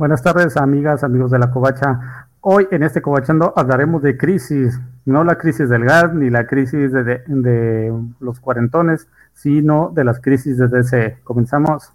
[0.00, 2.26] Buenas tardes, amigas, amigos de la Covacha.
[2.40, 6.90] Hoy en este Covachando hablaremos de crisis, no la crisis del gas ni la crisis
[6.90, 11.18] de, los cuarentones, sino de las crisis de DC.
[11.22, 11.92] Comenzamos.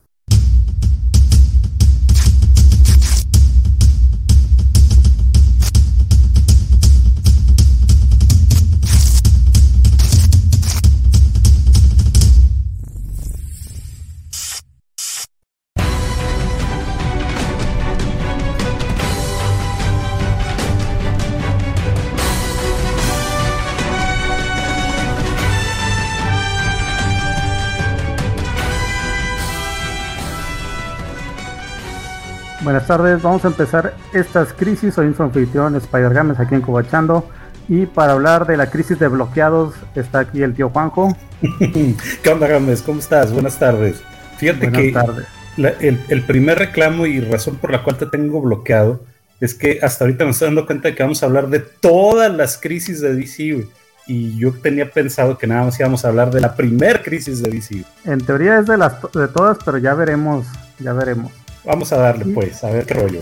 [32.75, 34.95] Buenas tardes, vamos a empezar estas crisis.
[34.95, 37.25] Soy su anfitrión Spider Games aquí en Cobachando.
[37.69, 41.15] Y para hablar de la crisis de bloqueados está aquí el tío Juanjo.
[42.21, 42.81] ¿Qué onda Games?
[42.81, 43.31] ¿Cómo estás?
[43.31, 44.03] Buenas tardes.
[44.35, 45.25] Fíjate Buenas que tardes.
[45.55, 49.05] La, el, el, primer reclamo y razón por la cual te tengo bloqueado
[49.39, 52.29] es que hasta ahorita me estoy dando cuenta de que vamos a hablar de todas
[52.35, 53.65] las crisis de DC.
[54.05, 57.51] Y yo tenía pensado que nada más íbamos a hablar de la primer crisis de
[57.51, 57.85] DC.
[58.03, 60.45] En teoría es de las de todas, pero ya veremos,
[60.77, 61.31] ya veremos.
[61.65, 63.21] Vamos a darle pues, a ver qué rollo.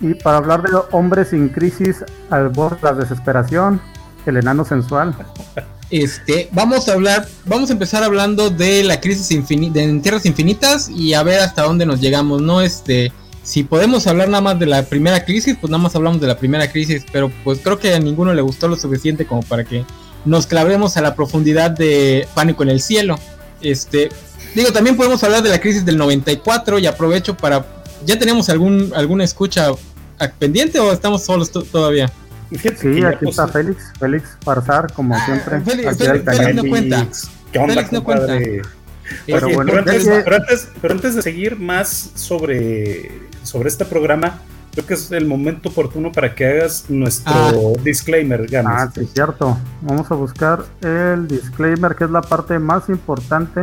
[0.00, 3.80] Y para hablar de hombres sin crisis al borde de la desesperación,
[4.26, 5.14] el enano sensual.
[5.88, 10.88] Este, vamos a hablar, vamos a empezar hablando de la crisis infinita, en Tierras Infinitas
[10.88, 12.60] y a ver hasta dónde nos llegamos, ¿no?
[12.60, 13.12] Este,
[13.44, 16.36] si podemos hablar nada más de la primera crisis, pues nada más hablamos de la
[16.36, 19.84] primera crisis, pero pues creo que a ninguno le gustó lo suficiente como para que
[20.24, 23.16] nos clavemos a la profundidad de Pánico en el Cielo.
[23.60, 24.08] Este,
[24.56, 27.66] Digo, también podemos hablar de la crisis del 94 y aprovecho para...
[28.06, 29.66] ¿Ya tenemos algún alguna escucha
[30.38, 32.10] pendiente o estamos solos todavía?
[32.80, 35.60] Sí, aquí está Félix, Félix Farsar, como ah, siempre.
[35.60, 37.06] Félix, Félix, no cuenta.
[37.52, 38.38] ¿Qué onda, Félix no cuenta.
[39.26, 43.12] Pero, bueno, pero, antes, pero, antes, pero, antes, de seguir más sobre,
[43.42, 44.40] sobre este programa,
[44.72, 47.52] creo que es el momento oportuno para que hagas nuestro ah.
[47.84, 48.72] disclaimer, Games.
[48.72, 49.58] Ah, sí, cierto.
[49.82, 53.60] Vamos a buscar el disclaimer, que es la parte más importante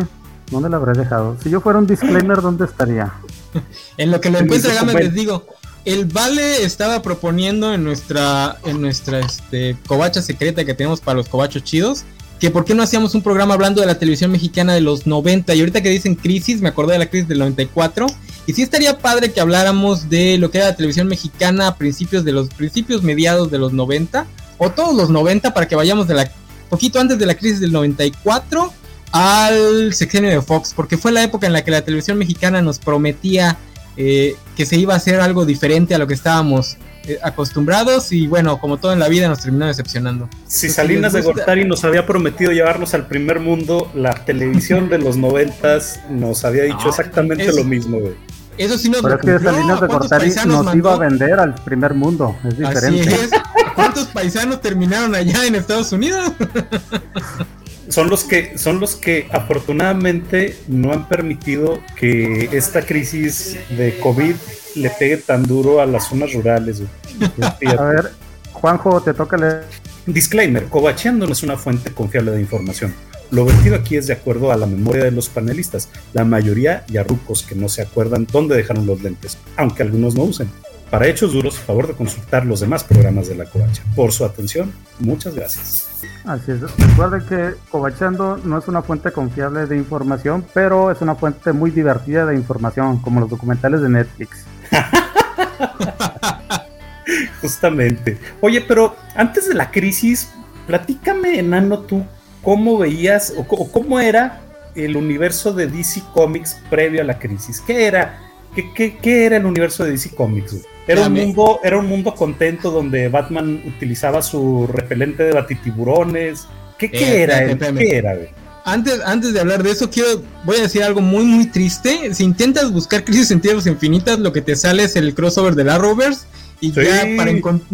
[0.54, 1.36] ¿Dónde lo habré dejado?
[1.44, 3.12] Si yo fuera un disclaimer, ¿dónde estaría?
[3.98, 5.48] en lo que lo encuentra Gama les digo,
[5.84, 11.28] el Vale estaba proponiendo en nuestra, en nuestra este, covacha secreta que tenemos para los
[11.28, 12.06] covachos chidos,
[12.40, 15.56] que por qué no hacíamos un programa hablando de la televisión mexicana de los 90
[15.56, 18.06] y ahorita que dicen crisis, me acordé de la crisis del 94
[18.46, 22.24] y sí estaría padre que habláramos de lo que era la televisión mexicana a principios
[22.24, 24.28] de los principios mediados de los 90
[24.60, 26.32] o todos los 90 para que vayamos de la
[26.70, 28.72] poquito antes de la crisis del 94
[29.14, 32.80] al sexenio de Fox, porque fue la época en la que la televisión mexicana nos
[32.80, 33.58] prometía
[33.96, 38.26] eh, que se iba a hacer algo diferente a lo que estábamos eh, acostumbrados y
[38.26, 40.28] bueno, como todo en la vida nos terminó decepcionando.
[40.48, 45.16] Si Salinas de Gortari nos había prometido llevarnos al primer mundo, la televisión de los
[45.16, 48.16] noventas nos había dicho exactamente lo mismo, güey.
[48.58, 51.94] Eso sí nos Pero es que Salinas de Gortari nos iba a vender al primer
[51.94, 53.30] mundo, es diferente.
[53.76, 56.32] ¿Cuántos paisanos terminaron allá en Estados Unidos?
[57.94, 64.34] son los que son los que afortunadamente no han permitido que esta crisis de COVID
[64.76, 66.82] le pegue tan duro a las zonas rurales.
[67.78, 68.12] A ver,
[68.52, 69.66] Juanjo, te toca leer.
[70.08, 72.96] Disclaimer, Covacheando no es una fuente confiable de información.
[73.30, 77.04] Lo vertido aquí es de acuerdo a la memoria de los panelistas, la mayoría ya
[77.04, 80.50] rucos que no se acuerdan dónde dejaron los lentes, aunque algunos no usen.
[80.90, 83.84] Para hechos duros, favor de consultar los demás programas de la Covacha.
[83.96, 85.93] Por su atención, muchas gracias.
[86.26, 86.62] Así es.
[86.78, 91.70] Recuerden que Covachando no es una fuente confiable de información, pero es una fuente muy
[91.70, 94.46] divertida de información, como los documentales de Netflix.
[97.42, 98.18] Justamente.
[98.40, 100.30] Oye, pero antes de la crisis,
[100.66, 102.06] platícame, enano, tú,
[102.42, 104.40] cómo veías o, cómo era
[104.76, 107.60] el universo de DC Comics previo a la crisis.
[107.60, 108.18] ¿Qué era?
[108.56, 110.58] ¿Qué, qué, qué era el universo de DC Comics?
[110.88, 116.46] Era un, mundo, era un mundo contento donde Batman utilizaba su repelente de batitiburones.
[116.78, 117.58] ¿Qué, qué eh, era?
[117.58, 118.18] ¿Qué era?
[118.66, 122.14] Antes, antes de hablar de eso, quiero, voy a decir algo muy muy triste.
[122.14, 125.64] Si intentas buscar Crisis en Tierras Infinitas, lo que te sale es el crossover de
[125.64, 126.26] la Rovers.
[126.60, 127.32] Y ya para,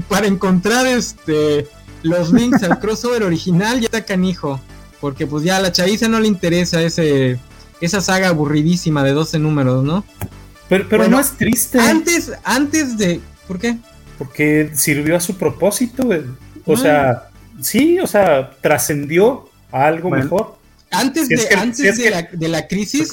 [0.07, 1.67] para encontrar este
[2.01, 4.59] los links al crossover original, ya está canijo.
[5.01, 7.39] Porque pues ya a la chaviza no le interesa ese
[7.81, 10.03] esa saga aburridísima de 12 números, ¿no?
[10.69, 11.79] Pero, no es triste.
[11.79, 13.19] Antes, antes de.
[13.47, 13.77] ¿Por qué?
[14.17, 16.07] Porque sirvió a su propósito,
[16.65, 17.29] O sea,
[17.59, 20.55] sí, o sea, trascendió a algo mejor.
[20.91, 23.09] Antes, de, antes de, la, de, la, crisis.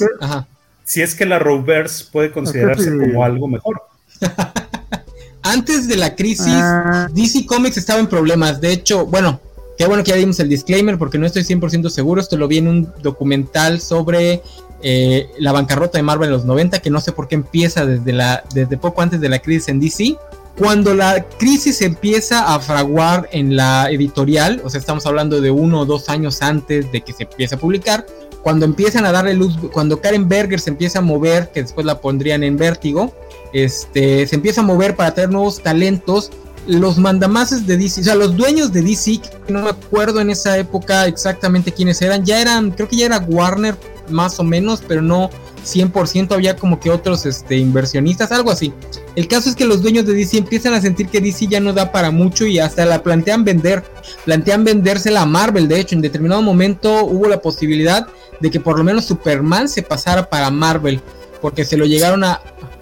[0.83, 3.81] Si es que la Roverse puede considerarse como algo mejor.
[5.43, 7.07] antes de la crisis, ah.
[7.11, 8.61] DC Comics estaba en problemas.
[8.61, 9.39] De hecho, bueno,
[9.77, 12.21] qué bueno que ya dimos el disclaimer porque no estoy 100% seguro.
[12.21, 14.41] Esto lo vi en un documental sobre
[14.81, 18.13] eh, la bancarrota de Marvel en los 90, que no sé por qué empieza desde,
[18.13, 20.15] la, desde poco antes de la crisis en DC.
[20.57, 25.81] Cuando la crisis empieza a fraguar en la editorial, o sea, estamos hablando de uno
[25.81, 28.05] o dos años antes de que se empiece a publicar,
[28.41, 31.99] cuando empiezan a darle luz, cuando Karen Berger se empieza a mover, que después la
[31.99, 33.13] pondrían en vértigo,
[33.53, 36.31] este, se empieza a mover para tener nuevos talentos.
[36.65, 40.57] Los mandamases de DC, o sea, los dueños de DC, no me acuerdo en esa
[40.57, 43.75] época exactamente quiénes eran, ya eran, creo que ya era Warner
[44.09, 45.29] más o menos, pero no
[45.65, 48.73] 100%, había como que otros este, inversionistas, algo así.
[49.15, 51.73] El caso es que los dueños de DC empiezan a sentir que DC ya no
[51.73, 53.83] da para mucho y hasta la plantean vender,
[54.25, 58.07] plantean vendérsela a Marvel, de hecho, en determinado momento hubo la posibilidad
[58.39, 61.01] de que por lo menos Superman se pasara para Marvel,
[61.41, 62.41] porque se lo llegaron a...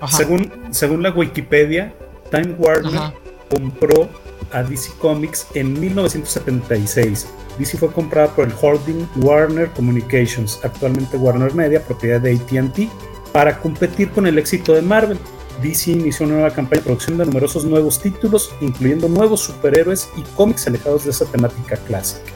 [0.09, 1.93] Según, según la Wikipedia,
[2.29, 3.13] Time Warner
[3.49, 4.09] compró
[4.51, 11.53] a DC Comics en 1976 DC fue comprada por el holding Warner Communications, actualmente Warner
[11.53, 12.89] Media, propiedad de ATT,
[13.31, 15.19] para competir con el éxito de Marvel.
[15.61, 20.21] DC inició una nueva campaña de producción de numerosos nuevos títulos, incluyendo nuevos superhéroes y
[20.35, 22.31] cómics alejados de esa temática clásica.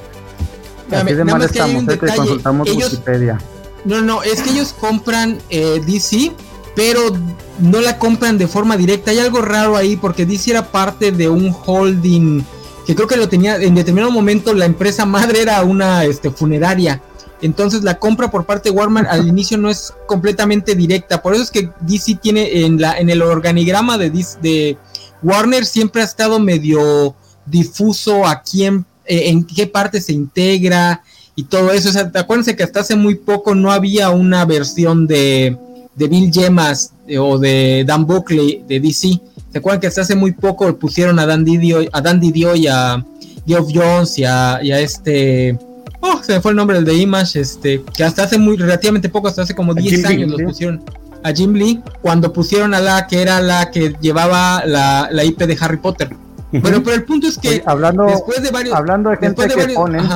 [0.91, 3.37] Así de mal estamos, eh, consultamos Wikipedia.
[3.85, 6.31] No, no, es que ellos compran eh, DC,
[6.75, 7.01] pero
[7.59, 9.11] no la compran de forma directa.
[9.11, 12.43] Hay algo raro ahí porque DC era parte de un holding
[12.89, 16.99] que creo que lo tenía en determinado momento la empresa madre era una este, funeraria.
[17.39, 21.21] Entonces la compra por parte de Warner al inicio no es completamente directa.
[21.21, 24.75] Por eso es que DC tiene en, la, en el organigrama de, de
[25.21, 27.13] Warner siempre ha estado medio
[27.45, 31.03] difuso a quién, eh, en qué parte se integra
[31.35, 31.89] y todo eso.
[31.89, 35.55] O sea, acuérdense que hasta hace muy poco no había una versión de,
[35.99, 39.19] de Bill Gemas eh, o de Dan Buckley de DC.
[39.51, 42.67] ¿Se acuerdan que hasta hace muy poco pusieron a Dan Didio, a Dan Didio y
[42.67, 43.05] a
[43.45, 45.59] Geoff Jones y a, este.
[45.99, 49.09] Oh, se me fue el nombre del de Image, este, que hasta hace muy relativamente
[49.09, 50.81] poco, hasta hace como 10 años los pusieron
[51.23, 55.39] a Jim Lee, cuando pusieron a la que era la que llevaba la, la IP
[55.39, 56.09] de Harry Potter.
[56.51, 58.73] Pero, pero el punto es que hablando, después de varios.
[58.73, 60.07] Hablando de gente que ponen.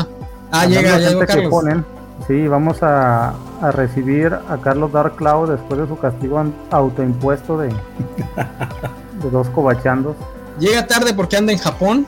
[0.52, 1.50] Ah, llega, llega Carlos.
[1.50, 1.84] Ponen,
[2.28, 7.70] sí, vamos a, a, recibir a Carlos Dark Cloud después de su castigo autoimpuesto de.
[9.24, 10.16] de dos cobachandos.
[10.60, 12.06] Llega tarde porque anda en Japón,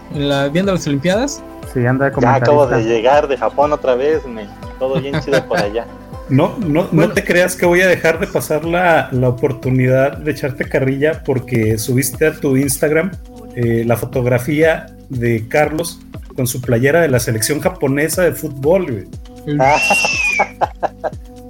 [0.52, 1.42] viendo las Olimpiadas.
[1.74, 2.28] Sí, anda como.
[2.28, 4.48] Ya acabo de llegar de Japón otra vez, me,
[4.80, 5.86] todo bien chido por allá.
[6.30, 10.31] No, no, no te creas que voy a dejar de pasar la, la, oportunidad de
[10.31, 13.12] echarte carrilla porque subiste a tu Instagram
[13.56, 16.00] eh, la fotografía de Carlos
[16.36, 19.07] con su playera de la selección japonesa de fútbol,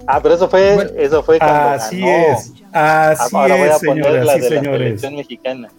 [0.08, 2.54] ah, pero eso fue, eso fue cuando Así es.
[2.72, 5.12] Así es, señores, señores.
[5.12, 5.70] mexicana.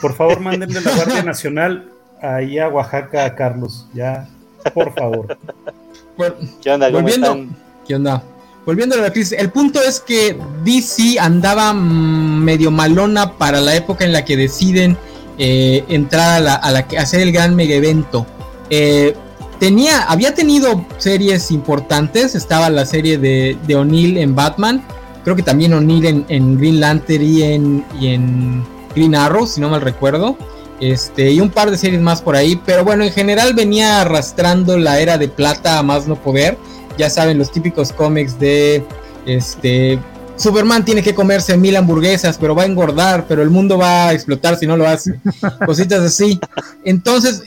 [0.00, 1.88] Por favor, mándenle la Guardia Nacional
[2.20, 3.86] ahí a Oaxaca, Carlos.
[3.94, 4.28] Ya,
[4.74, 5.38] por favor.
[6.62, 6.90] ¿Qué onda?
[6.90, 7.46] Volviendo,
[7.86, 8.22] ¿Qué onda?
[8.66, 14.04] Volviendo a la crisis, el punto es que DC andaba medio malona para la época
[14.04, 14.96] en la que deciden
[15.38, 18.26] eh, entrar a la, a la, hacer el gran mega evento.
[18.70, 19.16] Eh,
[19.62, 24.82] tenía, había tenido series importantes, estaba la serie de, de O'Neill en Batman,
[25.22, 28.64] creo que también O'Neill en, Green Lantern y en, y en
[28.96, 30.36] Green Arrow, si no mal recuerdo.
[30.80, 34.76] Este, y un par de series más por ahí, pero bueno, en general venía arrastrando
[34.78, 36.58] la era de plata a más no poder.
[36.98, 38.84] Ya saben, los típicos cómics de
[39.26, 40.00] este
[40.34, 44.12] Superman tiene que comerse mil hamburguesas, pero va a engordar, pero el mundo va a
[44.12, 45.20] explotar si no lo hace.
[45.66, 46.40] Cositas así.
[46.82, 47.44] Entonces,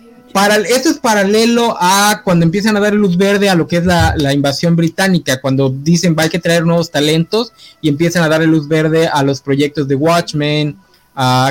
[0.68, 4.34] esto es paralelo a cuando empiezan a dar luz verde a lo que es la,
[4.34, 8.68] invasión británica, cuando dicen va hay que traer nuevos talentos y empiezan a darle luz
[8.68, 10.78] verde a los proyectos de Watchmen.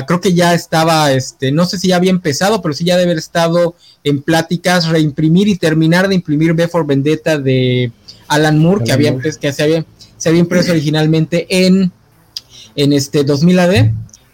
[0.07, 3.11] creo que ya estaba, este, no sé si ya había empezado, pero sí ya debe
[3.11, 7.91] haber estado en pláticas reimprimir y terminar de imprimir B for Vendetta de
[8.27, 9.83] Alan Moore, que, había, que se, había,
[10.17, 11.91] se había impreso originalmente en,
[12.75, 13.73] en este 2000 AD,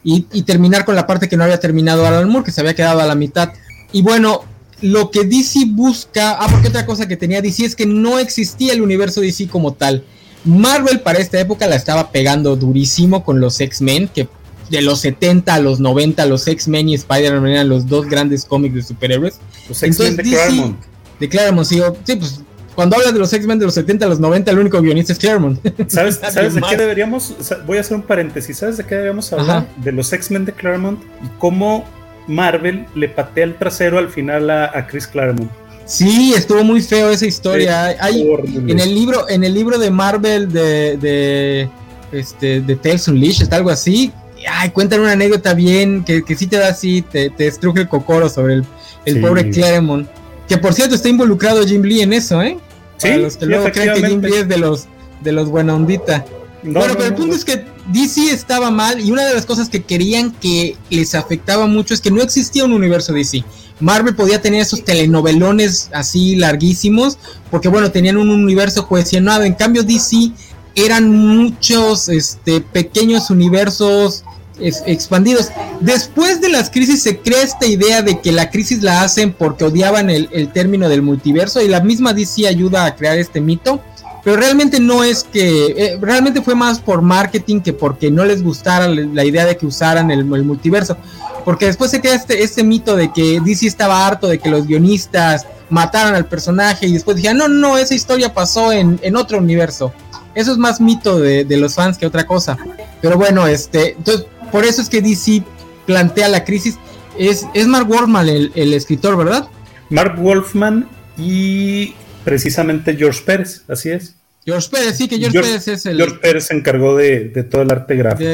[0.04, 2.74] y, y terminar con la parte que no había terminado Alan Moore, que se había
[2.74, 3.52] quedado a la mitad.
[3.92, 4.44] Y bueno,
[4.82, 8.74] lo que DC busca, ah, porque otra cosa que tenía DC es que no existía
[8.74, 10.04] el universo DC como tal.
[10.44, 14.28] Marvel para esta época la estaba pegando durísimo con los X-Men, que
[14.70, 18.76] de los 70 a los 90 los X-Men y Spider-Man eran los dos grandes cómics
[18.76, 19.40] de superhéroes.
[19.70, 20.80] Los X-Men de Claremont.
[21.20, 22.42] De Claremont, sí, sí, pues
[22.74, 25.20] cuando hablas de los X-Men de los 70 a los 90, el único guionista es
[25.20, 25.60] Claremont.
[25.88, 27.36] ¿Sabes, ¿sabes de qué deberíamos?
[27.68, 28.58] Voy a hacer un paréntesis.
[28.58, 29.68] ¿Sabes de qué deberíamos hablar?
[29.84, 31.86] De los X-Men de Claremont y cómo
[32.28, 35.50] Marvel le patea el trasero al final a, Chris Claremont.
[35.86, 37.96] Sí, estuvo muy feo esa historia.
[38.00, 38.26] Hay,
[38.68, 41.70] en el libro, en el libro de Marvel de, de
[42.12, 44.12] este de Tales Unleashed, algo así.
[44.50, 47.88] Ay, cuentan una anécdota bien que, que sí te da así, te, te estruje el
[47.88, 48.66] cocoro sobre el,
[49.06, 50.08] el pobre Claremont.
[50.48, 52.58] Que por cierto está involucrado Jim Lee en eso, ¿eh?
[52.98, 54.88] Sí, los que luego creen que Jim Lee es de los
[55.22, 56.26] de los buena ondita.
[56.64, 59.84] Bueno, pero el punto es que DC estaba mal y una de las cosas que
[59.84, 63.44] querían que les afectaba mucho es que no existía un universo DC.
[63.80, 67.18] Marvel podía tener esos telenovelones así larguísimos
[67.50, 69.44] porque bueno, tenían un universo cohesionado.
[69.44, 70.32] En cambio DC
[70.76, 74.24] eran muchos este, pequeños universos
[74.60, 75.50] expandidos.
[75.80, 79.64] Después de las crisis se crea esta idea de que la crisis la hacen porque
[79.64, 83.82] odiaban el, término del multiverso y la misma DC ayuda a crear este mito.
[84.24, 88.44] Pero realmente no es que, eh, realmente fue más por marketing que porque no les
[88.44, 90.98] gustara la idea de que usaran el, multiverso.
[91.44, 94.68] Porque después se crea este, este mito de que DC estaba harto de que los
[94.68, 99.40] guionistas mataran al personaje y después dijeron, no, no, esa historia pasó en, en otro
[99.40, 99.92] universo.
[100.36, 102.58] Eso es más mito de, de, los fans que otra cosa.
[103.02, 105.44] Pero bueno, este, entonces por eso es que DC
[105.86, 106.78] plantea la crisis.
[107.18, 109.48] Es, es Mark Wolfman el, escritor, ¿verdad?
[109.90, 110.88] Mark Wolfman
[111.18, 114.16] y precisamente George Pérez, así es.
[114.46, 115.98] George Pérez, sí, que George, Pérez es el.
[115.98, 118.30] George Pérez se encargó de, todo el arte gráfico.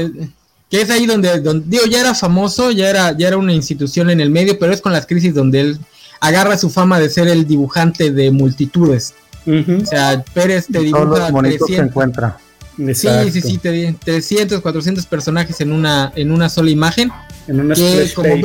[0.70, 4.10] que es ahí donde, donde, digo, ya era famoso, ya era, ya era una institución
[4.10, 5.80] en el medio, pero es con las crisis donde él
[6.20, 9.14] agarra su fama de ser el dibujante de multitudes.
[9.46, 11.30] O sea, Pérez te dibuja.
[11.30, 12.38] Todos los se encuentra.
[12.78, 17.12] Sí, sí, sí, te di 300, 400 personajes en una, en una sola imagen.
[17.48, 18.36] En una que como,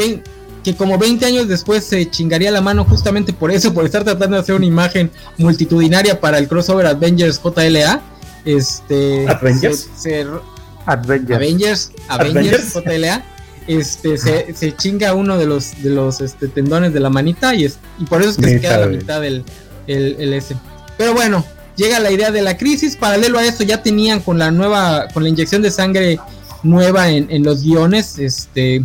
[0.63, 4.37] que como 20 años después se chingaría la mano justamente por eso, por estar tratando
[4.37, 8.01] de hacer una imagen multitudinaria para el crossover Avengers JLA.
[8.45, 9.89] Este, Avengers.
[10.87, 11.93] Avengers.
[12.09, 12.75] Avengers.
[12.75, 13.25] JLA.
[13.67, 17.65] Este, se, se, chinga uno de los, de los este, tendones de la manita y,
[17.65, 19.45] es, y por eso es que se queda la mitad del
[19.87, 20.57] el, el S.
[20.99, 21.45] Pero bueno,
[21.77, 22.97] llega la idea de la crisis.
[22.97, 26.19] Paralelo a eso ya tenían con la nueva, con la inyección de sangre
[26.63, 28.83] nueva en, los guiones, este,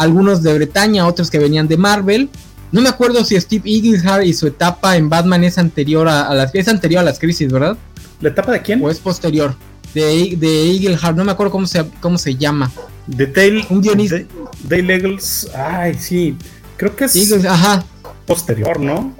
[0.00, 2.30] algunos de Bretaña, otros que venían de Marvel.
[2.72, 6.54] No me acuerdo si Steve Eaglehart y su etapa en Batman es anterior a, las
[6.54, 7.76] es anterior a las crisis, ¿verdad?
[8.20, 8.82] ¿La etapa de quién?
[8.82, 9.54] O es posterior.
[9.92, 12.70] De, de no me acuerdo cómo se, cómo se llama.
[13.06, 14.20] De Dale, un guionista.
[14.64, 16.36] Dale Eagles, ay, sí.
[16.76, 17.84] Creo que es ajá.
[18.24, 19.14] posterior, ¿no?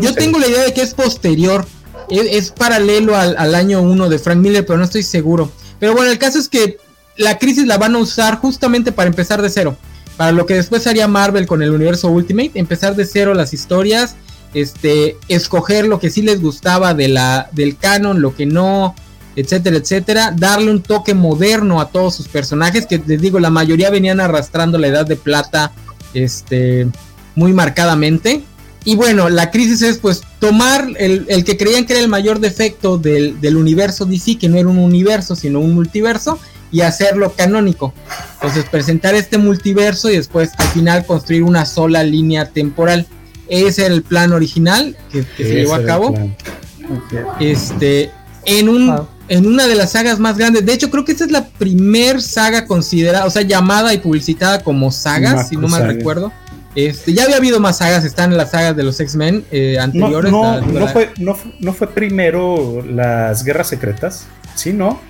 [0.00, 1.66] yo tengo la idea de que es posterior
[2.08, 5.50] es, paralelo al, año 1 de Frank Miller, pero no estoy seguro.
[5.78, 6.78] Pero bueno, el caso es que
[7.20, 9.76] la crisis la van a usar justamente para empezar de cero.
[10.16, 14.16] Para lo que después haría Marvel con el universo Ultimate, empezar de cero las historias,
[14.54, 18.94] este, escoger lo que sí les gustaba de la, del canon, lo que no,
[19.36, 23.90] etcétera, etcétera, darle un toque moderno a todos sus personajes, que les digo, la mayoría
[23.90, 25.72] venían arrastrando la edad de plata,
[26.14, 26.88] este,
[27.34, 28.42] muy marcadamente.
[28.84, 32.96] Y bueno, la crisis es pues tomar el, que creían que era el mayor defecto
[32.96, 36.38] del, universo DC, que no era un universo, sino un multiverso,
[36.70, 37.92] y hacerlo canónico.
[38.34, 43.06] Entonces presentar este multiverso y después al final construir una sola línea temporal.
[43.48, 46.14] Ese era el plan original que, se llevó a cabo.
[47.40, 48.10] Este,
[48.44, 50.66] en un en una de las sagas más grandes.
[50.66, 54.62] De hecho, creo que esta es la primer saga considerada, o sea, llamada y publicitada
[54.64, 56.32] como saga, si no mal recuerdo.
[56.74, 60.32] Este, ya había habido más sagas, están las sagas de los X-Men eh, anteriores.
[60.32, 65.00] No, no, fue, no, fue primero las guerras secretas, ¿sí, no?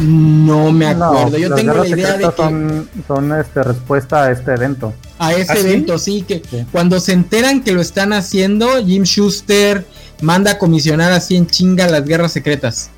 [0.00, 1.36] No me acuerdo.
[1.36, 2.36] Yo tengo la idea de que.
[2.36, 4.94] Son, son este, respuesta a este evento.
[5.18, 6.22] A ese ¿Ah, evento, sí?
[6.22, 6.42] que
[6.72, 9.86] cuando se enteran que lo están haciendo, Jim Schuster
[10.22, 12.90] manda a comisionar así en chinga las guerras secretas.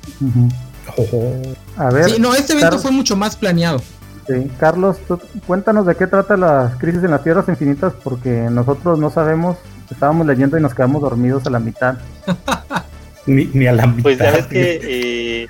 [1.77, 2.09] A ver.
[2.09, 3.81] Sí, no, este evento fue mucho más planeado.
[4.27, 4.49] Sí.
[4.57, 4.97] Carlos,
[5.45, 9.57] cuéntanos de qué trata la crisis en las tierras infinitas, porque nosotros no sabemos,
[9.91, 11.97] estábamos leyendo y nos quedamos dormidos a la mitad.
[13.25, 14.03] ni, a la mitad.
[14.03, 14.79] Pues ya ves que
[15.43, 15.49] eh,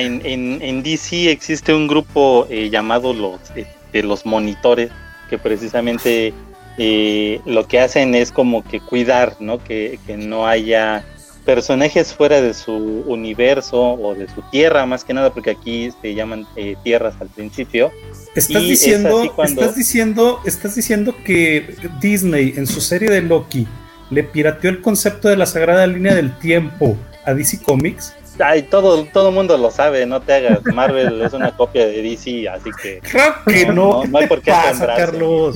[0.00, 4.90] en, DC existe un grupo eh, llamado los, este, los monitores,
[5.30, 6.34] que precisamente
[6.78, 9.62] eh, lo que hacen es como que cuidar, ¿no?
[9.62, 11.04] Que, que no haya
[11.44, 12.72] personajes fuera de su
[13.06, 16.46] universo o de su tierra, más que nada, porque aquí se llaman
[16.82, 17.92] tierras al principio,
[18.34, 23.68] Estás diciendo, estás diciendo, estás diciendo que Disney en su serie de Loki
[24.10, 28.12] le pirateó el concepto de la sagrada línea del tiempo a DC Comics.
[28.38, 30.60] Ay, todo todo mundo lo sabe, no te hagas.
[30.64, 33.00] Marvel es una copia de DC, así que.
[33.00, 34.04] Creo que no.
[34.04, 35.54] No, hay por qué pasa, Carlos?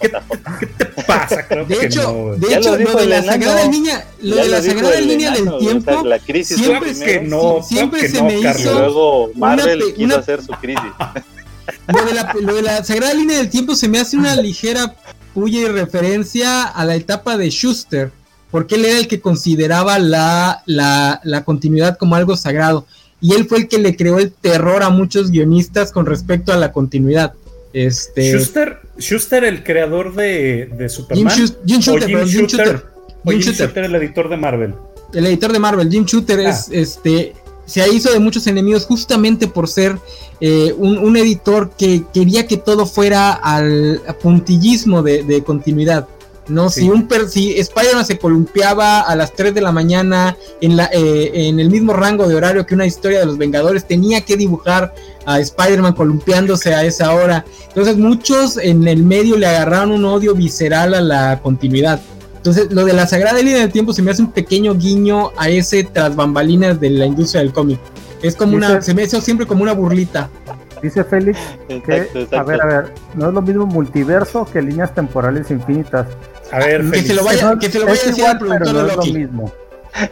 [0.00, 1.46] ¿Qué, te pasa?
[1.48, 5.30] Creo de hecho, de hecho, lo, de la sagrada línea, lo de la sagrada línea
[5.32, 6.02] del tiempo.
[6.04, 8.72] la crisis siempre, que no, siempre se me hizo.
[8.72, 10.82] Luego Marvel quiso hacer su crisis.
[11.86, 14.96] Lo de, la, Sagrada Línea del Tiempo se me hace una ligera
[15.32, 18.10] puya y referencia a la etapa de Schuster,
[18.54, 22.86] porque él era el que consideraba la, la, continuidad como algo sagrado.
[23.20, 26.56] Y él fue el que le creó el terror a muchos guionistas con respecto a
[26.56, 27.34] la continuidad.
[27.72, 28.30] Este...
[28.30, 31.34] Schuster, Schuster el creador de, de Superman.
[31.34, 32.84] Jim, Shooter, Jim, Shooter,
[33.24, 34.74] Jim, Shooter, el editor de Marvel.
[35.12, 36.74] El editor de Marvel, Jim Shooter es ah.
[36.74, 37.32] este
[37.66, 39.98] se hizo de muchos enemigos justamente por ser
[40.40, 46.06] eh, un, editor que quería que todo fuera al puntillismo de, continuidad.
[46.48, 46.70] ¿No?
[46.70, 51.30] Si, un si Spider-Man se columpiaba a las 3 de la mañana en, la, eh,
[51.34, 54.94] en el mismo rango de horario que una historia de los Vengadores, tenía que dibujar
[55.26, 57.44] a Spider-Man columpiándose a esa hora.
[57.68, 62.00] Entonces muchos en el medio le agarraron un odio visceral a la continuidad.
[62.36, 65.48] Entonces, lo de la sagrada línea del tiempo se me hace un pequeño guiño a
[65.48, 67.80] ese tras bambalinas de la industria del cómic.
[68.20, 70.28] Es como una, se me hizo siempre como una burlita.
[70.82, 75.50] Dice Félix que, a ver, a ver, no es lo mismo multiverso que líneas temporales
[75.50, 76.06] infinitas.
[76.54, 78.94] A ver, que se lo vaya, que se lo vaya a decir al productor de
[78.94, 79.12] Loki.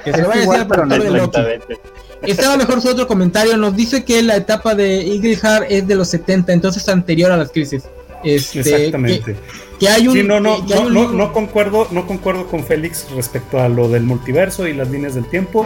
[0.04, 1.40] Que se lo vaya a decir al productor de Loki.
[2.22, 3.56] Estaba mejor su otro comentario.
[3.56, 7.36] Nos dice que la etapa de Eagle Heart es de los 70, entonces anterior a
[7.36, 7.84] las crisis.
[8.24, 9.36] Este, Exactamente.
[9.78, 10.58] Que, hay un, no, no,
[10.90, 15.14] no, no, concuerdo, no concuerdo con Félix respecto a lo del multiverso y las líneas
[15.14, 15.64] del tiempo.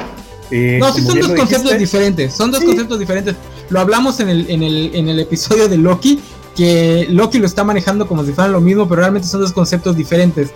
[0.51, 2.35] Eh, no, sí son dos conceptos diferentes.
[2.35, 3.35] Son dos conceptos diferentes.
[3.71, 6.21] Lo hablamos en el, en, el, en el episodio de Loki,
[6.57, 9.97] que Loki lo está manejando como si fueran lo mismo, pero realmente son dos conceptos
[9.97, 10.51] diferentes.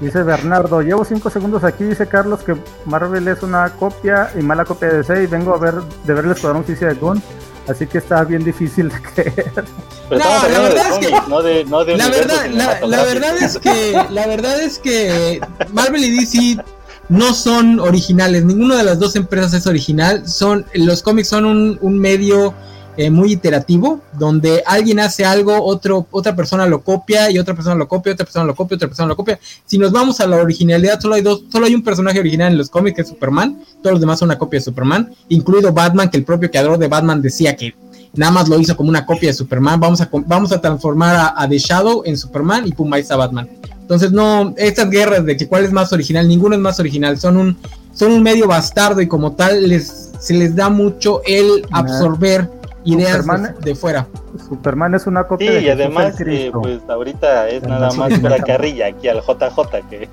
[0.00, 4.64] Dice Bernardo, llevo cinco segundos aquí, dice Carlos que Marvel es una copia y mala
[4.64, 7.22] copia de DC y vengo a ver de ver el Escuadrón Suicida de Gun.
[7.68, 9.64] Así que está bien difícil de creer.
[10.10, 12.46] no, la verdad es que, la, verdad,
[12.84, 15.40] la, verdad es que, la verdad es que
[15.72, 16.62] Marvel y DC
[17.08, 18.44] no son originales.
[18.44, 20.28] Ninguna de las dos empresas es original.
[20.28, 22.52] Son los cómics son un, un medio
[22.96, 27.74] eh, muy iterativo, donde alguien hace algo, otro, otra persona lo copia y otra persona
[27.74, 29.38] lo copia, otra persona lo copia, otra persona lo copia.
[29.64, 32.58] Si nos vamos a la originalidad, solo hay dos, solo hay un personaje original en
[32.58, 36.08] los cómics que es Superman, todos los demás son una copia de Superman, incluido Batman,
[36.08, 37.74] que el propio creador de Batman decía que
[38.14, 39.80] nada más lo hizo como una copia de Superman.
[39.80, 43.48] Vamos a, vamos a transformar a, The Shadow en Superman y pum, ahí está Batman.
[43.80, 47.36] Entonces, no, estas guerras de que cuál es más original, ninguno es más original, son
[47.36, 47.56] un,
[47.92, 52.48] son un medio bastardo y como tal les, se les da mucho el absorber
[52.84, 54.06] ideas Superman, de, fuera.
[54.48, 58.86] Superman es una copia sí, y además, eh, pues ahorita es nada más para carrilla
[58.86, 60.08] aquí al JJ que.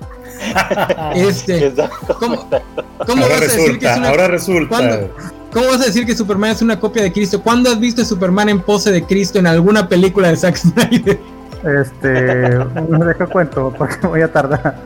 [1.14, 1.72] este,
[2.18, 2.48] ¿Cómo,
[3.06, 5.00] ¿cómo vas resulta, a decir que es una, ahora resulta.
[5.52, 7.42] ¿Cómo vas a decir que Superman es una copia de Cristo?
[7.42, 11.20] ¿Cuándo has visto a Superman en pose de Cristo en alguna película de Zack Snyder?
[11.62, 12.48] Este,
[12.88, 14.76] no dejo cuento porque voy a tardar.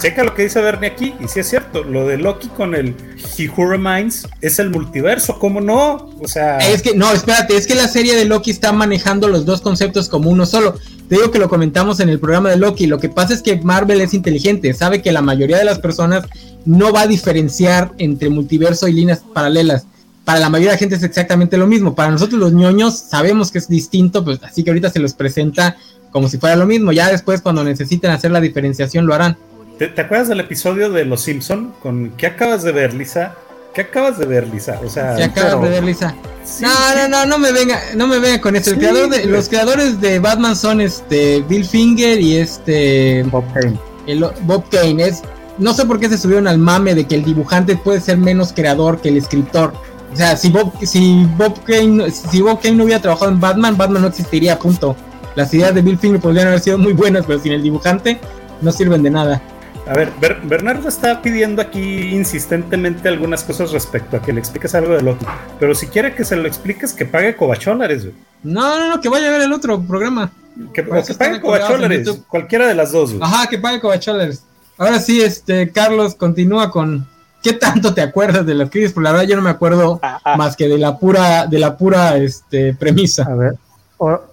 [0.00, 2.94] Checa lo que dice Bernie aquí, y si es cierto, lo de Loki con el
[3.36, 6.10] He Who Reminds es el multiverso, ¿cómo no?
[6.20, 6.58] O sea.
[6.58, 10.08] Es que, no, espérate, es que la serie de Loki está manejando los dos conceptos
[10.08, 10.74] como uno solo.
[11.08, 12.86] Te digo que lo comentamos en el programa de Loki.
[12.86, 16.24] Lo que pasa es que Marvel es inteligente, sabe que la mayoría de las personas
[16.64, 19.86] no va a diferenciar entre multiverso y líneas paralelas.
[20.24, 21.94] Para la mayoría de la gente es exactamente lo mismo.
[21.94, 25.76] Para nosotros los ñoños sabemos que es distinto, pues así que ahorita se los presenta
[26.10, 26.92] como si fuera lo mismo.
[26.92, 29.36] Ya después cuando necesiten hacer la diferenciación lo harán.
[29.78, 33.34] ¿Te, acuerdas del episodio de Los Simpson con qué acabas de ver, Lisa?
[33.74, 34.80] ¿Qué acabas de ver, Lisa?
[34.84, 36.14] O sea, ¿qué acabas de ver, Lisa?
[36.60, 38.70] no, no, no, no me venga, no me venga con esto.
[38.70, 43.76] El creador de, los creadores de Batman son este Bill Finger y este Bob Kane.
[44.06, 45.22] El, Bob Kane es
[45.58, 48.52] no sé por qué se subieron al mame de que el dibujante puede ser menos
[48.52, 49.72] creador que el escritor.
[50.12, 53.76] O sea, si Bob, si Bob Kane, si Bob Kane no hubiera trabajado en Batman,
[53.76, 54.94] Batman no existiría, punto.
[55.34, 58.20] Las ideas de Bill Finger podrían haber sido muy buenas, pero sin el dibujante
[58.60, 59.42] no sirven de nada.
[59.86, 60.10] A ver,
[60.44, 65.26] Bernardo está pidiendo aquí insistentemente algunas cosas respecto a que le expliques algo de Loki.
[65.60, 68.14] Pero si quiere que se lo expliques, que pague cobacholares, güey.
[68.42, 70.32] No, no, no, que vaya a ver el otro programa.
[70.72, 73.22] Que, que pague cobacholares, cualquiera de las dos, güey.
[73.22, 74.42] Ajá, que pague cobacholares.
[74.78, 77.06] Ahora sí, este, Carlos, continúa con
[77.42, 78.92] ¿qué tanto te acuerdas de las crisis?
[78.92, 80.36] Porque la verdad yo no me acuerdo ah, ah.
[80.36, 83.24] más que de la pura, de la pura este, premisa.
[83.24, 83.54] A ver,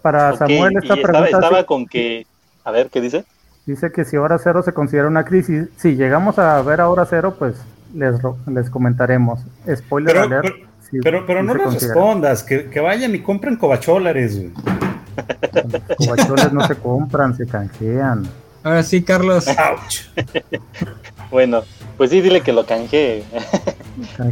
[0.01, 1.25] para Samuel esta pregunta...
[1.25, 2.25] Estaba, con que...
[2.63, 3.25] A ver, ¿qué dice?
[3.65, 7.05] Dice que si hora cero se considera una crisis, si llegamos a ver a hora
[7.05, 7.55] cero, pues
[7.93, 8.15] les,
[8.47, 9.41] les comentaremos.
[9.75, 10.55] Spoiler pero, alert.
[11.03, 14.41] Pero, pero, no les respondas, que, que, vayan y compren cobacholares.
[15.97, 18.27] Covacholes no se compran, se canjean.
[18.63, 19.45] Ahora sí, Carlos.
[21.31, 21.63] bueno,
[21.97, 23.23] pues sí, dile que lo canjee.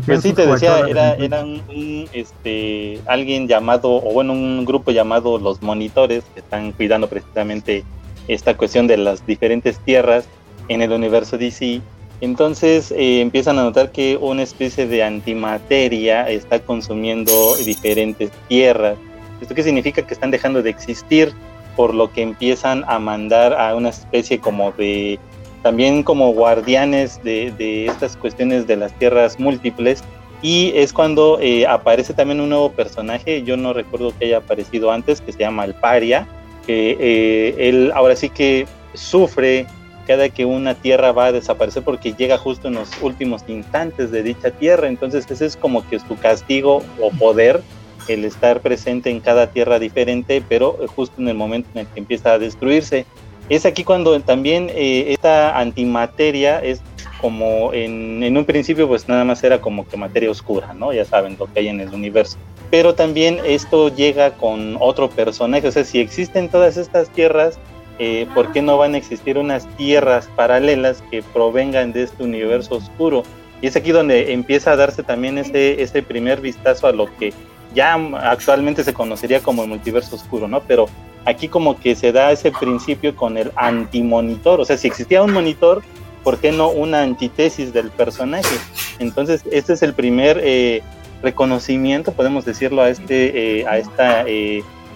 [0.05, 5.37] pues sí, te decía, era, era un, este, alguien llamado, o bueno, un grupo llamado
[5.37, 7.85] Los Monitores, que están cuidando precisamente
[8.29, 10.25] esta cuestión de las diferentes tierras
[10.69, 11.81] en el universo DC.
[12.21, 18.97] Entonces eh, empiezan a notar que una especie de antimateria está consumiendo diferentes tierras.
[19.41, 20.05] ¿Esto qué significa?
[20.05, 21.33] Que están dejando de existir,
[21.75, 25.17] por lo que empiezan a mandar a una especie como de,
[25.63, 30.03] también como guardianes de, estas cuestiones de las tierras múltiples.
[30.41, 34.91] Y es cuando eh, aparece también un nuevo personaje, yo no recuerdo que haya aparecido
[34.91, 36.27] antes, que se llama Alparia,
[36.65, 39.67] que eh, él ahora sí que sufre
[40.07, 44.23] cada que una tierra va a desaparecer porque llega justo en los últimos instantes de
[44.23, 44.87] dicha tierra.
[44.87, 47.61] Entonces ese es como que su castigo o poder
[48.07, 51.99] el estar presente en cada tierra diferente, pero justo en el momento en el que
[51.99, 53.05] empieza a destruirse.
[53.49, 56.81] Es aquí cuando también eh, esta antimateria es
[57.21, 60.93] como en, en, un principio pues nada más era como que materia oscura, ¿no?
[60.93, 62.37] Ya saben lo que hay en el universo.
[62.71, 67.57] Pero también esto llega con otro personaje, o sea, si existen todas estas tierras,
[67.97, 72.75] eh, ¿por qué no van a existir unas tierras paralelas que provengan de este universo
[72.75, 73.23] oscuro?
[73.61, 77.33] Y es aquí donde empieza a darse también ese, ese primer vistazo a lo que
[77.73, 80.61] ya actualmente se conocería como el multiverso oscuro, ¿no?
[80.61, 80.87] Pero
[81.25, 85.33] aquí como que se da ese principio con el antimonitor, o sea, si existía un
[85.33, 85.83] monitor,
[86.23, 88.55] ¿por qué no una antítesis del personaje?
[88.99, 90.81] Entonces, este es el primer eh,
[91.21, 94.25] reconocimiento, podemos decirlo, a, este, eh, a esta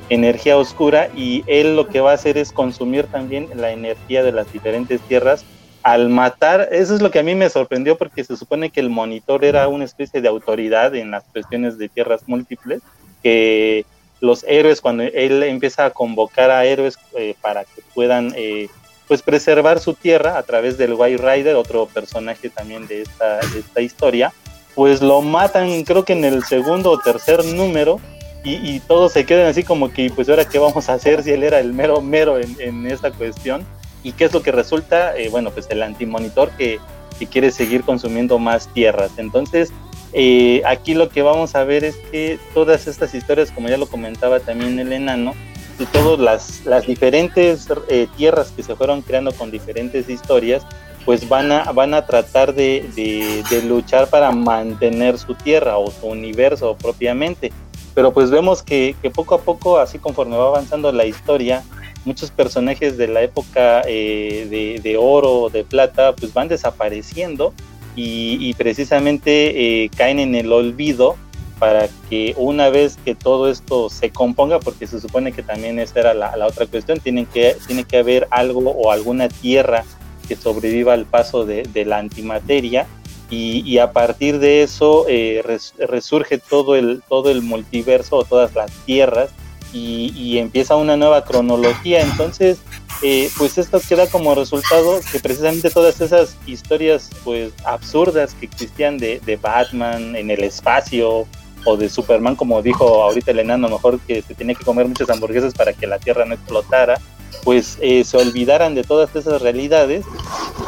[0.10, 4.32] energía oscura y él lo que va a hacer es consumir también la energía de
[4.32, 5.46] las diferentes tierras.
[5.82, 8.90] Al matar, eso es lo que a mí me sorprendió porque se supone que el
[8.90, 12.82] monitor era una especie de autoridad en las cuestiones de tierras múltiples,
[13.22, 13.86] que
[14.22, 18.70] los héroes, cuando él empieza a convocar a héroes eh, para que puedan eh,
[19.10, 24.32] pues preservar su tierra a través del White Rider, otro personaje también de esta historia,
[24.76, 28.00] pues lo matan creo que en el segundo o tercer número
[28.46, 31.44] y, todos se quedan así como que, pues ahora qué vamos a hacer si él
[31.44, 33.66] era el mero mero en, en esta cuestión.
[34.04, 35.16] ¿Y qué es lo que resulta?
[35.16, 36.78] Eh, bueno, pues el antimonitor que,
[37.18, 39.12] que quiere seguir consumiendo más tierras.
[39.16, 39.72] Entonces,
[40.12, 43.88] eh, aquí lo que vamos a ver es que todas estas historias, como ya lo
[43.88, 45.34] comentaba también el enano,
[45.80, 50.64] de todas las, las diferentes eh, tierras que se fueron creando con diferentes historias,
[51.06, 55.92] pues van a, van a tratar de, de, de luchar para mantener su tierra o
[55.92, 57.52] su universo propiamente.
[57.94, 61.64] Pero pues vemos que, poco a poco, así conforme va avanzando la historia,
[62.06, 67.54] muchos personajes de la época eh, de, oro, de plata, pues van desapareciendo
[67.96, 71.16] y, precisamente eh, caen en el olvido
[71.60, 76.00] para que una vez que todo esto se componga, porque se supone que también esa
[76.00, 79.86] era la, otra cuestión, tienen que, tiene que haber algo o alguna tierra
[80.28, 82.88] que sobreviva al paso de, de la antimateria
[83.34, 85.44] y, a partir de eso eh,
[85.80, 89.32] resurge todo el, todo el multiverso o todas las tierras
[89.74, 92.02] y, empieza una nueva cronología.
[92.02, 92.60] Entonces,
[93.02, 98.98] eh, pues esto queda como resultado que precisamente todas esas historias pues absurdas que existían
[98.98, 101.26] de, Batman en el espacio
[101.66, 105.10] o de Superman, como dijo ahorita el enano, mejor que se tenía que comer muchas
[105.10, 107.00] hamburguesas para que la Tierra no explotara,
[107.44, 110.06] pues eh, se olvidaran de todas esas realidades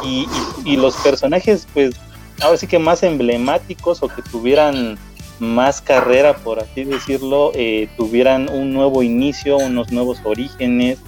[0.04, 0.26] y,
[0.76, 1.94] los personajes pues
[2.40, 4.98] ahora sí que más emblemáticos o que tuvieran
[5.38, 10.98] más carrera, por así decirlo, eh, tuvieran un nuevo inicio, unos nuevos orígenes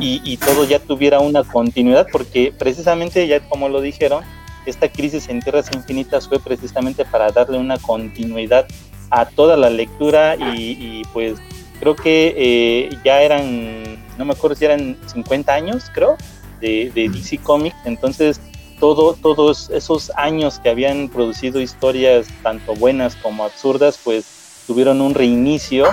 [0.00, 4.24] y, todo ya tuviera una continuidad, porque precisamente, ya como lo dijeron,
[4.66, 8.66] esta crisis en Tierras Infinitas fue precisamente para darle una continuidad
[9.10, 11.38] a toda la lectura y, pues
[11.78, 13.84] creo que eh, ya eran,
[14.18, 16.16] no me acuerdo si eran 50 años, creo,
[16.60, 18.40] de, de DC Comics, entonces
[18.78, 25.14] todo, todos esos años que habían producido historias tanto buenas como absurdas, pues tuvieron un
[25.14, 25.86] reinicio.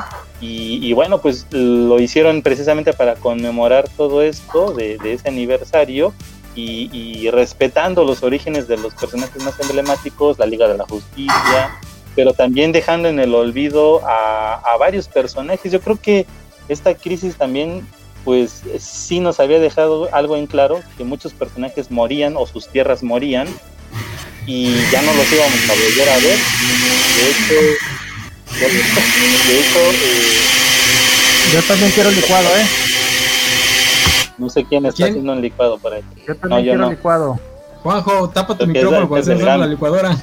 [0.45, 6.13] Y, bueno, pues lo hicieron precisamente para conmemorar todo esto de, ese aniversario
[6.53, 11.79] y, respetando los orígenes de los personajes más emblemáticos, la Liga de la Justicia,
[12.13, 15.71] pero también dejando en el olvido a, a varios personajes.
[15.71, 16.25] Yo creo que
[16.67, 17.87] esta crisis también
[18.23, 23.03] pues sí nos había dejado algo en claro, que muchos personajes morían o sus tierras
[23.03, 23.47] morían
[24.45, 26.37] y ya no los íbamos a volver a ver.
[27.17, 27.53] De hecho,
[28.59, 30.53] de hecho, eh,
[31.53, 32.65] yo también quiero licuado, ¿eh?
[34.37, 36.03] No sé quién está haciendo un licuado por ahí.
[36.27, 37.39] Yo también no, quiero licuado.
[37.83, 40.17] Juanjo, tapa tu micrófono cuando estés usando la licuadora.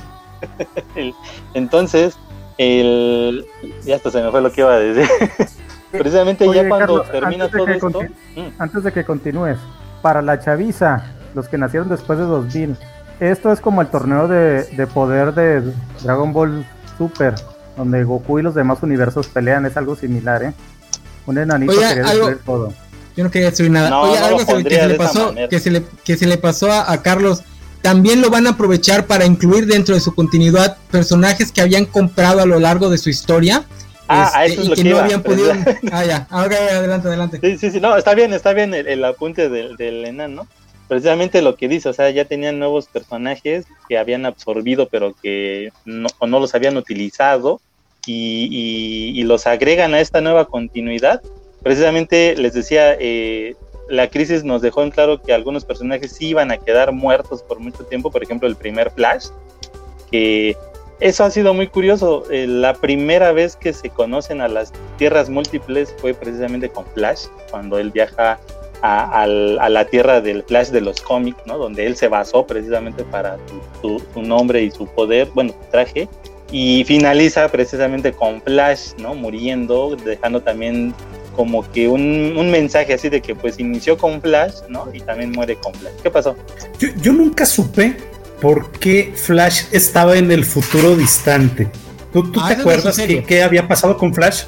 [1.55, 2.17] Entonces,
[2.59, 3.47] el...
[3.85, 5.09] ya hasta se me fue lo que iba a decir.
[5.91, 7.89] Precisamente ya cuando termina todo esto.
[8.37, 8.49] Mm.
[8.59, 9.59] Antes de que continúes,
[10.03, 12.77] para la chaviza, los que nacieron después de 2000,
[13.21, 15.73] esto es como el torneo de, poder de
[16.03, 16.65] Dragon Ball
[16.97, 17.35] Super,
[17.77, 20.53] donde Goku y los demás universos pelean, es algo similar, ¿eh?
[21.27, 22.73] Un enanito que quería destruir todo.
[23.17, 23.99] Yo no quería destruir nada.
[24.01, 27.43] Oye, algo que, se le pasó, que, se le, que se le pasó a Carlos
[27.83, 32.41] también lo van a aprovechar para incluir dentro de su continuidad personajes que habían comprado
[32.41, 33.65] a lo largo de su historia
[34.13, 35.53] Ah, a este, eso es lo que, no habían podido.
[35.93, 36.27] ah, ya.
[36.31, 37.39] Ah, adelante, adelante.
[37.41, 37.81] Sí, sí, sí.
[37.81, 40.49] No, está bien, está bien el, apunte del, del enano.
[40.89, 45.71] Precisamente lo que dice, o sea, ya tenían nuevos personajes que habían absorbido, pero que
[45.85, 47.61] no, no los habían utilizado
[48.05, 51.23] y, y, los agregan a esta nueva continuidad.
[51.63, 53.55] Precisamente les decía, eh,
[53.89, 57.61] la crisis nos dejó en claro que algunos personajes sí iban a quedar muertos por
[57.61, 59.29] mucho tiempo, por ejemplo el primer Flash,
[60.11, 60.57] que
[61.01, 62.25] eso ha sido muy curioso.
[62.31, 67.27] Eh, la primera vez que se conocen a las tierras múltiples fue precisamente con Flash,
[67.51, 68.39] cuando él viaja
[68.83, 71.59] a, la tierra del Flash de los cómics, ¿no?
[71.59, 73.37] Donde él se basó precisamente para
[73.81, 76.09] su, nombre y su poder, bueno, su traje.
[76.53, 79.15] Y finaliza precisamente con Flash, ¿no?
[79.15, 80.95] Muriendo, dejando también
[81.37, 84.89] como que un, mensaje así de que pues inició con Flash, ¿no?
[84.93, 85.95] Y también muere con Flash.
[86.03, 86.37] ¿Qué pasó?
[86.79, 87.97] Yo, yo nunca supe
[88.41, 91.71] por qué Flash estaba en el futuro distante.
[92.13, 94.45] ¿Tú, ah, te acuerdas qué había pasado con Flash?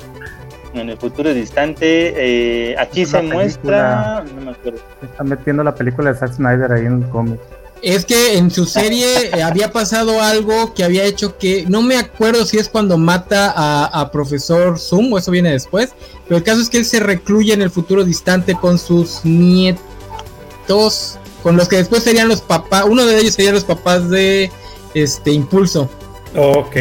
[0.75, 4.25] En el futuro distante, eh, aquí se muestra.
[4.35, 4.81] No me acuerdo.
[5.03, 7.39] Está metiendo la película de Zack Snyder ahí en el cómic.
[7.83, 11.97] Es que en su serie eh, había pasado algo que había hecho que no me
[11.97, 15.93] acuerdo si es cuando mata a, Profesor Zoom o eso viene después,
[16.29, 21.19] pero el caso es que él se recluye en el futuro distante con sus nietos
[21.43, 24.51] con los que después serían los papás, uno de ellos serían los papás de
[24.95, 25.89] este Impulso.
[26.37, 26.77] Ok.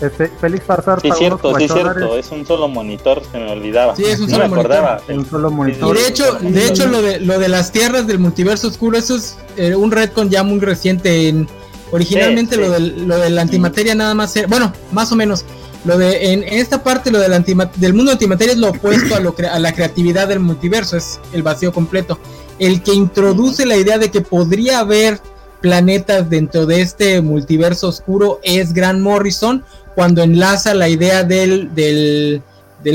[0.00, 1.00] este, Félix Farsar.
[1.00, 2.16] Sí, es cierto, sí, cierto.
[2.16, 3.96] Es un solo monitor, se me olvidaba.
[3.96, 5.02] Sí, es un solo monitor.
[5.08, 5.96] Un solo monitor.
[5.96, 9.16] Y de hecho, de hecho lo, de, lo de las tierras del multiverso oscuro, eso
[9.16, 11.28] es eh, un retcon ya muy reciente.
[11.28, 11.48] En,
[11.90, 15.44] originalmente Lo, del, lo de la antimateria nada más era, bueno, más o menos.
[15.84, 17.42] Lo de en, esta parte lo del,
[17.76, 21.42] del mundo antimateria es lo opuesto a, lo a la creatividad del multiverso, es el
[21.42, 22.18] vacío completo
[22.60, 25.18] el que introduce la idea de que podría haber
[25.60, 32.42] planetas dentro de este multiverso oscuro es Grant Morrison, cuando enlaza la idea del, del,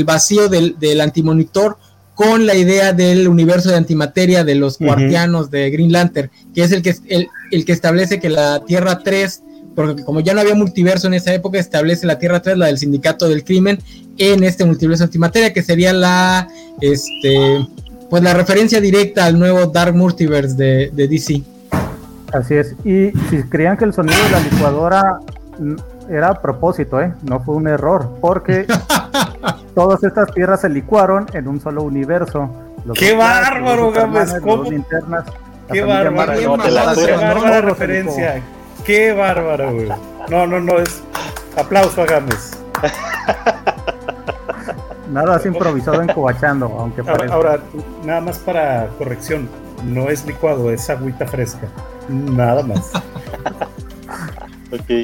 [0.04, 1.76] vacío del, del, antimonitor
[2.14, 6.72] con la idea del universo de antimateria de los cuartianos de Green Lantern, que es
[6.72, 9.42] el que, el, el que establece que la Tierra 3
[9.74, 12.78] porque como ya no había multiverso en esa época, establece la Tierra 3, la del
[12.78, 13.78] Sindicato del Crimen,
[14.16, 16.48] en este multiverso antimateria, que sería la,
[16.80, 17.60] este,
[18.08, 21.42] pues la referencia directa al nuevo Dark Multiverse de, DC.
[22.32, 22.74] Así es.
[22.84, 25.20] Y si creían que el sonido de la licuadora
[26.08, 27.12] era a propósito, ¿eh?
[27.22, 28.66] No fue un error, porque
[29.74, 32.50] todas estas tierras se licuaron en un solo universo.
[32.94, 34.34] ¡Qué bárbaro, Gámez!
[34.42, 34.64] ¿Cómo?
[35.72, 36.32] ¡Qué bárbaro!
[36.38, 36.46] ¡Qué
[37.16, 38.42] bárbara referencia!
[38.84, 39.88] ¡Qué bárbaro, güey!
[40.30, 41.02] No, no, no, es...
[41.56, 42.52] Aplauso a Gámez.
[45.10, 47.34] Nada es improvisado en cobachando, aunque parezca.
[47.34, 47.62] Ahora,
[48.04, 49.48] nada más para corrección,
[49.84, 51.68] no es licuado, es agüita fresca.
[52.08, 52.90] Nada más.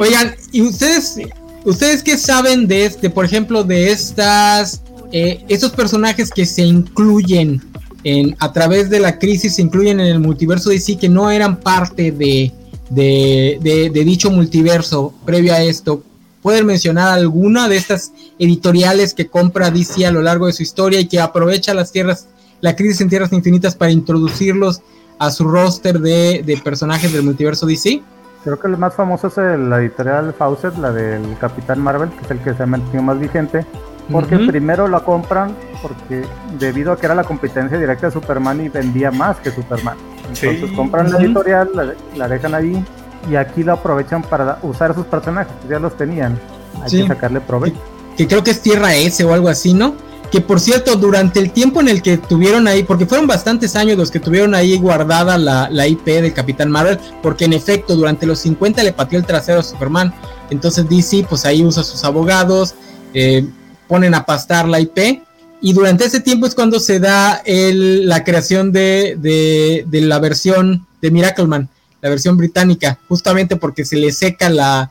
[0.00, 1.18] Oigan, ¿y ustedes,
[1.64, 7.62] ustedes qué saben de este, por ejemplo, de estas, eh, estos personajes que se incluyen
[8.04, 11.30] en, a través de la crisis, se incluyen en el multiverso de sí, que no
[11.30, 12.52] eran parte de,
[12.90, 16.02] de, de dicho multiverso previo a esto?
[16.42, 20.98] ¿Pueden mencionar alguna de estas editoriales que compra DC a lo largo de su historia
[20.98, 22.26] y que aprovecha las tierras,
[22.60, 24.82] la crisis en tierras infinitas para introducirlos
[25.20, 28.02] a su roster de, personajes del multiverso DC?
[28.42, 32.30] Creo que el más famoso es la editorial Fawcett, la del Capitán Marvel, que es
[32.32, 33.64] el que se ha mantenido más vigente,
[34.10, 36.24] porque primero la compran porque
[36.58, 39.96] debido a que era la competencia directa de Superman y vendía más que Superman.
[40.28, 42.84] Entonces compran la editorial, la, la, dejan ahí
[43.30, 46.38] y aquí lo aprovechan para usar esos personajes, ya los tenían.
[46.82, 47.76] Hay que sacarle provecho.
[48.16, 49.94] Que, creo que es Tierra S o algo así, ¿no?
[50.30, 53.98] Que por cierto, durante el tiempo en el que tuvieron ahí, porque fueron bastantes años
[53.98, 58.38] los que tuvieron ahí guardada la, IP del Capitán Marvel, porque en efecto durante los
[58.40, 60.12] 50 le pateó el trasero a Superman.
[60.50, 62.74] Entonces DC pues ahí usa sus abogados,
[63.12, 63.46] eh,
[63.88, 65.22] ponen a pastar la IP.
[65.60, 70.18] Y durante ese tiempo es cuando se da el, la creación de, de, de la
[70.18, 71.68] versión de Miracleman
[72.02, 74.90] la versión británica, justamente porque se le seca la,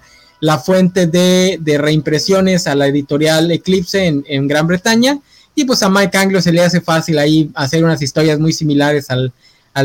[0.66, 5.20] fuente de, reimpresiones a la editorial Eclipse en, Gran Bretaña.
[5.54, 9.10] Y pues a Mike Anglo se le hace fácil ahí hacer unas historias muy similares
[9.12, 9.34] al,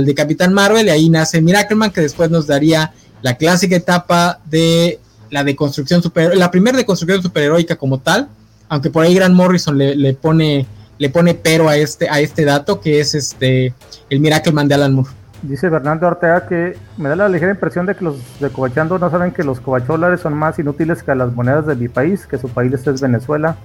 [0.06, 0.86] de Capitán Marvel.
[0.86, 6.36] Y ahí nace Miracleman, que después nos daría la clásica etapa de la deconstrucción super,
[6.36, 8.28] la primera deconstrucción superheroica como tal.
[8.68, 10.66] Aunque por ahí Grant Morrison le, pone
[10.98, 13.74] le pone pero a este a este dato que es este
[14.08, 15.10] el Miracleman de Alan Moore.
[15.42, 19.10] Dice Fernando Ortega que me da la ligera impresión de que los de Cobachando no
[19.10, 22.48] saben que los cobacholares son más inútiles que las monedas de mi país, que su
[22.48, 23.56] país es Venezuela.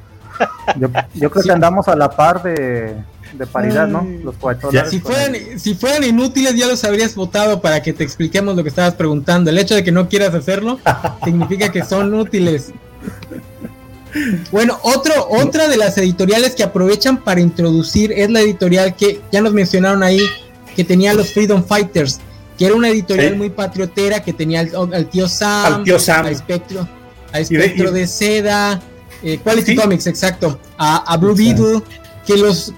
[0.76, 0.90] Yo,
[1.30, 2.96] creo que andamos a la par de,
[3.52, 4.06] paridad, ¿no?
[4.24, 4.90] Los cobacholares.
[4.90, 8.70] Si fueran, si fueran inútiles ya los habrías votado para que te expliquemos lo que
[8.70, 9.50] estabas preguntando.
[9.50, 10.80] El hecho de que no quieras hacerlo
[11.24, 12.74] significa que son útiles.
[14.52, 19.42] Bueno, otro, otra de las editoriales que aprovechan para introducir es la editorial que ya
[19.42, 20.20] nos mencionaron ahí,
[20.76, 22.20] que tenía los Freedom Fighters,
[22.58, 26.88] que era una editorial muy patriotera, que tenía al, tío Sam, a Espectro,
[27.32, 28.82] a Espectro de, Seda,
[29.24, 31.82] eh, Quality Comics, exacto, a, Blue Beetle,
[32.26, 32.74] que los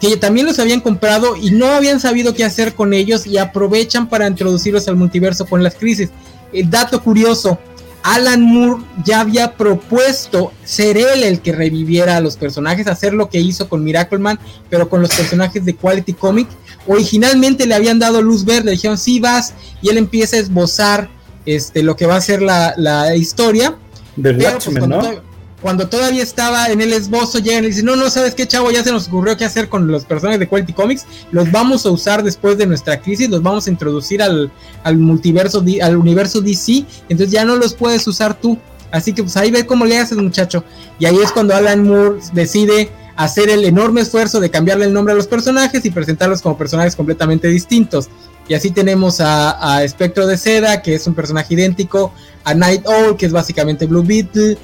[0.00, 4.08] que también los habían comprado y no habían sabido qué hacer con ellos y aprovechan
[4.08, 6.10] para introducirlos al multiverso con las crisis.
[6.52, 7.58] El dato curioso,
[8.02, 13.28] Alan Moore ya había propuesto ser él el que reviviera a los personajes, hacer lo
[13.28, 14.38] que hizo con Miracle Man,
[14.70, 16.48] pero con los personajes de Quality Comic.
[16.88, 21.08] Originalmente le habían dado luz verde, le dijeron sí vas, y él empieza a esbozar
[21.46, 23.76] este, lo que va a ser la, la historia.
[24.16, 25.28] Del pues, ¿no?
[25.60, 28.70] cuando todavía estaba en el esbozo, llegan y dicen, no, no, ¿sabes qué, chavo?
[28.70, 31.90] Ya se nos ocurrió qué hacer con los personajes de Quality Comics, los vamos a
[31.90, 34.50] usar después de nuestra crisis, los vamos a introducir al,
[34.96, 38.58] multiverso, al universo DC, entonces ya no los puedes usar tú.
[38.90, 40.64] Así que pues ahí ve cómo le haces, muchacho.
[40.98, 45.12] Y ahí es cuando Alan Moore decide hacer el enorme esfuerzo de cambiarle el nombre
[45.12, 48.08] a los personajes y presentarlos como personajes completamente distintos.
[48.46, 52.86] Y así tenemos a, a Espectro de Seda, que es un personaje idéntico, a Night
[52.86, 54.56] Owl, que es básicamente Blue Beetle,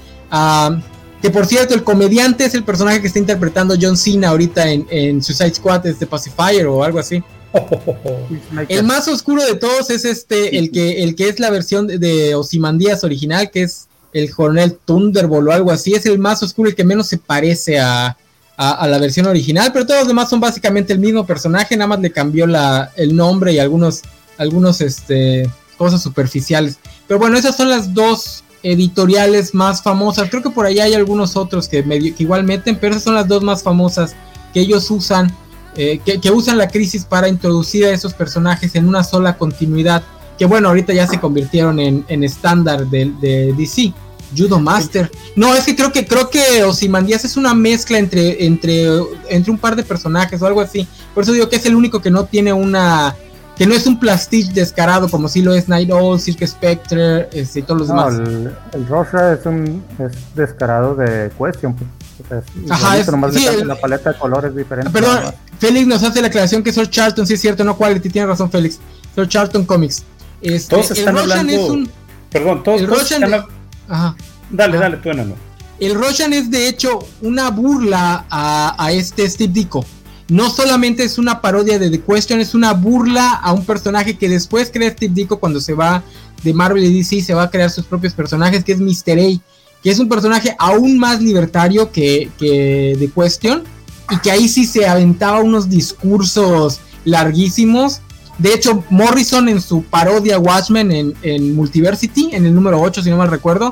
[1.21, 5.21] que por cierto, el comediante es el personaje que está interpretando John Cena ahorita en,
[5.21, 7.25] Suicide Squad, es de Pacifier o algo así.
[8.69, 11.99] el más oscuro de todos es este, el que, el que es la versión de,
[11.99, 15.95] de Osimandías original, que es el coronel Thunderbolt o algo así.
[15.95, 18.17] Es el más oscuro, el que menos se parece a,
[18.57, 22.12] la versión original, pero todos los demás son básicamente el mismo personaje, nada más le
[22.12, 24.03] cambió la, el nombre y algunos,
[24.38, 26.79] algunos este, cosas superficiales.
[27.07, 30.31] Pero bueno, esas son las dos editoriales más famosas.
[30.31, 33.14] Creo que por ahí hay algunos otros que, medio, que igual meten, pero esas son
[33.14, 34.17] las dos más famosas
[34.53, 35.35] que ellos usan,
[35.77, 40.03] eh, que, usan la crisis para introducir a esos personajes en una sola continuidad.
[40.38, 43.93] Que bueno, ahorita ya se convirtieron en, estándar de, de, DC.
[44.37, 45.11] Judo Master.
[45.37, 48.88] No, es que creo que creo que Ozymandias es una mezcla entre, entre,
[49.29, 50.87] entre un par de personajes o algo así.
[51.14, 53.14] Por eso digo que es el único que no tiene una
[53.57, 57.61] que no es un plastiche descarado como si lo es Night Owl, Cirque Spectre este,
[57.61, 58.14] y todos los demás.
[58.14, 61.75] El, el Rosha es un es descarado de Question.
[61.75, 64.90] Pues, Ajá, es, sí, la paleta de colores diferente.
[64.90, 68.27] Perdón, Félix nos hace la aclaración que Sir Charlton, sí es cierto, no Quality, tiene
[68.27, 68.79] razón Félix.
[69.14, 70.03] Sir Charlton Comics.
[70.40, 71.53] Este, todos están hablando.
[71.53, 71.90] Es un,
[72.31, 73.47] perdón, todos, el Roshan están
[73.88, 74.16] Ajá.
[74.51, 75.35] Dale, dale, tú enano.
[75.81, 79.85] El Roshan es de hecho una burla a, a este Steve Dico
[80.29, 84.29] no solamente es una parodia de The Question, es una burla a un personaje que
[84.29, 86.03] después crea Steve Ditko cuando se va
[86.42, 89.18] de Marvel y DC, se va a crear sus propios personajes, que es Mr.
[89.18, 89.40] A,
[89.83, 93.64] que es un personaje aún más libertario que, que The Question,
[94.11, 98.01] y que ahí sí se aventaba unos discursos larguísimos.
[98.38, 103.11] De hecho, Morrison en su parodia Watchmen en, en Multiversity, en el número 8, si
[103.11, 103.70] no mal recuerdo,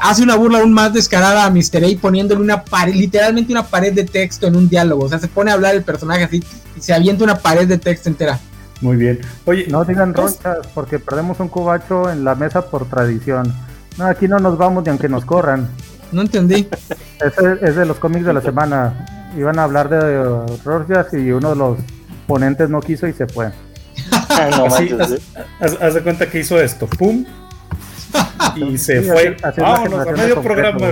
[0.00, 1.84] hace una burla aún más descarada a Mr.
[1.84, 5.04] A poniéndole una pared, literalmente una pared de texto en un diálogo.
[5.04, 6.42] O sea, se pone a hablar el personaje así
[6.76, 8.38] y se avienta una pared de texto entera.
[8.80, 9.20] Muy bien.
[9.44, 13.54] Oye, no digan ronchas porque perdemos un cubacho en la mesa por tradición.
[13.98, 15.68] No, aquí no nos vamos ni aunque nos corran.
[16.12, 16.66] No entendí.
[17.62, 19.30] es, de los cómics de la semana.
[19.36, 21.78] Iban a hablar de ronchas y uno de los
[22.26, 23.52] ponentes no quiso y se fue.
[24.50, 24.66] No,
[25.60, 26.86] haz, de cuenta que hizo esto.
[26.86, 27.24] Pum,
[28.56, 29.36] y se fue.
[29.56, 30.88] Vámonos a medio programa,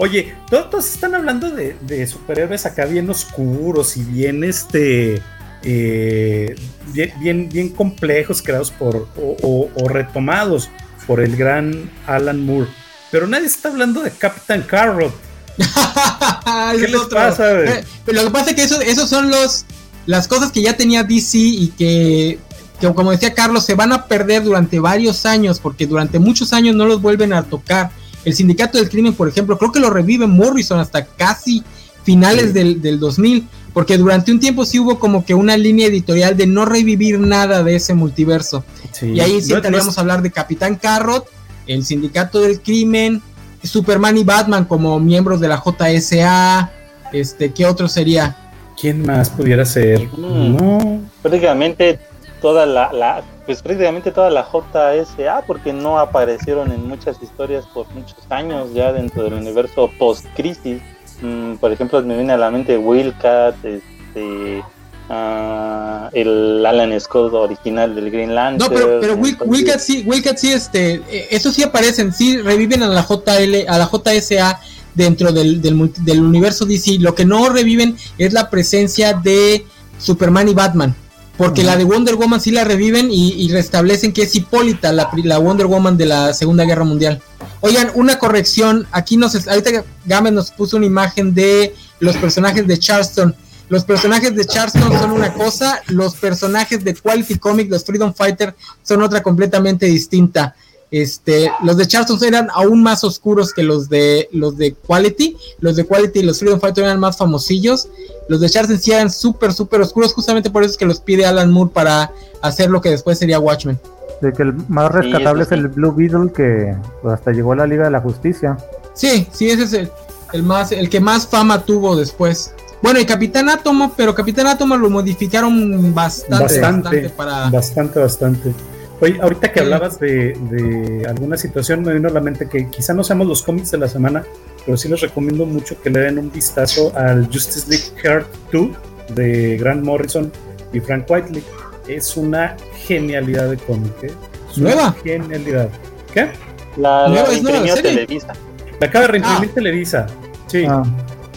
[0.00, 5.20] Oye, todos, están hablando de, superhéroes acá bien oscuros y bien este.
[5.64, 6.54] Eh,
[6.92, 10.70] bien, bien, complejos creados por o, retomados
[11.06, 12.68] por el gran Alan Moore.
[13.10, 15.12] Pero nadie está hablando de Captain Carrot.
[16.78, 17.64] ¿Qué les pasa?
[17.64, 19.64] Eh, pero lo que pasa es que esos eso son los
[20.08, 22.38] las cosas que ya tenía DC y que
[22.80, 26.74] que como decía Carlos, se van a perder durante varios años, porque durante muchos años
[26.76, 27.90] no los vuelven a tocar.
[28.24, 31.62] El sindicato del crimen, por ejemplo, creo que lo revive Morrison hasta casi
[32.04, 36.36] finales del, del, 2000, porque durante un tiempo sí hubo como que una línea editorial
[36.36, 38.64] de no revivir nada de ese multiverso.
[39.02, 41.26] Y ahí sí tendríamos a hablar de Capitán Carrot,
[41.66, 43.20] el sindicato del crimen,
[43.62, 46.72] Superman y Batman como miembros de la JSA,
[47.12, 48.47] este, ¿qué otro sería?
[48.80, 50.00] ¿Quién más pudiera ser?
[50.16, 50.56] Mm.
[50.56, 51.00] No.
[51.22, 51.98] Prácticamente
[52.40, 57.88] toda la, la, pues prácticamente toda la JSA porque no aparecieron en muchas historias por
[57.94, 60.80] muchos años ya dentro del universo post crisis
[61.20, 64.62] mm, por ejemplo me viene a la mente Wildcat este
[65.08, 70.52] uh, el Alan Scott original del Green Lantern no pero, pero Wildcat sí Wildcat sí
[70.52, 74.60] este eh, eso sí aparecen sí reviven a la JL a la JSA
[74.98, 79.64] dentro del, del, del universo DC lo que no reviven es la presencia de
[79.98, 80.94] Superman y Batman
[81.38, 85.38] porque la de Wonder Woman sí la reviven y, restablecen que es Hipólita, la, la,
[85.38, 87.22] Wonder Woman de la Segunda Guerra Mundial.
[87.60, 88.88] Oigan, una corrección.
[88.90, 93.36] Aquí nos ahorita Gámez nos puso una imagen de los personajes de Charleston.
[93.68, 98.56] Los personajes de Charleston son una cosa, los personajes de Quality Comic, los Freedom Fighter,
[98.82, 100.56] son otra completamente distinta.
[100.90, 105.36] Este, los de Charlton eran aún más oscuros que los de los de Quality.
[105.60, 107.88] Los de Quality y los Freedom Fighter eran más famosillos.
[108.28, 110.12] Los de Charlton sí eran súper, súper oscuros.
[110.14, 112.10] Justamente por eso es que los pide Alan Moore para
[112.42, 113.78] hacer lo que después sería Watchmen.
[114.22, 116.74] De que el más rescatable es el Blue Beetle que
[117.04, 118.56] hasta llegó a la Liga de la Justicia.
[118.94, 119.90] Sí, sí, ese es el,
[120.32, 122.52] el más, el que más fama tuvo después.
[122.82, 127.50] Bueno, y Capitán Átomo, pero Capitán Átomo lo modificaron bastante, bastante, para...
[127.50, 128.54] Bastante, bastante.
[129.00, 133.04] Oye, ahorita que hablabas de, alguna situación, me vino a la mente que quizá no
[133.04, 134.24] seamos los cómics de la semana,
[134.64, 138.68] pero sí les recomiendo mucho que le den un vistazo al Justice League Heart 2
[139.14, 140.32] de Grant Morrison
[140.72, 141.44] y Frank Whiteley.
[141.86, 143.92] Es una genialidad de cómic.
[144.02, 144.12] ¿eh?
[144.56, 144.94] ¿Nueva?
[145.02, 145.68] Genialidad.
[146.12, 146.28] ¿Qué?
[146.76, 148.32] La, nueva la Televisa.
[148.80, 149.54] La acaba de reimprimir ah.
[149.54, 150.06] Televisa.
[150.48, 150.64] Sí.
[150.68, 150.82] Ah.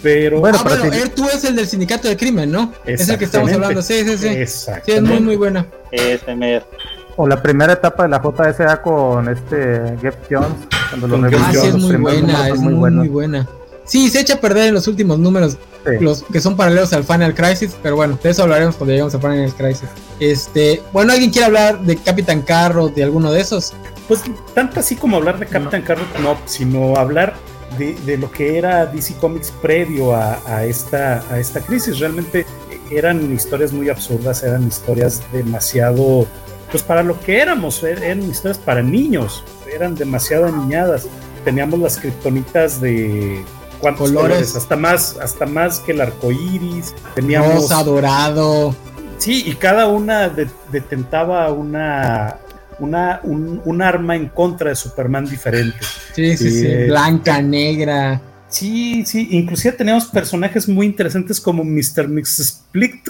[0.01, 0.39] Pero.
[0.39, 2.73] Bueno, ah, bueno, Air 2 es el del sindicato de crimen, ¿no?
[2.85, 3.81] Es el que estamos hablando.
[3.81, 4.45] Sí, sí, sí.
[4.45, 5.65] Sí, es muy, muy buena.
[5.91, 6.63] Ese mer.
[7.17, 10.67] O la primera etapa de la JSA con este Jeff Jones.
[10.89, 13.47] Cuando lo ah, sí, es muy buena, es muy, muy, buena.
[13.85, 15.57] Sí, se echa a perder en los últimos números,
[15.99, 19.19] los que son paralelos al Final Crisis, pero bueno, de eso hablaremos cuando lleguemos a
[19.19, 19.89] Final Crisis.
[20.19, 23.73] Este, bueno, ¿alguien quiere hablar de Capitán Carro, de alguno de esos?
[24.07, 27.33] Pues tanto así como hablar de Capitán Carro, no, sino hablar
[27.77, 31.99] de, lo que era DC Comics previo a, esta, a esta crisis.
[31.99, 32.45] Realmente
[32.91, 36.27] eran historias muy absurdas, eran historias demasiado,
[36.71, 41.07] pues para lo que éramos, er, eran historias para niños, eran demasiado aniñadas.
[41.43, 43.43] Teníamos las criptonitas de
[43.79, 46.93] cuántos colores, hasta más, hasta más que el arco iris.
[47.13, 48.75] Teníamos rosa, dorado.
[49.17, 50.29] Sí, y cada una
[50.71, 52.37] detentaba una,
[52.79, 55.77] una, un, arma en contra de Superman diferente.
[56.15, 56.67] Sí, sí, sí.
[56.67, 58.21] Eh, Blanca, negra.
[58.47, 59.27] Sí, sí.
[59.31, 62.07] Inclusive tenemos personajes muy interesantes como Mr.
[62.07, 63.09] Mix Split.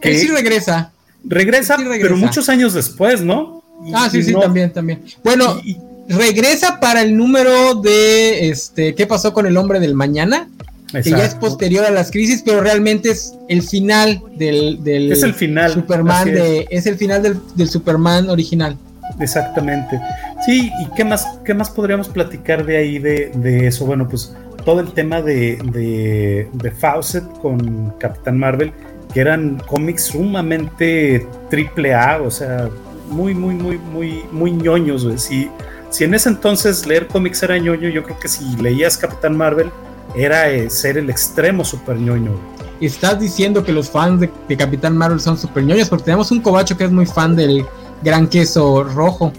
[0.00, 0.92] Que sí regresa.
[1.26, 3.62] Regresa, pero muchos años después, ¿no?
[3.94, 5.02] ah, sí, sí, también, también.
[5.22, 5.60] Bueno,
[6.08, 10.48] regresa para el número de este ¿Qué pasó con el hombre del mañana?
[10.92, 15.22] que ya es posterior a las crisis, pero realmente es el final del, del es
[15.22, 16.86] el final, Superman de, es.
[16.86, 18.76] el final del, del, Superman original.
[19.20, 20.00] Exactamente.
[20.46, 23.84] Sí, y qué más, qué más podríamos platicar de ahí de, de eso.
[23.84, 24.32] Bueno, pues
[24.64, 28.72] todo el tema de, de, de, Fawcett con Capitán Marvel,
[29.16, 32.68] que eran cómics sumamente triple A, o sea,
[33.08, 35.08] muy, muy, muy, muy, muy ñoños.
[35.16, 35.48] Si,
[35.88, 39.70] si en ese entonces leer cómics era ñoño, yo creo que si leías Capitán Marvel,
[40.14, 42.32] era eh, ser el extremo super ñoño.
[42.78, 46.76] Estás diciendo que los fans de, Capitán Marvel son super ñoños porque tenemos un cobacho
[46.76, 47.64] que es muy fan del
[48.02, 49.32] gran queso rojo.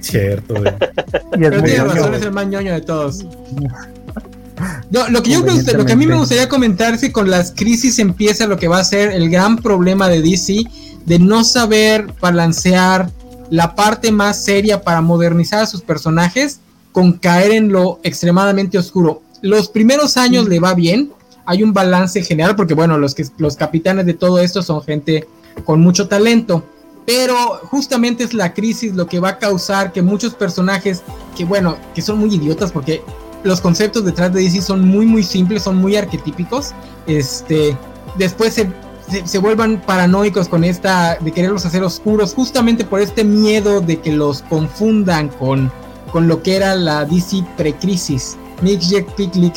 [0.00, 0.54] Cierto,
[1.38, 3.24] Pero tiene razón, es el más ñoño de todos.
[4.90, 5.40] lo, que yo
[5.76, 8.68] lo que a mí me gustaría comentar es que con las crisis empieza lo que
[8.68, 10.64] va a ser el gran problema de DC
[11.04, 13.10] de no saber balancear
[13.50, 16.60] la parte más seria para modernizar a sus personajes
[16.92, 19.22] con caer en lo extremadamente oscuro.
[19.42, 21.12] Los primeros años le va bien,
[21.44, 25.26] hay un balance general, porque bueno, los, que, los capitanes de todo esto son gente
[25.64, 26.64] con mucho talento,
[27.06, 31.02] pero justamente es la crisis lo que va a causar que muchos personajes,
[31.36, 33.02] que bueno, que son muy idiotas, porque
[33.44, 36.72] los conceptos detrás de DC son muy, muy simples, son muy arquetípicos,
[37.06, 37.76] este,
[38.16, 38.72] después se,
[39.24, 44.12] se, vuelvan paranoicos con esta, de quererlos hacer oscuros, justamente por este miedo de que
[44.12, 45.70] los confundan con,
[46.10, 48.36] con lo que era la DC precrisis.
[48.62, 49.54] Nick Piklik,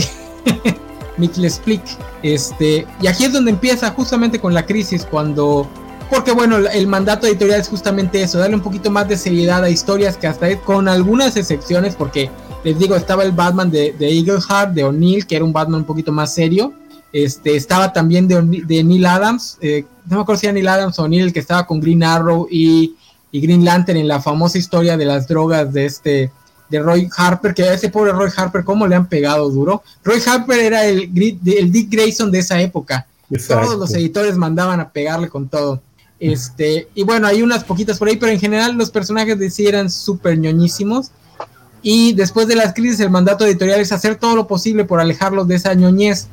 [1.18, 1.82] Nick Lesplick,
[2.24, 5.68] este, y aquí es donde empieza justamente con la crisis, cuando,
[6.10, 9.70] porque bueno, el mandato editorial es justamente eso, darle un poquito más de seriedad a
[9.70, 12.30] historias que hasta con algunas excepciones, porque
[12.68, 15.80] les digo, estaba el Batman de, de Eagle Heart, de O'Neill, que era un Batman
[15.80, 16.74] un poquito más serio,
[17.14, 21.00] este, estaba también de, de Neil Adams, eh, no me acuerdo si era Neil Adams
[21.00, 22.94] o O'Neill, que estaba con Green Arrow y,
[23.32, 26.32] y Green Lantern en la famosa historia de las drogas de este
[26.70, 29.82] de Roy Harper, que a ese pobre Roy Harper, ¿cómo le han pegado duro?
[30.04, 31.10] Roy Harper era el,
[31.46, 33.08] el Dick Grayson de esa época.
[33.48, 35.82] Todos los editores mandaban a pegarle con todo.
[36.20, 39.66] Este, y bueno, hay unas poquitas por ahí, pero en general los personajes de sí
[39.66, 41.12] eran súper ñoñísimos.
[41.90, 45.48] Y después de las crisis, el mandato editorial es hacer todo lo posible por alejarlos
[45.48, 46.28] de esa ñoñez.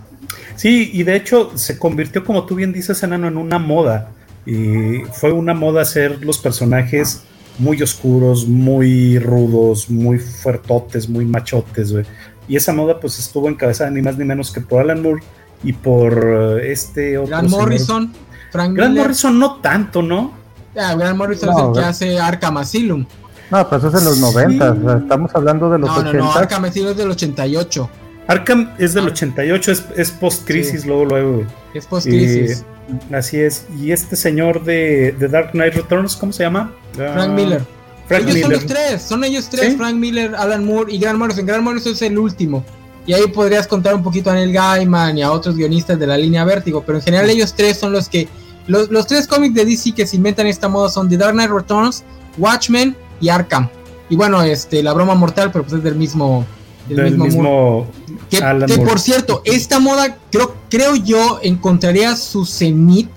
[0.57, 4.11] Sí, y de hecho se convirtió, como tú bien dices, Enano, en una moda.
[4.47, 7.23] Y fue una moda hacer los personajes
[7.61, 12.05] muy oscuros, muy rudos, muy fuertotes, muy machotes, güey.
[12.49, 15.23] Y esa moda pues estuvo encabezada ni más ni menos que por Alan Moore
[15.63, 18.13] y por eh, este otro Grant Morrison,
[18.51, 20.33] Frank Grant Morrison no tanto, ¿no?
[20.75, 23.07] Ya, Grant Morrison es el que hace Arkham Asylum.
[23.55, 26.19] No, pero eso es en los 90, estamos hablando de los no, 80.
[26.19, 27.91] No, no, Arkham Asylum es del 88.
[28.27, 31.47] Arkham es del 88, es, es post-crisis, luego, luego.
[31.73, 32.65] Es post-crisis.
[33.13, 33.67] Así es.
[33.81, 36.73] Y este señor de, de, Dark Knight Returns, ¿cómo se llama?
[36.95, 37.63] Frank Miller.
[38.11, 41.47] ellos son los tres, son ellos tres, Frank Miller, Alan Moore y Grant Morrison.
[41.47, 42.65] Grant Morrison es el último.
[43.07, 46.17] Y ahí podrías contar un poquito a Neil Gaiman y a otros guionistas de la
[46.17, 48.27] línea Vértigo, pero en general ellos tres son los que...
[48.67, 51.51] Los, los tres cómics de DC que se inventan esta moda son The Dark Knight
[51.51, 52.03] Returns,
[52.37, 53.69] Watchmen y Arkham.
[54.09, 56.45] Y bueno, este, la broma mortal, pero pues es del mismo...
[56.89, 57.87] Del, mismo,
[58.29, 58.43] que,
[58.77, 63.09] por cierto, esta moda creo, creo yo encontraría su cenit,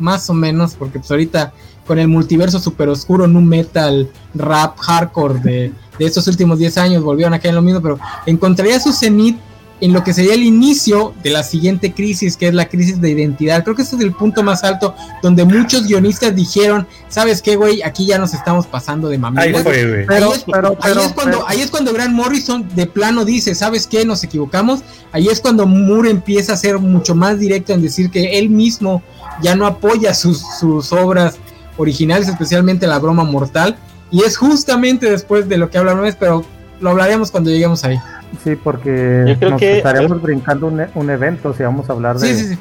[0.00, 1.52] más o menos, porque pues ahorita
[1.86, 7.04] con el multiverso super oscuro, nu metal, rap, hardcore de, de estos últimos 10 años,
[7.04, 9.38] volvieron a caer en lo mismo, pero encontraría su cenit
[9.80, 13.10] en lo que sería el inicio de la siguiente crisis, que es la crisis de
[13.10, 13.64] identidad.
[13.64, 17.82] Creo que ese es el punto más alto donde muchos guionistas dijeron, ¿sabes qué, güey?
[17.82, 19.40] Aquí ya nos estamos pasando de mami.
[19.64, 24.04] Pero, ahí, es, cuando, ahí es cuando Grant Morrison de plano dice, ¿sabes qué?
[24.04, 24.80] Nos equivocamos.
[25.12, 29.02] Ahí es cuando Moore empieza a ser mucho más directo en decir que él mismo
[29.42, 31.36] ya no apoya sus, sus obras
[31.76, 33.76] originales, especialmente la broma mortal.
[34.10, 36.44] Y es justamente después de lo que hablamos, pero
[36.80, 37.98] lo hablaremos cuando lleguemos ahí.
[38.42, 42.56] Sí, porque nos estaremos brincando un, un, evento si vamos a hablar de, sí,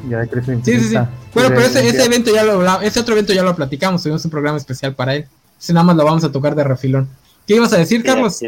[0.63, 0.97] sí, sí.
[1.33, 4.31] Bueno, pero ese, ese, evento ya lo ese otro evento ya lo platicamos, tuvimos un
[4.31, 5.25] programa especial para él.
[5.59, 7.09] Ese nada más lo vamos a tocar de refilón.
[7.47, 8.39] ¿Qué ibas a decir, Carlos?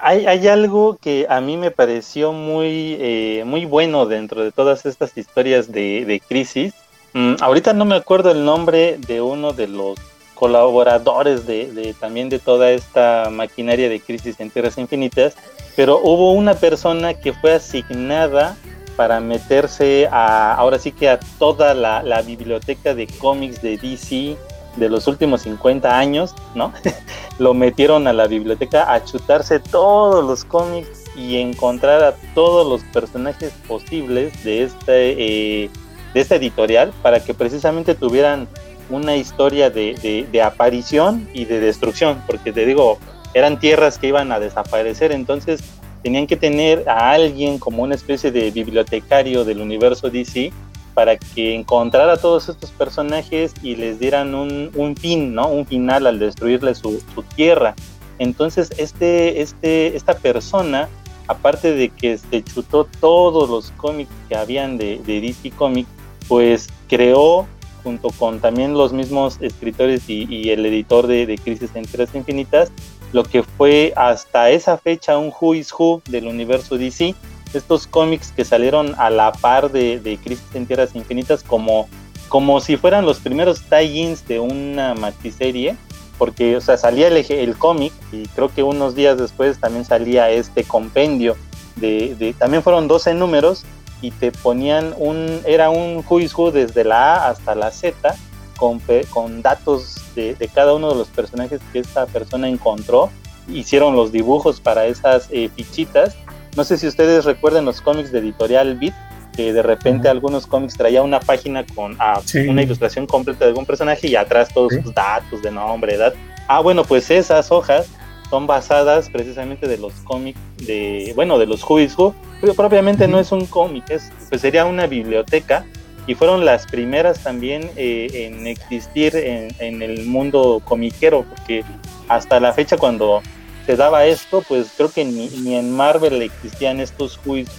[0.00, 4.86] Hay, hay algo que a mí me pareció muy, eh, muy bueno dentro de todas
[4.86, 6.74] estas historias de, de crisis.
[7.14, 9.98] Mm, ahorita no me acuerdo el nombre de uno de los
[10.38, 15.34] colaboradores de, también de toda esta maquinaria de crisis en tierras infinitas,
[15.74, 18.56] pero hubo una persona que fue asignada
[18.96, 24.36] para meterse a, ahora sí que a toda la, biblioteca de cómics de DC
[24.76, 26.72] de los últimos 50 años, ¿no?
[27.40, 32.88] Lo metieron a la biblioteca a chutarse todos los cómics y encontrar a todos los
[32.92, 35.70] personajes posibles de este, eh,
[36.14, 38.46] de esta editorial para que precisamente tuvieran
[38.90, 42.98] una historia de, de, aparición y de destrucción, porque te digo,
[43.34, 45.60] eran tierras que iban a desaparecer, entonces
[46.02, 50.52] tenían que tener a alguien como una especie de bibliotecario del universo DC
[50.94, 55.48] para que encontrara a todos estos personajes y les dieran un, un fin, ¿no?
[55.48, 57.00] Un final al destruirle su,
[57.36, 57.74] tierra.
[58.18, 60.88] Entonces, este, este, esta persona,
[61.28, 65.88] aparte de que se chutó todos los cómics que habían de, de DC Comics,
[66.26, 67.46] pues creó
[67.88, 72.70] junto con también los mismos escritores y, el editor de, Crisis en Tierras Infinitas,
[73.14, 77.14] lo que fue hasta esa fecha un Who is Who del universo DC.
[77.54, 81.88] Estos cómics que salieron a la par de, Crisis en Tierras Infinitas como,
[82.28, 85.74] como si fueran los primeros tie-ins de una maxiserie,
[86.18, 90.28] porque o sea, salía el, el cómic y creo que unos días después también salía
[90.28, 91.36] este compendio
[91.76, 93.64] de, de también fueron 12 números
[94.00, 98.14] y te ponían un, era un who desde la A hasta la Z
[98.56, 98.80] con,
[99.10, 103.10] con datos de, cada uno de los personajes que esta persona encontró.
[103.48, 106.16] Hicieron los dibujos para esas eh, fichitas.
[106.56, 108.94] No sé si ustedes recuerdan los cómics de Editorial Beat,
[109.34, 113.64] que de repente algunos cómics traía una página con ah, una ilustración completa de algún
[113.64, 116.12] personaje y atrás todos sus datos de nombre, edad.
[116.48, 117.86] Ah, bueno, pues esas hojas
[118.30, 121.96] son basadas precisamente de los cómics de, bueno, de los Who is
[122.40, 125.64] pero propiamente no es un cómic, es, pues sería una biblioteca
[126.06, 131.64] y fueron las primeras también eh, en existir en, el mundo comiquero, porque
[132.08, 133.22] hasta la fecha cuando
[133.66, 137.50] se daba esto, pues creo que ni, ni en Marvel existían estos Who is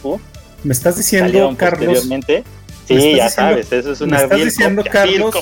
[0.64, 2.08] Me estás diciendo, Carlos.
[2.88, 5.36] Sí, ya sabes, eso es una me estás diciendo, Carlos,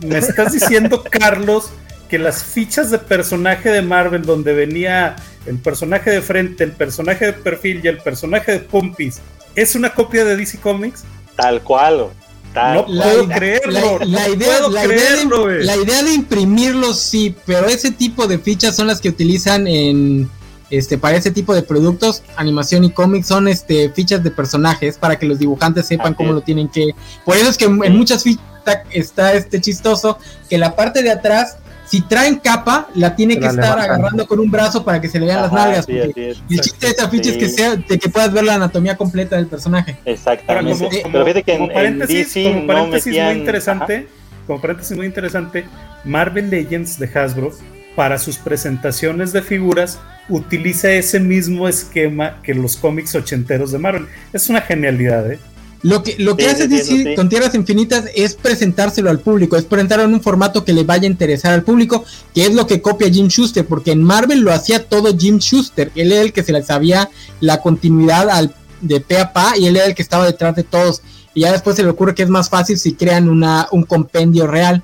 [0.00, 1.72] me estás diciendo, Carlos,
[2.14, 7.26] que las fichas de personaje de Marvel donde venía el personaje de frente, el personaje
[7.26, 9.18] de perfil y el personaje de Pompis
[9.56, 11.02] es una copia de DC Comics?
[11.34, 12.10] Tal cual.
[12.54, 13.98] no puedo creerlo.
[14.04, 19.08] La, idea, la idea de imprimirlos sí, pero ese tipo de fichas son las que
[19.08, 20.30] utilizan en
[20.70, 25.18] este para ese tipo de productos, animación y cómics son este fichas de personajes para
[25.18, 26.94] que los dibujantes sepan cómo lo tienen que.
[27.24, 28.44] Por eso es que en muchas fichas
[28.92, 30.16] está este chistoso
[30.48, 34.50] que la parte de atrás si traen capa, la tiene que estar agarrando con un
[34.50, 35.86] brazo para que se le vean las nalgas.
[35.88, 39.36] el chiste de esta ficha es que sea de que puedas ver la anatomía completa
[39.36, 39.96] del personaje.
[40.04, 41.02] Exactamente.
[41.02, 44.08] Como, Pero fíjate que como paréntesis, como paréntesis muy interesante,
[44.46, 45.66] como paréntesis muy interesante,
[46.04, 47.52] Marvel Legends de Hasbro
[47.96, 54.06] para sus presentaciones de figuras utiliza ese mismo esquema que los cómics ochenteros de Marvel.
[54.32, 55.38] Es una genialidad, ¿eh?
[55.84, 60.06] Lo que, lo que hace DC con Tierras Infinitas es presentárselo al público, es presentarlo
[60.06, 63.10] en un formato que le vaya a interesar al público, que es lo que copia
[63.10, 66.52] Jim Schuster, porque en Marvel lo hacía todo Jim Schuster, él era el que se
[66.52, 67.10] le sabía
[67.40, 70.62] la continuidad al, de pe a pa y él era el que estaba detrás de
[70.62, 71.02] todos.
[71.34, 74.46] Y ya después se le ocurre que es más fácil si crean una, un compendio
[74.46, 74.82] real.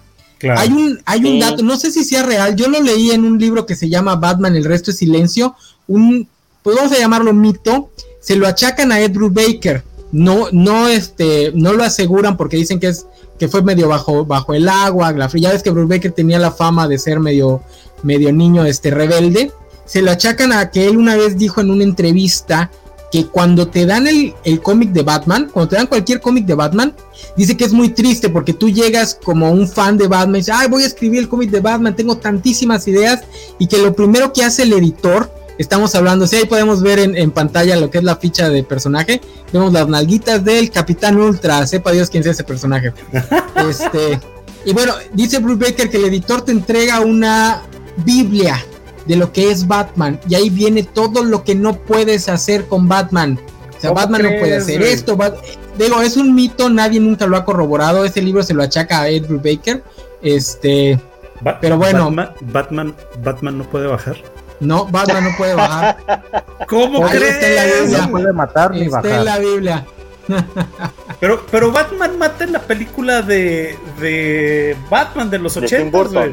[0.55, 3.39] Hay un, hay un dato, no sé si sea real, yo lo leí en un
[3.39, 5.55] libro que se llama Batman, el resto es silencio,
[5.87, 6.29] un,
[6.63, 7.91] pues vamos a llamarlo mito,
[8.21, 9.83] se lo achacan a Ed Baker,
[10.13, 13.07] no, no, este, no lo aseguran porque dicen que es,
[13.39, 16.89] que fue medio bajo, bajo el agua, la fría, vez que Bruce tenía la fama
[16.89, 17.63] de ser medio,
[18.03, 19.53] medio niño, este, rebelde,
[19.87, 22.71] se lo achacan a que él una vez dijo en una entrevista
[23.11, 26.95] que cuando te dan el, cómic de Batman, cuando te dan cualquier cómic de Batman,
[27.37, 30.55] dice que es muy triste porque tú llegas como un fan de Batman y dices,
[30.57, 33.23] ay, voy a escribir el cómic de Batman, tengo tantísimas ideas,
[33.59, 37.31] y que lo primero que hace el editor, estamos hablando, si ahí podemos ver en,
[37.31, 39.21] pantalla lo que es la ficha de personaje,
[39.53, 42.95] vemos las nalguitas del Capitán Ultra, sepa Dios quién sea ese personaje.
[43.69, 44.19] este,
[44.65, 47.63] y bueno, dice Bruce Baker que el editor te entrega una
[47.99, 48.65] Biblia
[49.07, 50.19] de lo que es Batman.
[50.29, 53.39] Y ahí viene todo lo que no puedes hacer con Batman.
[53.77, 55.19] O sea, Batman no puede hacer esto.
[55.79, 58.05] Digo, es un mito, nadie nunca lo ha corroborado.
[58.05, 59.83] Ese libro se lo achaca a Edward Baker.
[60.23, 60.99] Este.
[61.61, 62.11] pero bueno.
[62.41, 64.17] Batman, Batman, no puede bajar.
[64.61, 66.25] No, Batman no puede bajar.
[66.69, 67.91] ¿Cómo crees?
[67.91, 69.11] No puede matar ni bajar.
[69.11, 69.87] en la Biblia.
[71.19, 76.29] pero, pero Batman mata en la película de, de Batman de los 80.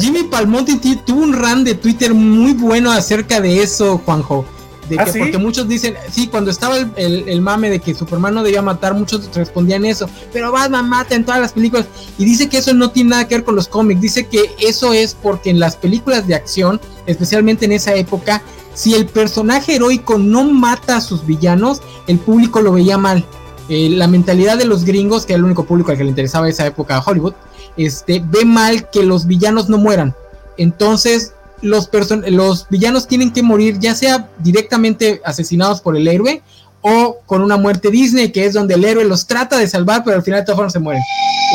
[0.00, 4.44] Jimmy, Palmonti tuvo un run de Twitter muy bueno acerca de eso, Juanjo.
[4.90, 8.60] De ¿Ah, Porque muchos dicen, sí, cuando estaba el, mame de que Superman no debía
[8.60, 11.86] matar, muchos respondían eso, pero Batman mata en todas las películas.
[12.18, 14.92] Y dice que eso no tiene nada que ver con los cómics, dice que eso
[14.92, 18.42] es porque en las películas de acción, especialmente en esa época,
[18.74, 23.24] si el personaje heroico no mata a sus villanos, el público lo veía mal.
[23.68, 26.48] Eh, la mentalidad de los gringos, que era el único público al que le interesaba
[26.48, 27.34] esa época a Hollywood,
[27.76, 30.16] este, ve mal que los villanos no mueran.
[30.56, 31.32] Entonces,
[31.62, 31.90] los,
[32.28, 36.42] los villanos tienen que morir, ya sea directamente asesinados por el héroe
[36.82, 40.16] o con una muerte Disney, que es donde el héroe los trata de salvar, pero
[40.16, 41.02] al final de todas formas se mueren.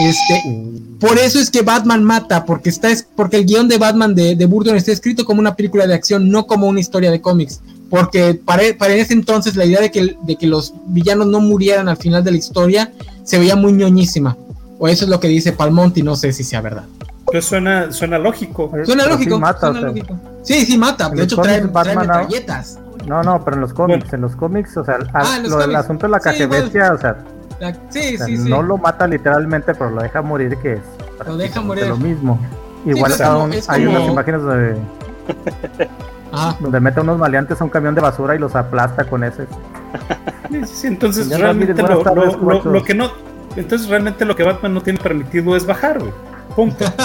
[0.01, 0.43] Este,
[0.99, 4.45] por eso es que Batman mata, porque está porque el guion de Batman de, de,
[4.45, 7.61] Burton está escrito como una película de acción, no como una historia de cómics.
[7.89, 11.87] Porque para, para ese entonces la idea de que, de que los villanos no murieran
[11.87, 12.91] al final de la historia
[13.23, 14.37] se veía muy ñoñísima.
[14.77, 16.85] O eso es lo que dice Palmonti, no sé si sea verdad.
[17.25, 18.71] Pues suena, suena lógico.
[18.85, 19.35] Suena lógico.
[19.35, 19.73] Sí, mata,
[20.43, 21.09] sí, sí, mata.
[21.09, 22.79] De hecho, trae, galletas.
[23.07, 26.07] No, no, pero en los cómics, en los cómics, o sea, ah, lo del asunto
[26.07, 27.17] de la o sea,
[27.89, 28.49] sí, sí, sí.
[28.49, 30.81] no lo mata literalmente, pero lo deja morir, que es
[31.25, 31.87] lo deja morir.
[31.87, 32.39] lo mismo.
[32.85, 33.13] Igual
[33.49, 34.75] pues, hay unas imágenes donde,
[36.59, 39.45] donde mete unos maleantes a un camión de basura y los aplasta con ese.
[40.65, 43.11] Sí, entonces realmente lo, lo, que no
[43.55, 46.11] entonces realmente lo que Batman no tiene permitido es bajar, güey.
[46.55, 46.85] Punto.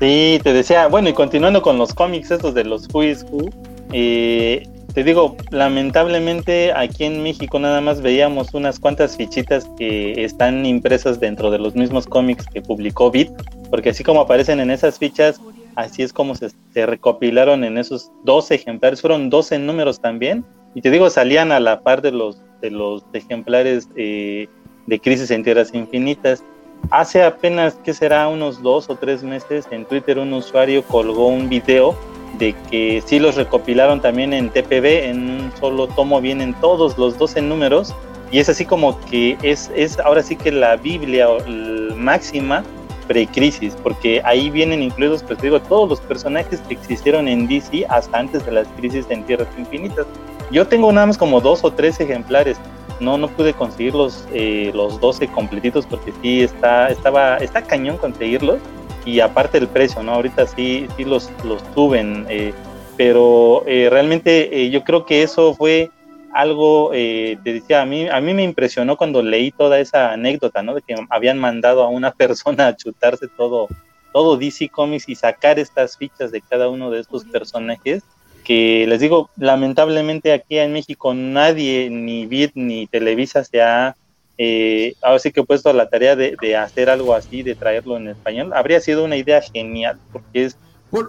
[0.00, 3.48] Sí, te decía, bueno, y continuando con los cómics estos de los Who is Who,
[3.92, 4.62] eh,
[4.92, 11.20] te digo, lamentablemente aquí en México nada más veíamos unas cuantas fichitas que están impresas
[11.20, 13.30] dentro de los mismos cómics que publicó Bit,
[13.70, 15.40] porque así como aparecen en esas fichas,
[15.76, 20.90] así es como se, recopilaron en esos 12 ejemplares, fueron 12 números también, y te
[20.90, 24.48] digo, salían a la par de los, de los ejemplares eh,
[24.86, 26.42] de Crisis en Tierras Infinitas.
[26.90, 28.28] Hace apenas, que será?
[28.28, 31.96] Unos dos o tres meses, en Twitter un usuario colgó un video
[32.38, 37.16] de que sí los recopilaron también en TPB, en un solo tomo vienen todos los
[37.18, 37.94] 12 números,
[38.30, 41.28] y es así como que es, es ahora sí que la Biblia
[41.96, 42.64] máxima
[43.06, 48.18] pre-crisis, porque ahí vienen incluidos, pues digo, todos los personajes que existieron en DC hasta
[48.18, 50.06] antes de las crisis en Tierras Infinitas.
[50.50, 52.58] Yo tengo nada más como dos o tres ejemplares,
[53.00, 57.96] no, no pude conseguir los, eh, los 12 completitos porque sí está, estaba, está cañón
[57.98, 58.58] conseguirlos
[59.04, 60.12] y aparte el precio, ¿no?
[60.12, 62.54] Ahorita sí, sí los, los suben, eh,
[62.96, 65.90] pero eh, realmente yo creo que eso fue
[66.32, 70.74] algo, te decía, a mí, a mí me impresionó cuando leí toda esa anécdota, ¿no?
[70.74, 73.68] De que habían mandado a una persona a chutarse todo,
[74.12, 78.02] todo DC Comics y sacar estas fichas de cada uno de estos personajes
[78.44, 83.96] que les digo, lamentablemente aquí en México nadie, ni Bit ni Televisa se ha,
[84.36, 88.08] eh, ahora sí que he puesto la tarea de, hacer algo así, de traerlo en
[88.08, 88.52] español.
[88.54, 90.56] Habría sido una idea genial, porque es,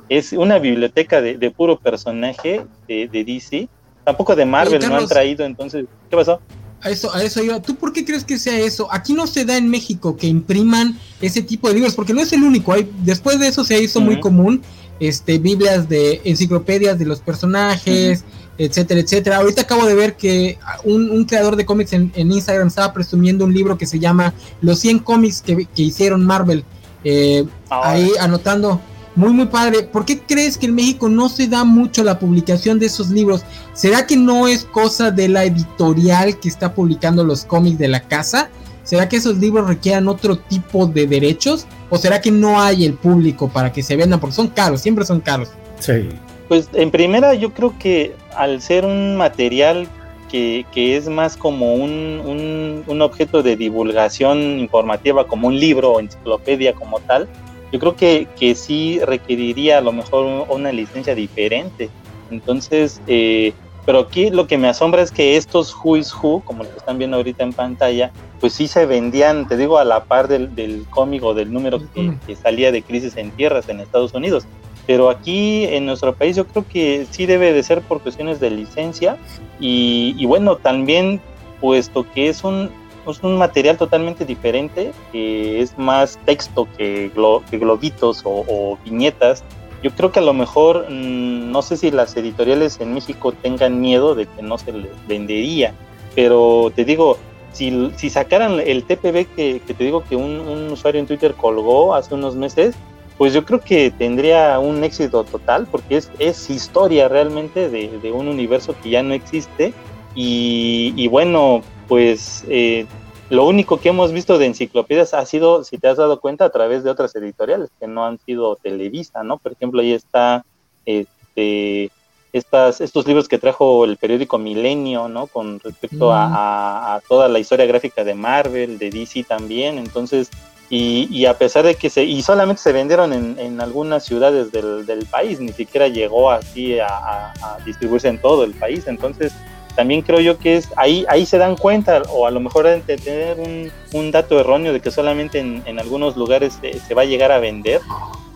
[0.09, 3.67] es una biblioteca de, puro personaje de, DC.
[4.03, 6.39] Tampoco de Marvel no han traído, entonces, ¿qué pasó?
[6.81, 7.59] A eso, a eso iba.
[7.61, 8.87] ¿Tú por qué crees que sea eso?
[8.91, 12.31] Aquí no se da en México que impriman ese tipo de libros, porque no es
[12.31, 12.73] el único.
[12.73, 14.61] Hay, después de eso se hizo muy común
[14.99, 18.23] este, Biblias de enciclopedias de los personajes,
[18.57, 19.37] etcétera, etcétera.
[19.37, 23.77] Ahorita acabo de ver que un, creador de cómics en, Instagram estaba presumiendo un libro
[23.77, 26.63] que se llama Los 100 cómics que, hicieron Marvel.
[27.03, 27.81] Eh, ah.
[27.91, 28.81] ahí anotando.
[29.15, 29.83] Muy, muy padre.
[29.83, 33.43] ¿Por qué crees que en México no se da mucho la publicación de esos libros?
[33.73, 38.01] ¿Será que no es cosa de la editorial que está publicando los cómics de la
[38.01, 38.49] casa?
[38.85, 41.67] ¿Será que esos libros requieran otro tipo de derechos?
[41.89, 44.21] ¿O será que no hay el público para que se vendan?
[44.21, 45.49] Porque son caros, siempre son caros.
[45.79, 46.09] Sí.
[46.47, 49.89] Pues en primera yo creo que al ser un material
[50.31, 50.65] que,
[50.97, 56.99] es más como un, un, objeto de divulgación informativa, como un libro o enciclopedia como
[56.99, 57.29] tal,
[57.71, 61.89] yo creo que, que sí requeriría a lo mejor una licencia diferente.
[62.31, 63.53] Entonces, eh,
[63.85, 66.97] pero aquí lo que me asombra es que estos Who is Who, como lo están
[66.97, 70.85] viendo ahorita en pantalla, pues sí se vendían, te digo, a la par del, del
[70.89, 74.45] cómic o del número que, salía de Crisis en Tierras en Estados Unidos.
[74.87, 78.51] Pero aquí en nuestro país yo creo que sí debe de ser por cuestiones de
[78.51, 79.17] licencia
[79.59, 81.21] y, bueno, también
[81.61, 82.69] puesto que es un,
[83.07, 87.11] es un material totalmente diferente, que es más texto que,
[87.51, 89.43] globitos o, viñetas,
[89.85, 93.79] yo creo que a lo mejor, mm, no sé si las editoriales en México tengan
[93.79, 95.75] miedo de que no se les vendería,
[96.15, 97.19] pero te digo,
[97.51, 101.93] si, si sacaran el TPB que, te digo que un, un, usuario en Twitter colgó
[101.93, 102.73] hace unos meses,
[103.19, 108.11] pues yo creo que tendría un éxito total porque es, es historia realmente de, de
[108.11, 109.71] un universo que ya no existe.
[110.15, 112.87] Y, y bueno, pues eh,
[113.29, 116.49] lo único que hemos visto de enciclopedias ha sido, si te has dado cuenta, a
[116.49, 119.37] través de otras editoriales que no han sido Televisa, ¿no?
[119.37, 120.45] Por ejemplo, ahí está
[120.85, 121.89] este,
[122.33, 125.27] estas, estos libros que trajo el periódico Milenio, ¿no?
[125.27, 129.77] Con respecto a, a, toda la historia gráfica de Marvel, de DC también.
[129.77, 130.29] Entonces,
[130.69, 134.51] y, y, a pesar de que se, y solamente se vendieron en, en algunas ciudades
[134.51, 138.85] del, del, país, ni siquiera llegó así a, a, distribuirse en todo el país.
[138.87, 139.33] Entonces,
[139.75, 142.97] también creo yo que es ahí, ahí se dan cuenta, o a lo mejor de
[142.97, 147.03] tener un, un dato erróneo de que solamente en, en algunos lugares se, se, va
[147.03, 147.81] a llegar a vender.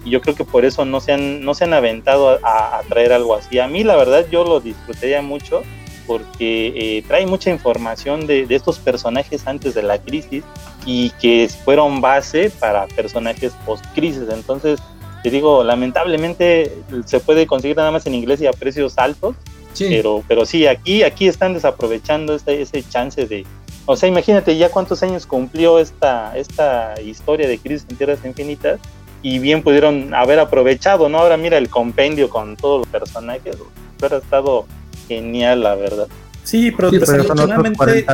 [0.05, 2.81] Y yo creo que por eso no se han, no se han aventado a, a
[2.83, 3.59] traer algo así.
[3.59, 5.63] A mí, la verdad, yo lo disfrutaría mucho
[6.07, 10.43] porque eh, trae mucha información de, de, estos personajes antes de la crisis
[10.83, 14.23] y que fueron base para personajes post-crisis.
[14.31, 14.79] Entonces,
[15.21, 16.73] te digo, lamentablemente
[17.05, 19.35] se puede conseguir nada más en inglés y a precios altos,
[19.74, 19.88] sí.
[19.89, 23.45] pero, pero sí, aquí, aquí están desaprovechando este, ese chance de...
[23.86, 28.80] O sea, imagínate ya cuántos años cumplió esta, esta historia de Crisis en Tierras Infinitas
[29.22, 31.20] y bien pudieron haber aprovechado, ¿no?
[31.20, 33.57] Ahora mira el compendio con todos los personajes,
[33.97, 34.65] hubiera estado
[35.07, 36.07] genial, la verdad.
[36.43, 38.05] Sí, pero sí, desafortunadamente,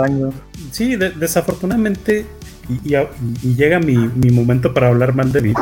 [0.71, 2.25] sí, de, desafortunadamente,
[2.67, 2.97] y, y,
[3.43, 5.53] y llega mi, mi, momento para hablar mal de mí.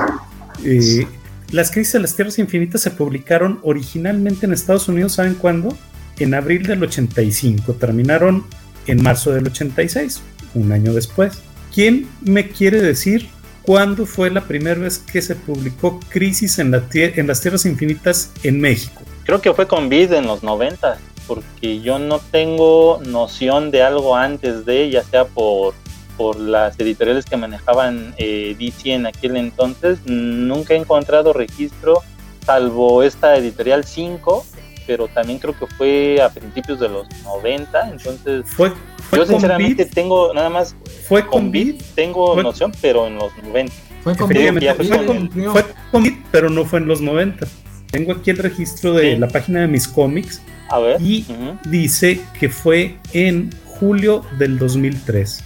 [0.63, 1.05] Eh,
[1.51, 5.77] las crisis de las tierras infinitas se publicaron originalmente en Estados Unidos, ¿saben cuándo?
[6.19, 8.45] En abril del 85, terminaron
[8.87, 10.21] en marzo del 86,
[10.53, 11.41] un año después.
[11.73, 13.29] ¿Quién me quiere decir
[13.63, 18.59] cuándo fue la primera vez que se publicó Crisis en, en las Tierras Infinitas en
[18.59, 19.01] México?
[19.25, 24.15] Creo que fue con Vid en los 90 porque yo no tengo noción de algo
[24.15, 25.73] antes de, ya sea por,
[26.17, 32.01] por las editoriales que manejaban eh, DC en aquel entonces, nunca he encontrado registro,
[32.45, 34.45] salvo esta editorial 5,
[34.85, 38.71] pero también creo que fue a principios de los 90, entonces fue,
[39.09, 40.75] fue yo sinceramente tengo nada más
[41.07, 43.73] fue con Beat, tengo fue, noción, pero en los 90.
[44.03, 47.47] Fue con, Beat, fue, fue, con, fue con Beat, pero no fue en los 90.
[47.91, 49.19] Tengo aquí el registro de sí.
[49.19, 51.01] la página de mis cómics a ver.
[51.01, 51.61] Y uh -huh.
[51.69, 55.43] dice que fue en julio del 2003.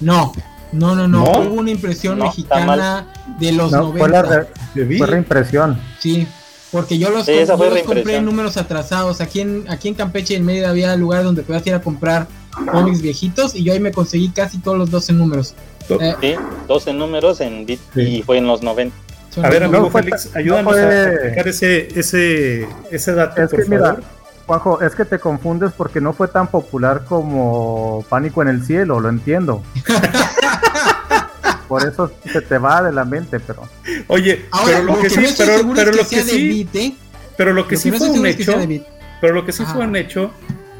[0.00, 0.32] No,
[0.72, 1.24] no, no, no.
[1.24, 1.40] ¿No?
[1.40, 3.06] Hubo una impresión no, mexicana
[3.38, 3.98] de los no, 90.
[3.98, 5.80] Fue la re, fue reimpresión.
[5.98, 6.26] Sí,
[6.70, 9.20] porque yo los, sí, yo los compré en números atrasados.
[9.20, 12.26] Aquí en, aquí en Campeche, en Mérida, había lugar donde podías ir a comprar
[12.70, 15.54] cómics viejitos y yo ahí me conseguí casi todos los 12 números.
[15.88, 16.34] Eh, sí,
[16.66, 18.00] 12 números en bit sí.
[18.00, 18.96] y fue en los 90.
[19.42, 20.82] A ver, amigo Félix, ayúdanos fue...
[20.82, 23.96] a sacar ese, ese, ese dato, es por que, favor.
[23.98, 24.08] Mira,
[24.46, 29.00] Juanjo, es que te confundes porque no fue tan popular como Pánico en el Cielo,
[29.00, 29.62] lo entiendo.
[31.68, 33.68] Por eso se te va de la mente, pero.
[34.08, 36.94] Oye, Ahora, pero lo que, sí, no pero, lo que sí, Beat, ¿eh?
[37.36, 38.54] pero lo que lo sí que fue un hecho,
[39.20, 39.74] pero lo que sí Ajá.
[39.74, 40.30] fue un hecho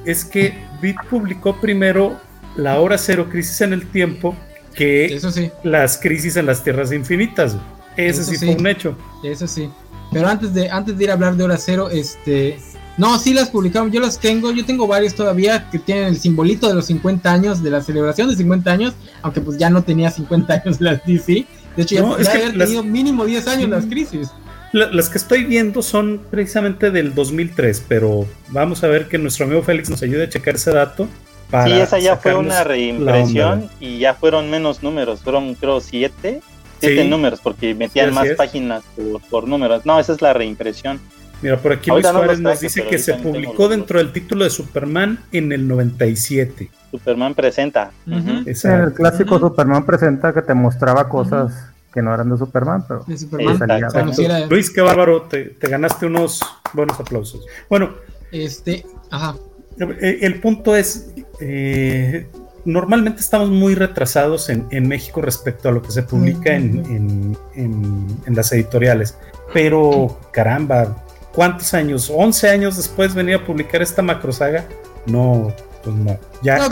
[0.04, 2.20] es que Beat publicó primero
[2.56, 4.36] la hora cero crisis en el tiempo
[4.74, 5.50] que sí.
[5.62, 7.56] las crisis en las tierras infinitas.
[7.96, 8.46] Ese Eso sí, sí.
[8.46, 8.96] fue un hecho.
[9.22, 9.70] Eso sí.
[10.12, 12.58] Pero antes de, antes de ir a hablar de hora cero, este.
[12.96, 16.68] No, sí las publicamos, yo las tengo, yo tengo varias todavía que tienen el simbolito
[16.68, 20.10] de los 50 años, de la celebración de 50 años, aunque pues ya no tenía
[20.10, 21.44] 50 años las DC.
[21.76, 24.28] De hecho, No, ya, es que haber las- tenido mínimo 10 años las crisis.
[24.72, 29.46] La- Las que estoy viendo son precisamente del 2003, pero vamos a ver que nuestro
[29.46, 31.08] amigo Félix nos ayude a checar ese dato.
[31.50, 36.40] Para Sí, esa ya fue una reimpresión y ya fueron menos números, fueron creo siete,
[36.80, 37.08] siete Sí.
[37.08, 38.36] números porque metían Sí, más es.
[38.36, 39.82] páginas por, por números.
[39.84, 41.00] No, esa es la reimpresión.
[41.42, 45.18] Mira, por aquí Luis Juárez nos dice que se publicó dentro del título de Superman
[45.32, 46.70] en el 97.
[46.90, 47.90] Superman presenta.
[48.06, 53.16] El clásico Superman presenta que te mostraba cosas que no eran de Superman, pero de
[53.16, 54.48] Superman.
[54.48, 56.40] Luis, qué bárbaro, te, ganaste unos
[56.72, 57.46] buenos aplausos.
[57.68, 57.90] Bueno,
[58.32, 59.36] este, ajá.
[59.78, 62.28] Eh, el, punto es, eh,
[62.64, 67.36] normalmente estamos muy retrasados en, México respecto a lo que se publica en,
[68.26, 69.16] las editoriales,
[69.52, 71.03] pero caramba,
[71.34, 72.10] ¿cuántos años?
[72.10, 74.66] ¿11 años después venía a publicar esta macrosaga?
[75.06, 76.18] No, pues no.
[76.42, 76.68] Ya,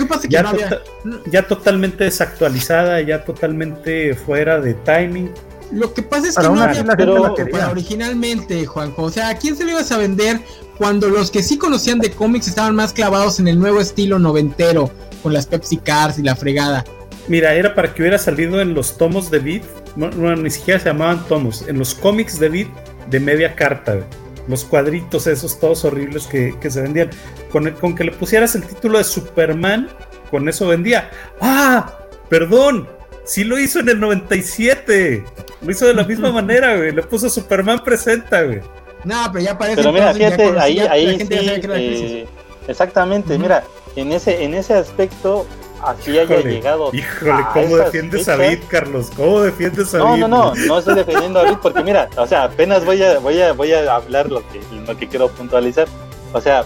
[1.30, 5.30] ya, totalmente desactualizada, ya totalmente fuera de timing.
[5.70, 7.34] Lo que pasa es que no había, pero,
[7.70, 9.04] originalmente, Juanjo.
[9.04, 10.40] O sea, ¿a quién se le ibas a vender
[10.76, 14.90] cuando los que sí conocían de cómics estaban más clavados en el nuevo estilo noventero,
[15.22, 16.84] con las Pepsi Cars y la fregada?
[17.28, 19.62] Mira, era para que hubiera salido en los tomos de Beat,
[19.96, 22.68] bueno, ni siquiera se llamaban tomos, en los cómics de Beat
[23.08, 24.00] de media carta,
[24.49, 27.11] los cuadritos esos todos horribles que, se vendían.
[27.51, 29.88] Con, con que le pusieras el título de Superman,
[30.30, 31.11] con eso vendía.
[31.40, 31.99] ¡Ah!
[32.28, 32.88] Perdón,
[33.24, 35.24] sí lo hizo en el 97.
[35.61, 36.93] Lo hizo de la misma manera, güey.
[36.93, 38.61] Le puso Superman presenta, güey.
[39.05, 39.76] No, pero ya parece.
[39.76, 41.26] Pero mira, fíjate, ahí, ahí sí.
[41.30, 42.28] Eh,
[42.68, 43.64] exactamente, mira,
[43.97, 45.47] en ese, en ese aspecto,
[45.83, 46.91] así haya llegado.
[46.93, 49.11] Híjole, ¿cómo defiendes a David, Carlos?
[49.16, 52.45] ¿Cómo defiendes a No, no, no, no estoy defendiendo a David porque mira, o sea,
[52.45, 55.87] apenas voy a, voy a, voy a hablar lo que, lo que quiero puntualizar.
[56.33, 56.64] O sea,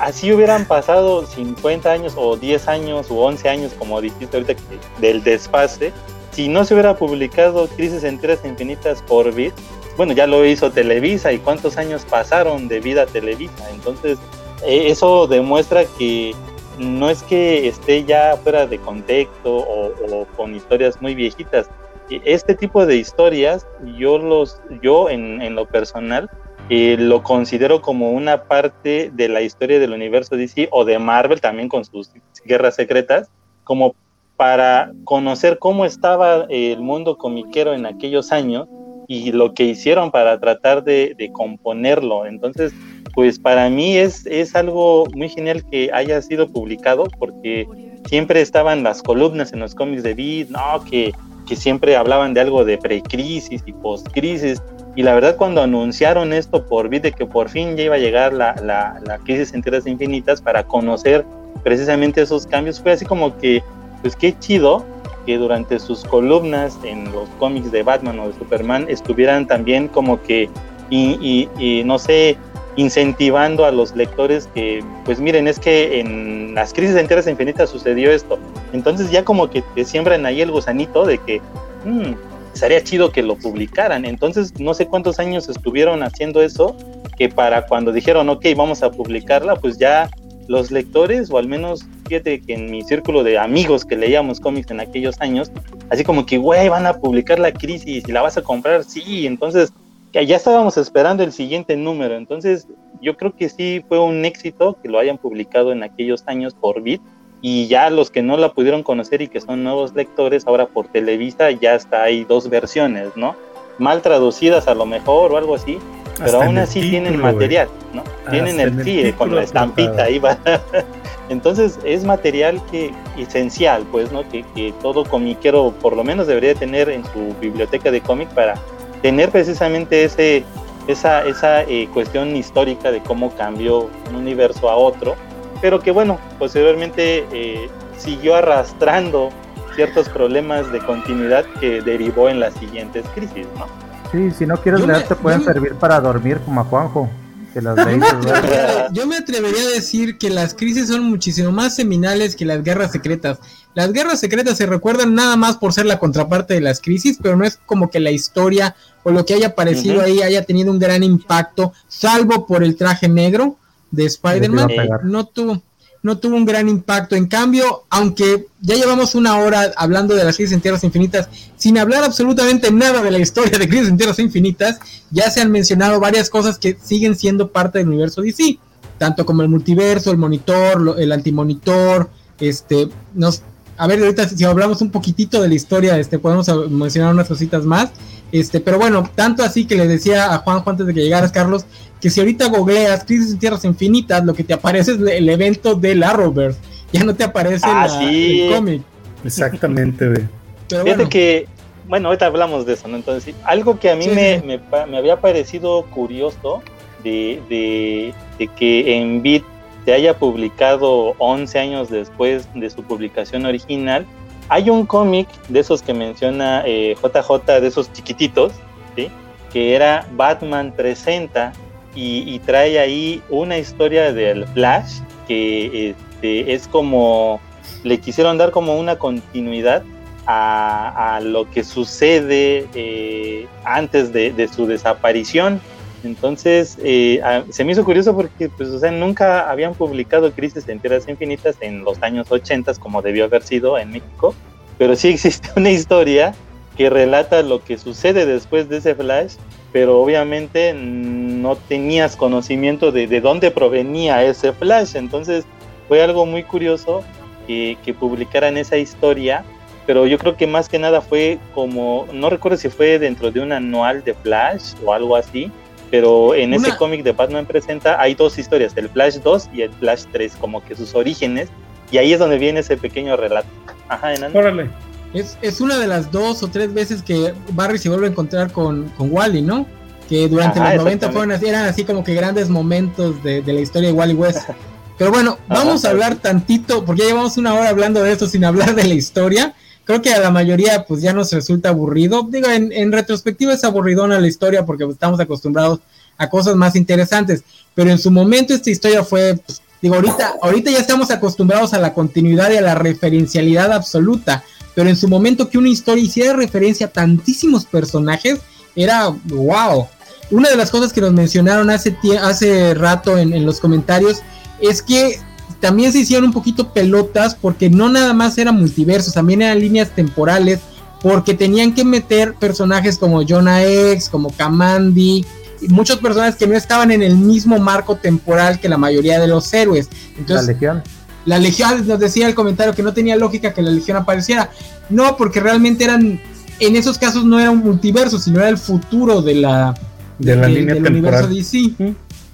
[0.00, 4.60] así hubieran pasado 50 años o 10 años o 11 años, como dijiste ahorita,
[5.00, 5.92] del desfase,
[6.32, 9.54] si no se hubiera publicado Crisis Enteras Infinitas por Bit,
[9.96, 13.68] bueno, ya lo hizo Televisa y cuántos años pasaron de vida Televisa.
[13.72, 14.18] Entonces,
[14.64, 16.36] e, eso demuestra que
[16.78, 21.68] no es que esté ya fuera de contexto o, con historias muy viejitas.
[22.10, 23.66] E, este tipo de historias,
[23.96, 26.30] yo los, yo en, lo personal,
[26.70, 31.40] eh, lo considero como una parte de la historia del universo DC o de Marvel
[31.40, 32.12] también con sus
[32.44, 33.30] guerras secretas,
[33.64, 33.94] como
[34.36, 38.68] para conocer cómo estaba el mundo comiquero en aquellos años
[39.08, 42.26] y lo que hicieron para tratar de, componerlo.
[42.26, 42.72] Entonces,
[43.14, 47.66] pues para mí es, es algo muy genial que haya sido publicado porque
[48.08, 50.84] siempre estaban las columnas en los cómics de Beat, ¿no?
[50.84, 51.12] Que,
[51.46, 54.62] que siempre hablaban de algo de precrisis y postcrisis.
[54.96, 57.98] Y la verdad cuando anunciaron esto por Beat de que por fin ya iba a
[57.98, 61.24] llegar la, la, crisis en tierras infinitas para conocer
[61.62, 63.62] precisamente esos cambios, fue así como que,
[64.02, 64.84] pues qué chido
[65.26, 70.22] que durante sus columnas en los cómics de Batman o de Superman estuvieran también como
[70.22, 70.48] que,
[70.90, 72.36] y, no sé,
[72.78, 78.12] incentivando a los lectores que, pues miren, es que en las crisis enteras infinitas sucedió
[78.12, 78.38] esto.
[78.72, 81.40] Entonces ya como que te siembran ahí el gusanito de que,
[81.84, 82.12] mmm,
[82.52, 84.04] sería chido que lo publicaran.
[84.04, 86.76] Entonces no sé cuántos años estuvieron haciendo eso,
[87.16, 90.08] que para cuando dijeron, ok, vamos a publicarla, pues ya
[90.46, 94.70] los lectores, o al menos fíjate que en mi círculo de amigos que leíamos cómics
[94.70, 95.50] en aquellos años,
[95.90, 99.26] así como que, güey, van a publicar la crisis y la vas a comprar, sí,
[99.26, 99.72] entonces
[100.12, 102.66] ya estábamos esperando el siguiente número, entonces
[103.00, 106.82] yo creo que sí fue un éxito que lo hayan publicado en aquellos años por
[106.82, 107.02] Bit
[107.40, 110.88] y ya los que no la pudieron conocer y que son nuevos lectores, ahora por
[110.88, 113.36] Televisa ya está hay dos versiones, ¿no?
[113.78, 115.78] Mal traducidas a lo mejor o algo así,
[116.18, 118.02] pero aún así tienen material, ¿no?
[118.30, 120.36] tienen el pie con la estampita ahí va.
[121.28, 124.26] Entonces es material que esencial, pues, ¿no?
[124.30, 128.54] Que, que, todo comiquero por lo menos debería tener en su biblioteca de cómic para
[129.02, 130.44] tener precisamente ese,
[130.86, 135.14] esa, esa eh, cuestión histórica de cómo cambió un universo a otro,
[135.60, 139.30] pero que bueno, posteriormente eh, siguió arrastrando
[139.74, 143.66] ciertos problemas de continuidad que derivó en las siguientes crisis, ¿no?
[144.10, 147.10] Sí, si no quieres leer, te pueden servir para dormir como a Juanjo.
[147.58, 152.44] Que las yo me atrevería a decir que las crisis son muchísimo más seminales que
[152.44, 153.38] las guerras secretas.
[153.74, 157.36] Las guerras secretas se recuerdan nada más por ser la contraparte de las crisis, pero
[157.36, 160.78] no es como que la historia o lo que haya aparecido ahí haya tenido un
[160.78, 163.56] gran impacto, salvo por el traje negro
[163.90, 164.68] de Spider-Man.
[165.04, 165.62] No tuvo,
[166.08, 167.16] no tuvo un gran impacto.
[167.16, 171.76] En cambio, aunque ya llevamos una hora hablando de las crisis en tierras infinitas, sin
[171.76, 174.80] hablar absolutamente nada de la historia de crisis en tierras infinitas,
[175.10, 178.58] ya se han mencionado varias cosas que siguen siendo parte del universo DC,
[178.96, 182.08] tanto como el multiverso, el monitor, el antimonitor,
[182.40, 183.42] este, nos,
[183.76, 187.66] a ver, ahorita si hablamos un poquitito de la historia, este, podemos mencionar unas cositas
[187.66, 187.90] más.
[188.32, 191.64] Este, pero bueno, tanto así que le decía a Juanjo antes de que llegaras, Carlos,
[192.00, 195.74] que si ahorita googleas Crisis en Tierras Infinitas, lo que te aparece es el evento
[195.74, 196.58] del Arrowverse.
[196.92, 198.82] Ya no te aparece ah, el cómic.
[199.24, 200.22] Exactamente, güey.
[200.68, 201.46] Fíjate que,
[201.86, 202.96] bueno, ahorita hablamos de eso, ¿no?
[202.96, 206.62] Entonces, algo que a mí me, Me, me, había parecido curioso
[207.02, 208.12] de,
[208.56, 209.44] que en Bit
[209.84, 214.06] se haya publicado 11 años después de su publicación original,
[214.50, 218.52] hay un cómic de esos que menciona JJ, eh, de esos chiquititos,
[218.96, 219.10] ¿sí?
[219.52, 221.52] que era Batman presenta
[222.00, 227.40] y, trae ahí una historia del Flash que este, es como
[227.82, 229.82] le quisieron dar como una continuidad
[230.26, 235.60] a, lo que sucede eh, antes de, su desaparición.
[236.04, 240.80] Entonces, eh, se me hizo curioso porque, pues, o sea, nunca habían publicado Crisis en
[240.80, 244.34] Tierras Infinitas en los años 80 como debió haber sido en México,
[244.76, 246.34] pero sí existe una historia
[246.76, 249.34] que relata lo que sucede después de ese flash,
[249.72, 255.44] pero obviamente no tenías conocimiento de, de dónde provenía ese flash, entonces
[255.88, 257.02] fue algo muy curioso
[257.46, 259.44] que, que publicaran esa historia
[259.88, 263.40] pero yo creo que más que nada fue como, no recuerdo si fue dentro de
[263.40, 265.50] un anual de Flash o algo así,
[265.90, 269.70] pero en ese cómic de Batman presenta hay dos historias, el Flash 2 y el
[269.72, 271.48] Flash 3, como que sus orígenes,
[271.90, 273.48] y ahí es donde viene ese pequeño relato.
[273.88, 274.12] Ajá.
[274.34, 274.68] Órale.
[275.14, 278.52] Es, es una de las dos o tres veces que Barry se vuelve a encontrar
[278.52, 279.66] con, con Wally, ¿no?
[280.08, 283.60] Que durante los 90 fueron así, eran así como que grandes momentos de, de la
[283.60, 284.48] historia de Wally West.
[284.98, 288.44] Pero bueno, vamos a hablar tantito, porque ya llevamos una hora hablando de esto sin
[288.44, 289.54] hablar de la historia
[289.88, 292.28] creo que a la mayoría pues ya nos resulta aburrido.
[292.30, 295.80] Digo, en, retrospectiva es aburridona la historia porque pues, estamos acostumbrados
[296.18, 297.42] a cosas más interesantes,
[297.74, 301.78] pero en su momento esta historia fue, pues, digo, ahorita, ahorita ya estamos acostumbrados a
[301.78, 304.44] la continuidad y a la referencialidad absoluta,
[304.78, 308.38] pero en su momento que una historia hiciera referencia a tantísimos personajes,
[308.76, 309.88] era wow.
[310.30, 314.18] Una de las cosas que nos mencionaron hace, hace rato en, en los comentarios
[314.60, 315.18] es que
[315.58, 319.90] también se hicieron un poquito pelotas porque no nada más eran multiversos, también eran líneas
[319.96, 320.60] temporales,
[321.02, 325.26] porque tenían que meter personajes como Jonah X, como Kamandi,
[325.70, 329.52] muchos personajes que no estaban en el mismo marco temporal que la mayoría de los
[329.52, 329.88] héroes.
[330.16, 330.82] Entonces, la Legión.
[331.28, 334.50] La Legión nos decía el comentario que no tenía lógica que la Legión apareciera.
[334.88, 336.18] No, porque realmente eran,
[336.58, 339.74] en esos casos no era un multiverso, sino era el futuro de la,
[340.18, 341.74] de, la línea del universo DC.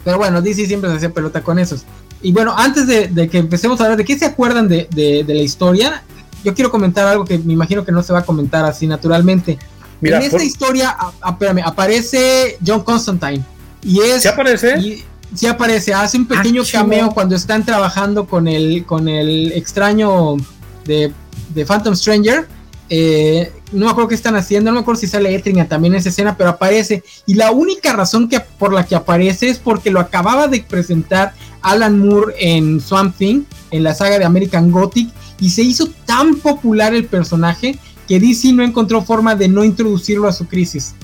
[0.04, 1.82] Pero bueno, DC siempre se hacía pelota con esos.
[2.22, 6.04] Y bueno, antes de, que empecemos a hablar de qué se acuerdan de, la historia,
[6.44, 9.58] yo quiero comentar algo que me imagino que no se va a comentar así naturalmente.
[10.02, 13.44] en esta historia, aparece John Constantine.
[13.82, 15.04] Y es, ¿Sí aparece?
[15.34, 20.36] Sí aparece, hace un pequeño ah, cameo cuando están trabajando con el, con el extraño
[20.84, 21.12] de,
[21.54, 22.46] de Phantom Stranger.
[22.90, 26.00] Eh, no me acuerdo qué están haciendo, no me acuerdo si sale Etrigan también en
[26.00, 27.02] esa escena, pero aparece.
[27.26, 31.34] Y la única razón que, por la que aparece es porque lo acababa de presentar
[31.62, 35.08] Alan Moore en Swamp Thing, en la saga de American Gothic,
[35.40, 40.28] y se hizo tan popular el personaje que DC no encontró forma de no introducirlo
[40.28, 40.94] a su crisis.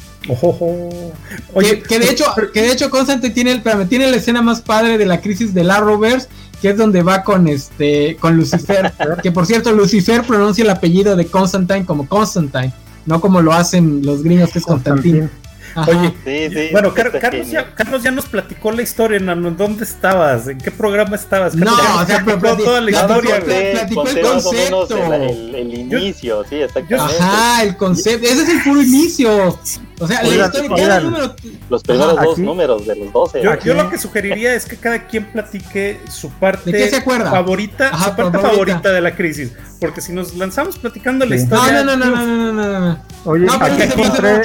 [1.55, 4.99] Oye, que, de hecho, que de hecho Constantine tiene, el, tiene la escena más padre
[4.99, 6.29] de la crisis de Arrowverse,
[6.61, 11.17] que es donde va con este con Lucifer, que por cierto Lucifer pronuncia el apellido
[11.17, 12.73] de Constantine como Constantine,
[13.07, 15.29] no como lo hacen los gringos que es Constantine.
[15.77, 20.49] Oye, bueno, Carlos, ya, Carlos ya nos platicó la historia, ¿en dónde estabas?
[20.49, 21.55] ¿En qué programa estabas?
[21.55, 25.15] No, o sea, platicó toda la historia, platicó el concepto.
[25.15, 27.23] El, inicio, sí, exactamente.
[27.23, 29.59] Ajá, el concepto, ese es el puro inicio.
[30.01, 31.37] O sea, la historia, número...
[31.69, 33.43] Los primeros dos números de los 12.
[33.63, 37.31] Yo, lo que sugeriría es que cada quien platique su parte ¿De qué se acuerda?
[37.31, 38.93] favorita, su parte favorita.
[38.93, 39.53] de la crisis.
[39.79, 41.85] Porque si nos lanzamos platicando la historia.
[41.85, 44.43] No, no, no, no, no, no, no, Oye, aquí, encontré,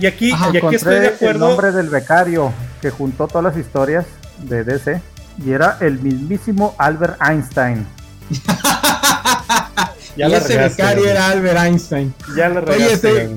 [0.00, 1.44] y aquí, y aquí estoy de acuerdo.
[1.44, 4.06] El nombre del becario que juntó todas las historias
[4.38, 5.02] de DC
[5.44, 7.86] y era el mismísimo Albert Einstein.
[10.16, 12.14] ya y ese becario era Albert Einstein.
[12.36, 13.10] Ya lo regaste.
[13.10, 13.36] Oye,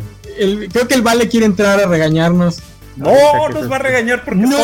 [0.69, 2.61] creo que el Vale quiere entrar a regañarnos.
[2.97, 4.57] No, nos va a regañar porque no,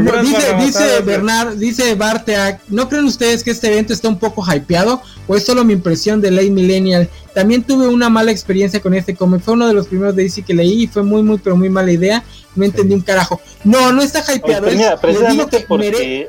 [0.00, 4.44] no dice, dice Bernard, dice Barteak, ¿no creen ustedes que este evento está un poco
[4.44, 5.02] hypeado?
[5.26, 7.10] ¿O es solo mi impresión de Late Millennial?
[7.34, 10.42] También tuve una mala experiencia con este cómic, fue uno de los primeros de DC
[10.42, 12.22] que leí y fue muy, muy, pero muy mala idea,
[12.54, 13.40] no entendí un carajo.
[13.64, 14.96] No, no está hypeado, Oye, mira,
[15.66, 16.28] porque...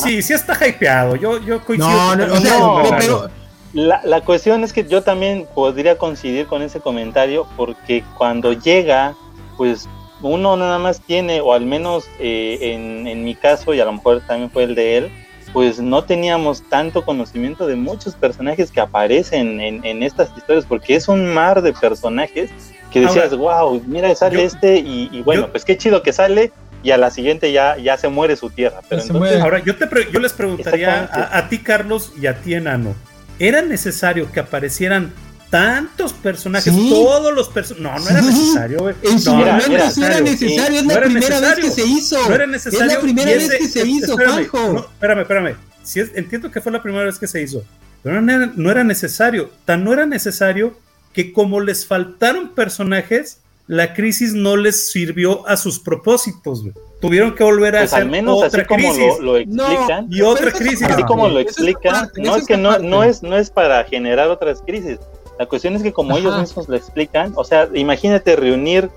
[0.00, 1.90] Sí, sí está hypeado, yo, yo coincido.
[1.90, 3.30] No, no, o sea, pero
[3.74, 9.14] la, la, cuestión es que yo también podría coincidir con ese comentario porque cuando llega,
[9.56, 9.88] pues
[10.22, 13.92] uno nada más tiene, o al menos eh, en, en, mi caso, y a lo
[13.92, 15.10] mejor también fue el de él,
[15.52, 20.94] pues no teníamos tanto conocimiento de muchos personajes que aparecen en, en estas historias, porque
[20.94, 22.50] es un mar de personajes
[22.92, 26.52] que decías, wow, mira, sale este, y, bueno, pues qué chido que sale,
[26.84, 28.80] y a la siguiente ya, ya se muere su tierra.
[28.88, 32.54] Pero entonces, Ahora, yo, te yo les preguntaría a, a, ti, Carlos, y a ti,
[32.54, 32.94] Enano,
[33.38, 35.12] ¿era necesario que aparecieran
[35.54, 37.80] tantos personajes, todos los personajes.
[37.80, 38.94] No, no era necesario, güey.
[39.02, 42.28] En su no, momento era era necesario, es la primera vez que se hizo.
[42.28, 42.86] No era necesario.
[42.86, 44.78] Es la primera vez que se hizo, Juanjo.
[44.92, 45.56] espérame, espérame.
[45.84, 47.62] Si entiendo que fue la primera vez que se hizo,
[48.02, 49.50] pero no era, no era necesario.
[49.64, 50.76] Tan no era necesario
[51.12, 56.74] que como les faltaron personajes, la crisis no les sirvió a sus propósitos, güey.
[57.00, 59.18] Tuvieron que volver a pues hacer al menos otra así como crisis.
[59.20, 60.06] lo, lo explican.
[60.10, 60.82] y otra crisis.
[60.82, 63.84] Así como lo es explican, parte, no es que no, no es, no es para
[63.84, 64.98] generar otras crisis.
[65.38, 68.88] La cuestión es que como ellos mismos lo explican, o sea, imagínate reunir,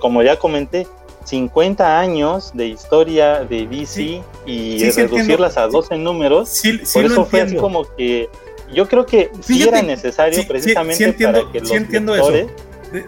[0.00, 0.86] como ya comenté,
[1.24, 4.22] 50 años de historia de DC Sí.
[4.46, 6.48] y Sí, sí, reducirlas a 12 números.
[6.48, 8.28] Sí, sí Por lo eso fue así como que
[8.72, 12.46] yo creo que sí era necesario sí, sí, precisamente sí entiendo- para que los eso.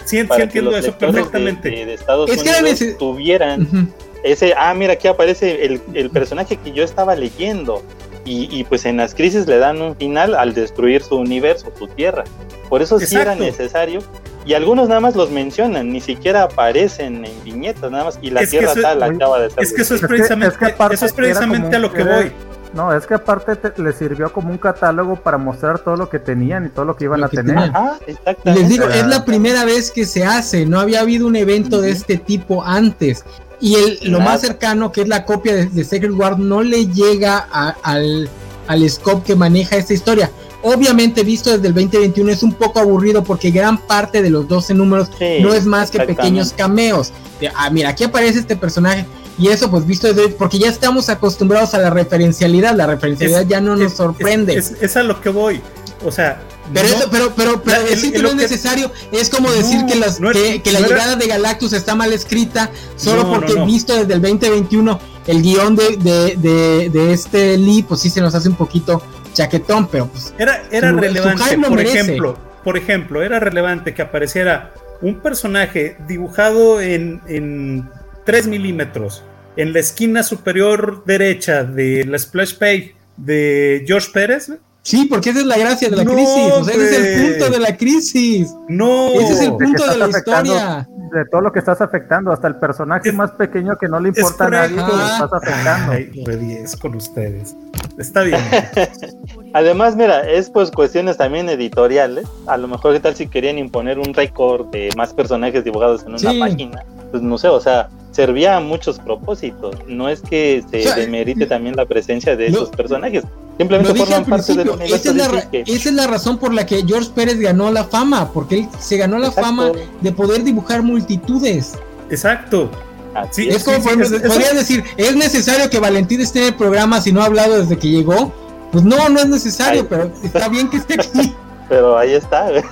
[0.05, 1.71] Sí, que entiendo los eso perfectamente.
[1.71, 3.89] De, de Estados Es que Unidos nece- tuvieran Ujú.
[4.23, 7.83] ese, ah, mira, aquí aparece el, el personaje que yo estaba leyendo.
[8.27, 11.87] Y, y, pues en las crisis le dan un final al destruir su universo, su
[11.89, 12.25] tierra.
[12.71, 13.45] Por eso sí era Exacto.
[13.45, 14.01] necesario.
[14.47, 18.19] Y algunos nada más los mencionan, ni siquiera aparecen en viñetas, nada más.
[18.23, 19.63] Y la Es que tierra eso- tal oye, acaba de ser.
[19.63, 21.93] Es que eso es Es que- precisamente, es que eso es precisamente como a lo
[21.93, 22.33] que era- voy.
[22.75, 26.19] No, es que aparte te- le sirvió como un catálogo para mostrar todo lo que
[26.19, 27.57] tenían y todo lo que iban Lo a que tener.
[27.57, 28.61] Ajá, exactamente.
[28.61, 28.97] les digo, Ah.
[28.97, 32.65] es la primera vez que se hace, no había habido un evento de este tipo
[32.65, 33.25] antes.
[33.61, 36.87] Y el, lo más cercano, que es la copia de, de Secret War, no le
[36.89, 38.29] llega a- al,
[38.67, 40.31] al scope que maneja esta historia.
[40.63, 44.75] Obviamente, visto desde el 2021, es un poco aburrido porque gran parte de los 12
[44.75, 47.13] números Sí, no es más que pequeños cameos.
[47.39, 49.07] De, ah, mira, aquí aparece este personaje.
[49.39, 50.29] Y eso, pues visto desde.
[50.31, 52.75] Porque ya estamos acostumbrados a la referencialidad.
[52.77, 54.57] La referencialidad Es- ya no nos Es- sorprende.
[54.57, 55.61] Es, es- a lo que voy.
[56.05, 56.41] O sea,
[56.73, 59.29] Pero, no- eso, pero, pero, pero La- decir el- que no es que- necesario es
[59.31, 62.71] como decir No, que, las, no que, que la llegada de Galactus está mal escrita
[62.97, 68.01] solo porque visto desde el 2021 el guion de, de, de, de este Lee, pues
[68.01, 71.99] sí se nos hace un poquito chaquetón, pero pues Era, era Su- relevante, por merece.
[72.01, 77.89] ejemplo, por ejemplo, era relevante que apareciera un personaje dibujado en, en
[78.25, 79.23] 3 milímetros
[79.57, 84.51] en la esquina superior derecha de la splash page de George Pérez.
[84.85, 87.31] Sí, porque esa es la gracia de la No, crisis, o sea, ese es el
[87.33, 90.89] punto de la crisis, No, ese es el punto de la historia.
[91.13, 94.09] De todo lo que estás afectando, hasta el personaje Es- más pequeño que no le
[94.09, 95.93] importa a nadie, lo estás afectando.
[95.93, 97.55] Ay, re 10 con ustedes.
[97.99, 98.41] Está bien.
[99.53, 102.27] Además, mira, es pues cuestiones también editoriales.
[102.47, 106.09] A lo mejor, ¿qué tal si querían imponer un récord de más personajes dibujados en
[106.11, 106.39] una Sí.
[106.41, 106.85] página?
[107.13, 109.77] Pues no sé, o sea, servía a muchos propósitos.
[109.87, 113.23] No es que se O sea, demerite también la presencia de esos personajes.
[113.55, 116.07] Lo Simplemente dije al forman parte del universo esa es, la, que- esa es la
[116.09, 119.49] razón por la que George Pérez ganó la fama, porque él se ganó la Exacto.
[119.49, 121.75] fama de poder dibujar multitudes.
[122.11, 122.69] Exacto.
[123.15, 123.63] Así Sí, es.
[123.63, 127.61] Como, sí, decir, ¿es necesario que Valentín esté en el programa si no ha hablado
[127.61, 128.33] desde que llegó?
[128.73, 131.33] Pues no, no es necesario, pero está bien que esté aquí.
[131.69, 132.63] Pero ahí está, güey.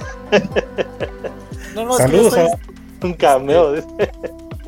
[1.75, 2.61] No, no, es que Saludos estoy-
[3.05, 3.75] un cameo.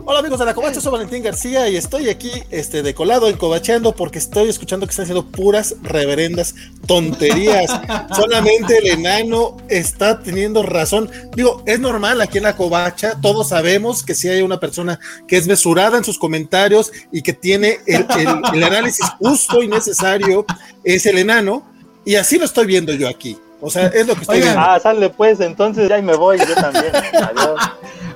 [0.06, 3.38] Hola amigos de la Covacha, soy Valentín García y estoy aquí este, de colado en
[3.38, 6.54] Covacheando porque estoy escuchando que están haciendo puras reverendas
[6.86, 7.70] tonterías.
[8.14, 11.10] Solamente el enano está teniendo razón.
[11.34, 15.38] Digo, es normal aquí en la Covacha, todos sabemos que si hay una persona que
[15.38, 20.44] es mesurada en sus comentarios y que tiene el, el- el análisis justo y necesario,
[20.84, 21.66] es el enano.
[22.04, 23.38] Y así lo estoy viendo yo aquí.
[23.66, 24.70] O sea, es lo que estoy Oigan, viendo.
[24.70, 26.92] Ah, sale pues, entonces ya ahí me voy, yo también.
[26.94, 27.60] Adiós.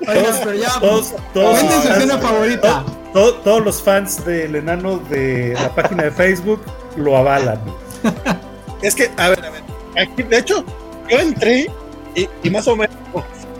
[0.06, 2.84] Oigan, pero ya, Todos, todos, cuenten su los escena fans- favorita.
[3.12, 6.60] to- todos los fans del enano de la página de Facebook
[6.96, 7.58] lo avalan.
[8.82, 9.62] Es que, a ver, a ver,
[10.00, 10.64] aquí, de hecho,
[11.10, 11.66] yo entré
[12.14, 12.94] y, y más o menos,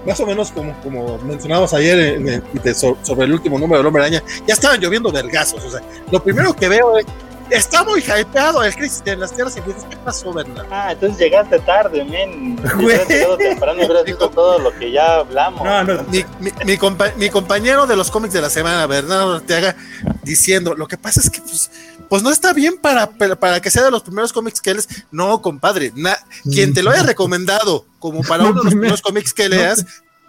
[0.07, 3.79] más o menos como, como mencionamos ayer en el- de- so- sobre el último número
[3.79, 5.65] del Hombre Araña, ya estaban lloviendo vergazos.
[5.65, 5.81] O sea,
[6.13, 7.07] lo primero que veo es,
[7.51, 9.85] está muy hypeado el Crisis de las Tierras Infinitas.
[9.89, 10.67] ¿Qué pasó, Bernard?
[10.71, 12.57] Ah, entonces llegaste tarde, men.
[13.09, 15.65] Llegado temprano, hubieras visto todo lo que ya hablamos.
[15.65, 19.37] No, no, Mi, mi- mi compa- mi compañero de los cómics de la semana, Bernardo
[19.37, 19.77] Ortega,
[20.23, 21.71] diciendo, lo que pasa es que pues,
[22.09, 24.89] pues no está bien para, para, que sea de los primeros cómics que lees.
[25.11, 29.33] No, compadre, na- quien te lo haya recomendado como para uno de los primeros cómics
[29.35, 29.85] que leas,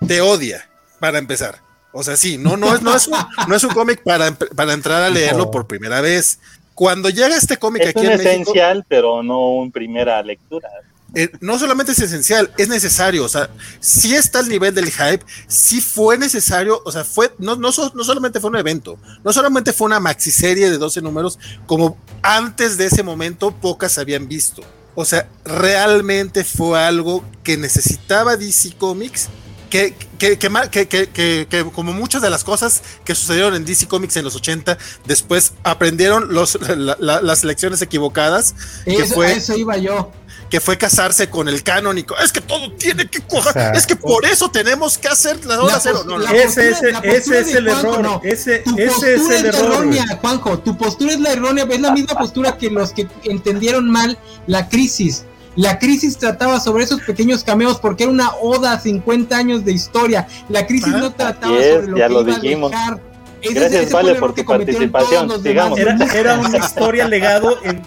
[0.08, 0.70] te odia,
[1.00, 1.62] para empezar.
[1.92, 3.18] O sea, sí, no, no es, no es un,
[3.48, 5.52] no es un cómic para, para entrar a leerlo No.
[5.52, 6.38] por primera vez.
[6.80, 10.70] Cuando llega este cómic es aquí un en México, esencial, pero no un primera lectura.
[11.14, 13.26] eh, no solamente es esencial, es necesario.
[13.26, 13.50] O sea,
[13.82, 16.82] sí está al nivel del hype, sí fue necesario.
[16.86, 20.00] O sea, fue, no, no, so- no solamente fue un evento, no solamente fue una
[20.00, 24.62] maxiserie de 12 números, como antes de ese momento pocas habían visto.
[24.96, 29.28] O sea, realmente fue algo que necesitaba DC Comics.
[29.70, 33.66] Que, que, que, que- que- que- que como muchas de las cosas que sucedieron en
[33.66, 38.56] DC Comics en los 80, después aprendieron los, la- la- las lecciones equivocadas,
[38.86, 40.12] que Eso, fue a eso iba yo.
[40.50, 42.18] que fue casarse con el canónico.
[42.18, 43.76] Es que todo tiene que cuajar.
[43.76, 46.04] Es que por eso tenemos que hacer la ola cero.
[46.06, 48.20] No, ese, ese, ese es el error.
[48.24, 49.66] Ese, ese es el error.
[49.74, 51.68] Errónea, Juanjo, tu postura es la errónea.
[51.70, 54.18] Es la misma postura que los que entendieron mal
[54.48, 55.26] la crisis.
[55.56, 59.72] La crisis trataba sobre esos pequeños cameos porque era una oda a 50 años de
[59.74, 60.28] historia.
[60.48, 62.72] La crisis no trataba sobre lo ya que lo iba dijimos.
[62.74, 63.02] a dejar.
[63.42, 65.28] Ese, Gracias, ese Vale, por tu cometieron participación.
[65.28, 65.74] todos los demás.
[65.78, 66.12] Sigamos.
[66.12, 67.82] Era, era una historia legado en,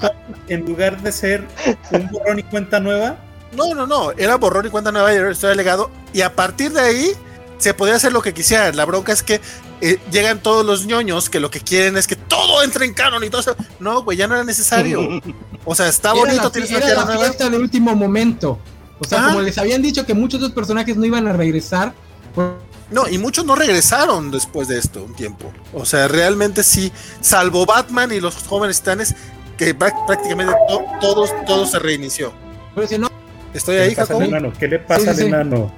[0.49, 1.47] en lugar de ser
[1.91, 3.17] un borrón y cuenta nueva.
[3.57, 4.13] No, no, no.
[4.13, 5.91] Era borrón y cuenta nueva y era historia legado.
[6.15, 7.13] Y a partir de ahí
[7.59, 8.77] se podía hacer lo que quisieran.
[8.77, 9.41] La bronca es que
[9.83, 13.23] eh, llegan todos los ñoños que lo que quieren es que todo entre en canon
[13.25, 13.57] y todo eso.
[13.81, 15.01] No, güey, ya no era necesario.
[15.65, 18.59] O sea, está Era bonito, la, tienes era una la fiesta de último momento.
[18.99, 19.27] O sea, Ah.
[19.29, 21.93] como les habían dicho que muchos de los personajes no iban a regresar,
[22.35, 22.49] pues,
[22.91, 25.53] No, y muchos no regresaron después de esto un tiempo.
[25.73, 26.91] O sea, realmente sí,
[27.21, 29.15] salvo Batman y los jóvenes titanes,
[29.57, 32.33] que prá- prácticamente to- todos, todo se reinició.
[32.75, 33.09] pero si no,
[33.55, 34.37] Estoy ¿Qué ahí, le pasa al Jacobo.
[34.37, 34.53] enano?
[34.59, 35.23] ¿Qué le pasa Sí, sí, al sí.
[35.27, 35.73] enano?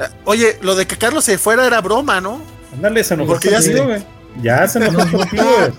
[0.00, 2.40] Ah, Oye, lo de que Carlos se fuera era broma, ¿no?
[2.78, 4.06] Ándale, se enojó Porque ya contigo, se-.
[4.42, 5.56] Ya se Nos contigo, votó.
[5.58, 5.72] güey.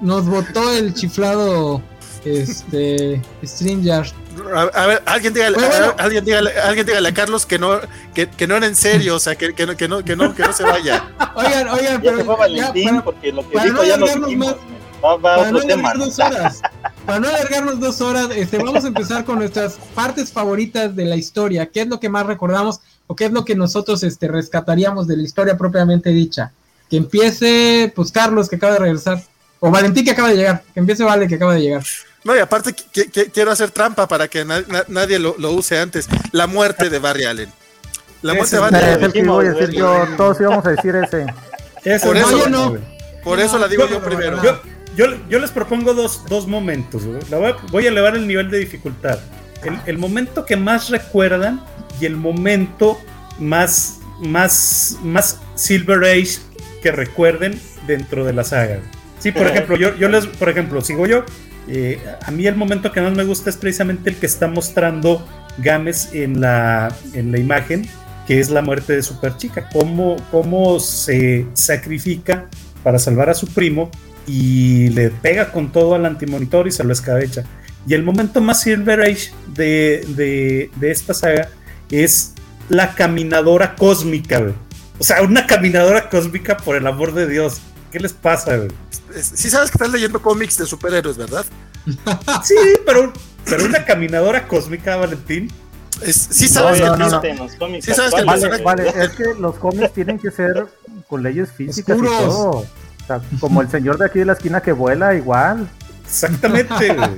[0.00, 1.80] nos votó el chiflado
[2.24, 4.06] este Stringer.
[4.54, 7.78] A, a ver, alguien dígale, Bueno, a- alguien dígale, alguien dígale a Carlos que no,
[8.14, 10.34] que, que no era en serio, o sea, que, que, no, que, no, que, no,
[10.34, 11.04] que no se vaya.
[11.36, 13.84] Oigan, oigan, Ya pero se fue ya, Valentín para, porque lo que para dijo no
[13.84, 14.46] ya lo alargarnos dijimos.
[14.48, 14.56] más-
[15.04, 15.90] Va, va para no tema.
[15.90, 16.62] alargar dos horas,
[17.04, 21.16] para no alargarnos dos horas, este, vamos a empezar con nuestras partes favoritas de la
[21.16, 21.66] historia.
[21.68, 25.16] ¿Qué es lo que más recordamos o qué es lo que nosotros este, rescataríamos de
[25.16, 26.52] la historia propiamente dicha?
[26.90, 29.22] Que empiece, pues Carlos, que acaba de regresar,
[29.60, 30.62] o Valentín, que acaba de llegar.
[30.74, 31.82] Que empiece Vale, que acaba de llegar.
[32.24, 35.52] No, y aparte qui- qui- quiero hacer trampa para que na- na- nadie lo, lo
[35.52, 36.06] use antes.
[36.32, 37.48] La muerte de Barry Allen.
[38.22, 39.04] La muerte de Barry Es Allen.
[39.04, 41.26] el que iba a decir yo, todos íbamos a decir ese.
[41.84, 42.76] Eso Por es eso- no.
[43.24, 44.42] Por eso la digo yo primero.
[44.42, 44.60] Yo,
[44.96, 47.02] yo, yo les propongo dos, dos momentos.
[47.30, 49.18] La voy, a, voy a elevar el nivel de dificultad.
[49.64, 51.60] El, el momento que más recuerdan
[52.00, 52.98] y el momento
[53.38, 56.38] más, más, más Silver Age
[56.82, 58.80] que recuerden dentro de la saga.
[59.18, 61.24] Sí, por ejemplo, yo, yo les, por ejemplo, sigo yo.
[61.68, 65.26] eh, a mí el momento que más me gusta es precisamente el que está mostrando
[65.58, 67.86] Games en la, en la imagen,
[68.26, 69.68] que es la muerte de Superchica.
[69.72, 72.48] Cómo, cómo se sacrifica
[72.82, 73.90] para salvar a su primo
[74.26, 77.44] y le pega con todo al antimonitor y se lo escabecha.
[77.86, 81.48] Y el momento más Silver Age de, de, de esta saga
[81.90, 82.32] es
[82.68, 84.54] la caminadora cósmica, güey.
[84.98, 87.60] O sea, una caminadora cósmica por el amor de Dios.
[87.90, 88.68] ¿Qué les pasa, güey?
[89.16, 91.44] Es- Sí sabes que estás leyendo cómics de superhéroes, ¿verdad?
[92.44, 92.54] Sí,
[92.86, 93.12] pero,
[93.44, 95.50] pero una caminadora cósmica, Valentín.
[96.02, 97.22] Es- sí sabes No, que no, no.
[97.44, 100.30] Los cómics Sí, sabes que actuales, Vale, Vale, vale, es que los cómics tienen que
[100.30, 100.66] ser
[101.08, 102.14] con leyes físicas Oscuros.
[102.20, 102.50] y todo.
[102.50, 102.66] O
[103.06, 105.68] sea, como el señor de aquí de la esquina que vuela, igual.
[106.12, 107.10] Exactamente, güey.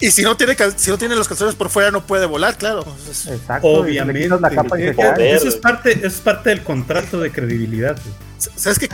[0.00, 2.84] Y si no tiene si no tiene los calzones por fuera no puede volar, claro.
[3.08, 3.66] Exacto.
[3.66, 4.28] Obviamente.
[4.38, 5.18] la capa y Eh, pues.
[5.18, 7.96] Eso es parte, eso es parte del contrato de credibilidad.
[8.02, 8.14] güey.
[8.56, 8.88] ¿Sabes qué?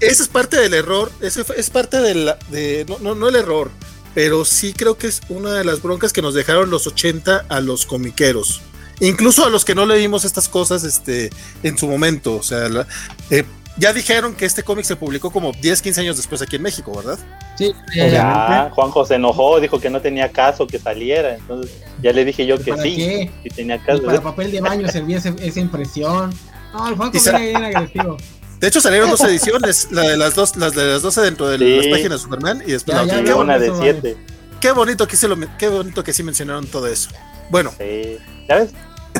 [0.00, 3.28] Ese es parte del error, ese fue- es parte de la, de, no, no, no
[3.28, 3.70] el error,
[4.14, 7.60] pero sí creo que es una de las broncas que nos dejaron los 80 a
[7.60, 8.60] los comiqueros.
[8.98, 11.30] Incluso a los que no leímos estas cosas este,
[11.62, 12.34] en su momento.
[12.36, 12.86] O sea, la-
[13.30, 13.44] eh,
[13.78, 16.92] ya dijeron que este cómic se publicó como 10, 15 años después aquí en México,
[16.96, 17.18] ¿verdad?
[17.56, 21.34] Sí, ya, Juanjo se enojó, dijo que no tenía caso que saliera.
[21.36, 21.72] Entonces
[22.02, 23.30] ya le dije yo que ¿Para sí, qué?
[23.42, 24.02] que tenía Y caso.
[24.02, 26.32] para papel de baño servía ese- esa impresión.
[26.72, 28.16] No, el sa- viene bien agresivo.
[28.60, 31.58] De hecho salieron dos ediciones, la de las dos, las de las 12 dentro de
[31.58, 31.76] Sí.
[31.76, 33.36] las páginas de Superman y después Ya, la otra.
[33.36, 34.16] Una de siete.
[34.60, 37.10] qué bonito que se lo, qué bonito que sí mencionaron todo eso.
[37.50, 38.16] Bueno, Sí.
[38.48, 38.70] ¿Ya ves?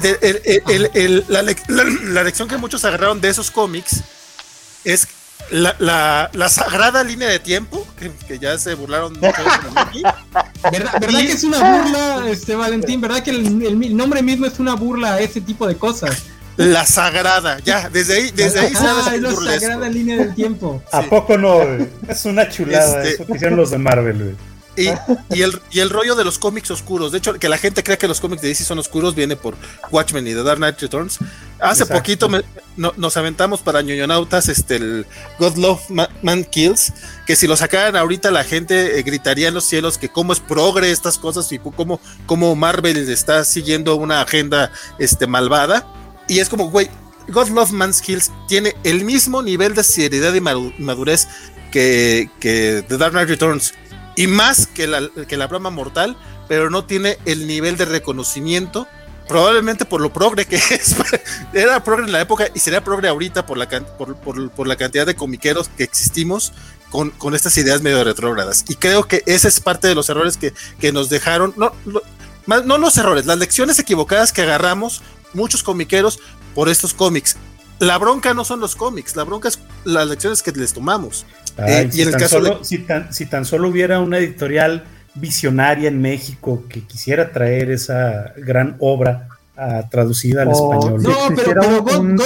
[0.00, 3.50] de- el- el- el- el- la, lec- la- la lección que muchos agarraron de esos
[3.50, 4.02] cómics
[4.92, 5.08] es
[5.50, 9.42] la, la- la sagrada línea de tiempo, que, que ya se burlaron mucho.
[10.72, 13.00] ¿Verdad, verdad que es una burla, este Valentín?
[13.00, 16.22] ¿Verdad que el, el- el nombre mismo es una burla a ese tipo de cosas?
[16.56, 19.60] La sagrada, ya, desde ahí, desde ahí Ah, sabes que es la burlesco.
[19.60, 20.82] sagrada línea del tiempo.
[20.90, 21.60] ¿A poco no?
[22.08, 24.36] Es una chulada Este- eso que hicieron los de Marvel, güey.
[24.76, 24.88] Y,
[25.34, 27.12] y el, y el rollo de los cómics oscuros.
[27.12, 29.54] De hecho, que la gente crea que los cómics de DC son oscuros viene por
[29.90, 31.18] Watchmen y The Dark Knight Returns.
[31.58, 31.94] Hace Exacto.
[31.94, 32.42] poquito me-
[32.76, 35.06] no- nos aventamos para ñoñonautas este, el
[35.38, 36.92] God Love Ma- Man Kills.
[37.26, 40.40] Que si lo sacaran ahorita, la gente eh, gritaría en los cielos que cómo es
[40.40, 45.86] progre estas cosas y cómo, cómo Marvel está siguiendo una agenda este, malvada.
[46.28, 46.90] Y es como, güey,
[47.28, 51.26] God Love Man's Kills tiene el mismo nivel de seriedad y madu- madurez
[51.72, 53.72] que, que The Dark Knight Returns.
[54.16, 56.16] Y más que la, que la broma mortal,
[56.48, 58.86] pero no tiene el nivel de reconocimiento.
[59.28, 60.94] Probablemente por lo progre que es.
[61.52, 64.76] Era progre en la época y sería progre ahorita por la, por, por- por la
[64.76, 66.52] cantidad de comiqueros que existimos
[66.90, 68.64] con, con estas ideas medio retrógradas.
[68.68, 71.52] Y creo que ese es parte de los errores que, que nos dejaron.
[71.56, 72.02] No, lo-
[72.64, 75.02] no los errores, las lecciones equivocadas que agarramos
[75.34, 76.20] muchos comiqueros
[76.54, 77.36] por estos cómics.
[77.80, 81.26] La bronca no son los cómics, la bronca es las lecciones que les tomamos.
[81.58, 84.84] Eh, y en el caso solo, si, tan, si tan solo hubiera una editorial
[85.14, 89.28] visionaria en México que quisiera traer esa gran obra
[89.90, 91.02] traducida al español.
[91.02, 92.20] no, pero, God,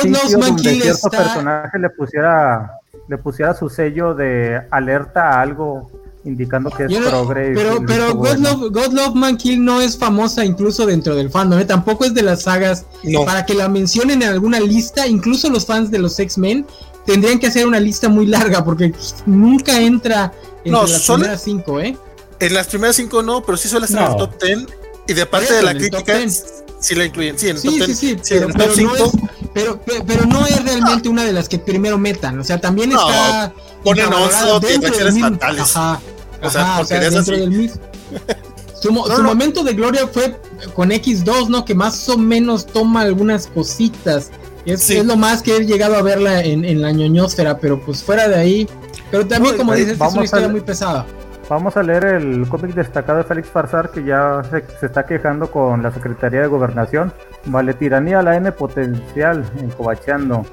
[0.59, 2.81] cierto personaje le pusiera
[3.11, 5.91] le pusiera su sello de alerta a algo
[6.25, 7.53] indicando que es progre.
[7.55, 11.65] Pero, pero God, Love, Man Kill no es famosa incluso dentro del fandom, ¿eh?
[11.65, 12.87] tampoco es de las sagas.
[13.27, 16.67] Para que la mencionen en alguna lista, incluso los fans de los X-Men
[17.11, 18.93] tendrían que hacer una lista muy larga porque
[19.27, 20.33] nunca entra
[20.65, 21.97] en las primeras cinco, ¿eh?
[22.39, 24.67] En las primeras cinco no, pero sí suele estar en el top ten.
[25.09, 26.19] Y de parte de la crítica,
[26.79, 27.37] sí la incluyen.
[27.37, 29.11] Sí, en el top sí, sí, sí, pero, no es,
[29.53, 32.39] pero, pero, no es realmente una de las que primero metan.
[32.39, 33.53] O sea, también está.
[33.83, 35.77] Ponen Onslaught y reacciones fatales.
[35.77, 36.01] Ajá.
[36.43, 37.81] O sea, o sea dentro del mismo.
[38.81, 40.41] Su, momento de gloria fue
[40.75, 41.67] con X2, ¿no?
[41.67, 44.31] Que más o menos toma algunas cositas.
[44.65, 48.03] Es, es lo más que he llegado a verla en, en la ñoñosfera, pero pues
[48.03, 48.69] fuera de ahí.
[49.11, 51.07] Pero también, como dices, es una historia muy pesada.
[51.49, 55.83] Vamos a leer el cómic destacado de Félix Farsar que ya se, está quejando con
[55.83, 57.13] la Secretaría de Gobernación.
[57.47, 60.47] Vale, tiranía la N potencial, encobacheando.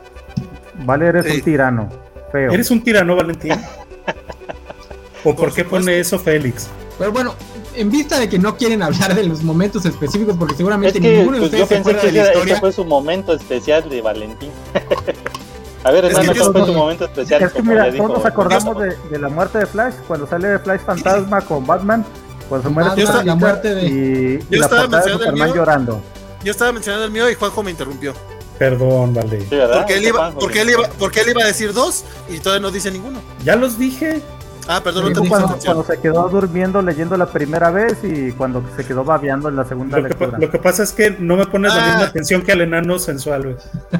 [0.85, 1.89] Vale, eres un tirano.
[2.31, 2.51] Feo.
[2.51, 3.53] ¿Eres un tirano, Valentín?
[5.23, 6.67] ¿O por, qué pone eso Félix?
[6.97, 7.35] Pero bueno,
[7.77, 11.49] en vista de que no quieren hablar de los momentos específicos, porque seguramente ninguno de
[11.49, 12.59] pues, ustedes se acuerda de la historia.
[12.59, 14.51] Fue su momento especial de Valentín.
[15.83, 17.43] A ver, hermano, ¿cuál fue tu momento especial?
[17.43, 20.81] Es que mira, todos nos acordamos de, de, la muerte de Flash, cuando sale Flash
[20.81, 22.03] Fantasma con Batman,
[22.49, 23.87] cuando se muere Batman, la muerte de...
[23.87, 26.01] y, y la portada de Superman llorando.
[26.43, 28.13] Yo estaba mencionando el mío y Juanjo me interrumpió.
[28.57, 29.41] Perdón, vale.
[29.41, 32.61] Sí, porque, él iba, porque, él iba, porque él iba a decir dos y todavía
[32.61, 33.21] no dice ninguno.
[33.43, 34.21] Ya los dije.
[34.67, 38.63] Ah, perdón, no te cuando, cuando se quedó durmiendo leyendo la primera vez y cuando
[38.75, 40.37] se quedó babeando en la segunda lo lectura.
[40.37, 42.07] Que, lo que pasa es que no me pones la misma ah.
[42.07, 43.55] atención que al enano sensual, güey.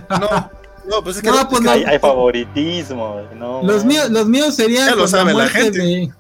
[0.90, 3.22] No, no, pues es que no, pues hay, hay, favoritismo.
[3.38, 6.12] No, los, míos, los míos serían pues, la, muerte la, de,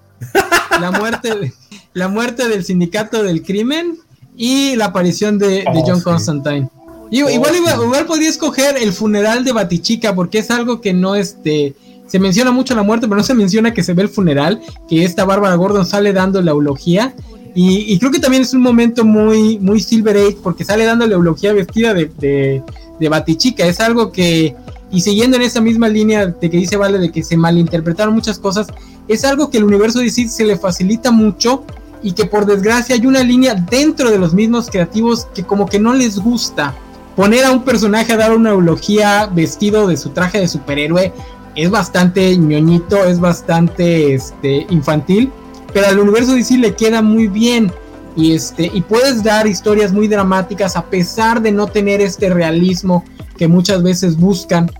[0.81, 1.53] la muerte
[1.93, 3.97] la muerte del sindicato del crimen
[4.35, 6.69] y la aparición de, de oh, John Constantine.
[6.73, 11.75] Oh, igual, igual podría escoger el funeral de Batichica porque es algo que no este
[12.07, 15.03] se menciona mucho la muerte, pero no se menciona que se ve el funeral, que
[15.03, 17.13] esta Bárbara Gordon sale dando la eulogía.
[17.59, 21.15] Y, creo que también es un momento muy, muy Silver Age, porque sale dando la
[21.15, 22.61] eulogía vestida de,
[22.99, 23.65] de, Batichica.
[23.65, 24.55] Es algo que,
[24.91, 28.37] y siguiendo en esa misma línea de que dice Vale, de que se malinterpretaron muchas
[28.37, 28.67] cosas,
[29.07, 31.63] es algo que el universo DC se le facilita mucho
[32.03, 35.79] y que por desgracia hay una línea dentro de los mismos creativos que como que
[35.79, 36.75] no les gusta.
[37.15, 41.11] Poner a un personaje a dar una eulogía vestido de su traje de superhéroe
[41.57, 45.31] es bastante ñoñito, es bastante este, infantil,
[45.73, 47.71] pero al universo DC le queda muy bien.
[48.15, 53.03] Y, este, y puedes dar historias muy dramáticas a pesar de no tener este realismo
[53.37, 54.71] que muchas veces buscan,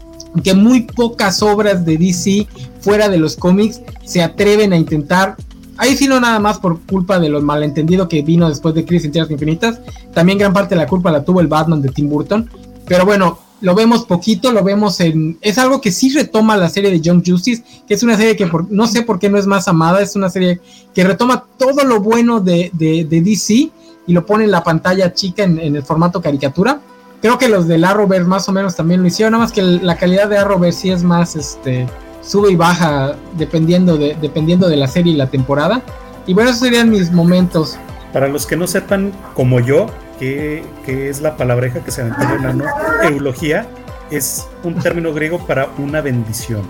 [0.43, 2.47] que muy pocas obras de DC
[2.79, 5.35] fuera de los cómics se atreven a intentar.
[5.77, 9.05] Ahí sí no nada más por culpa de lo malentendido que vino después de Crisis
[9.05, 9.79] en Tierras Infinitas,
[10.13, 12.49] también gran parte de la culpa la tuvo el Batman de Tim Burton,
[12.87, 15.38] pero bueno, lo vemos poquito, lo vemos en...
[15.41, 18.49] Es algo que sí retoma la serie de Young Justice, que es una serie que
[18.69, 20.59] no sé por qué no es más amada, es una serie
[20.93, 25.43] que retoma todo lo bueno de, de, DC y lo pone en la pantalla chica
[25.43, 26.79] en, el formato caricatura.
[27.21, 29.97] Creo que los del Arrowverse más o menos también lo hicieron, nada más que la
[29.97, 31.88] calidad de Arrowverse sí es más, este,
[32.21, 35.81] sube y baja dependiendo de, dependiendo de la serie y la temporada.
[36.27, 37.77] Y bueno, esos serían mis momentos.
[38.13, 39.88] Para los que no sepan, como yo,
[40.19, 42.65] que, es la palabreja que se aventó el enano.
[43.03, 43.68] Eulogía
[44.10, 46.61] es un término griego para una bendición.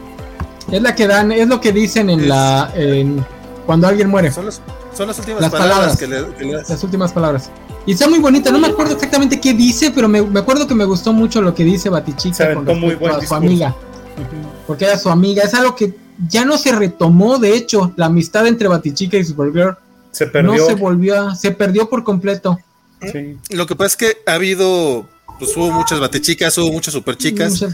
[0.71, 2.71] Es la que dan, es lo que dicen en la.
[3.65, 4.31] cuando alguien muere.
[4.31, 6.21] Son, las últimas palabras, que, le,
[6.67, 7.49] Las últimas palabras.
[7.85, 10.83] Y está muy bonita, no me acuerdo exactamente qué dice, pero me, acuerdo que me
[10.83, 13.73] gustó mucho lo que dice Batichica con muy a su amiga.
[14.65, 15.43] Porque era su amiga.
[15.43, 15.95] Es algo que
[16.27, 19.77] ya no se retomó, de hecho, la amistad entre Batichica y Supergirl.
[20.11, 20.53] Se perdió.
[20.53, 22.59] No se volvió, se perdió por completo.
[23.49, 25.07] Lo que pasa es que ha habido,
[25.39, 27.65] pues hubo muchas batechicas, hubo muchas superchicas.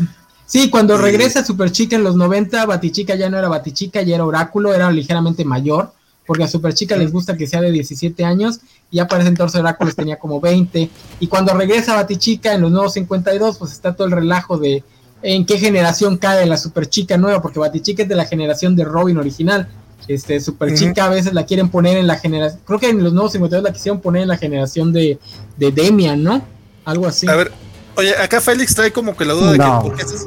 [0.46, 4.74] Sí, cuando regresa Superchica en los 90, Batichica ya no era Batichica, ya era Oráculo,
[4.74, 5.94] era ligeramente mayor,
[6.28, 8.60] porque a Superchica les gusta que sea de 17 años,
[8.92, 10.90] y ya parece entonces Oráculo tenía como 20.
[11.20, 14.84] Y cuando regresa Batichica en los nuevos 52, pues está todo el relajo de
[15.24, 19.18] en qué generación cae la Superchica nueva, porque Batichica es de la generación de Robin
[19.18, 19.70] original.
[20.08, 22.62] Este, super chica, a veces la quieren poner en la generación.
[22.66, 25.20] Creo que en los nuevos 52 la quisieron poner en la generación de,
[25.58, 26.46] de Demian, ¿no?
[26.86, 27.28] Algo así.
[27.28, 27.52] A ver,
[27.96, 29.64] oye, acá Félix trae como que la duda de que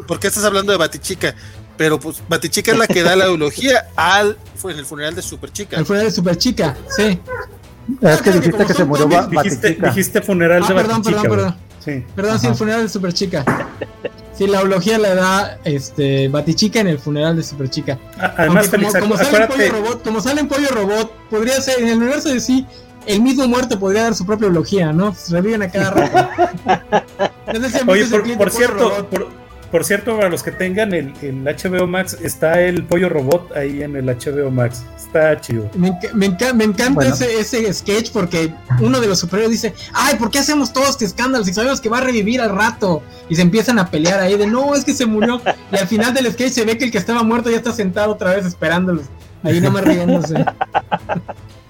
[0.07, 1.35] ¿por qué, estás, hablando de Batichica?
[1.77, 5.77] Pero pues Batichica es la que da la eulogía al en el funeral de Superchica.
[5.77, 7.21] El funeral de Superchica, sí.
[8.01, 11.57] Es que dijiste que, se murió dijiste, dijiste, funeral ah, de perdón, perdón, perdón.
[11.87, 12.05] Sí.
[12.15, 13.45] Perdón, sí, el funeral de Superchica.
[14.35, 17.99] Sí, la eulogía le da este Batichica en el funeral de Superchica.
[18.19, 21.89] Además, como, como, sale en pollo robot, como sale en pollo robot, podría ser en
[21.89, 22.67] el universo de sí,
[23.07, 25.15] el mismo muerto podría dar su propia eulogía, ¿no?
[25.31, 26.29] reviven a cada rato.
[27.87, 28.05] Oye,
[28.37, 29.29] por, cierto, por,
[29.85, 33.97] cierto, para los que tengan el, el, HBO Max, está el pollo robot ahí en
[33.97, 34.85] el HBO Max.
[34.97, 35.69] Está chido.
[35.75, 35.89] Me,
[36.65, 40.89] encanta ese, ese, sketch porque uno de los superiores dice, ay, ¿por qué hacemos todo
[40.89, 43.03] este escándalo si sabemos que va a revivir al rato?
[43.29, 45.41] Y se empiezan a pelear ahí de, no, es que se murió.
[45.73, 48.13] y al final del sketch se ve que el que estaba muerto ya está sentado
[48.13, 49.07] otra vez esperándolos.
[49.43, 50.45] Ahí no me riéndose.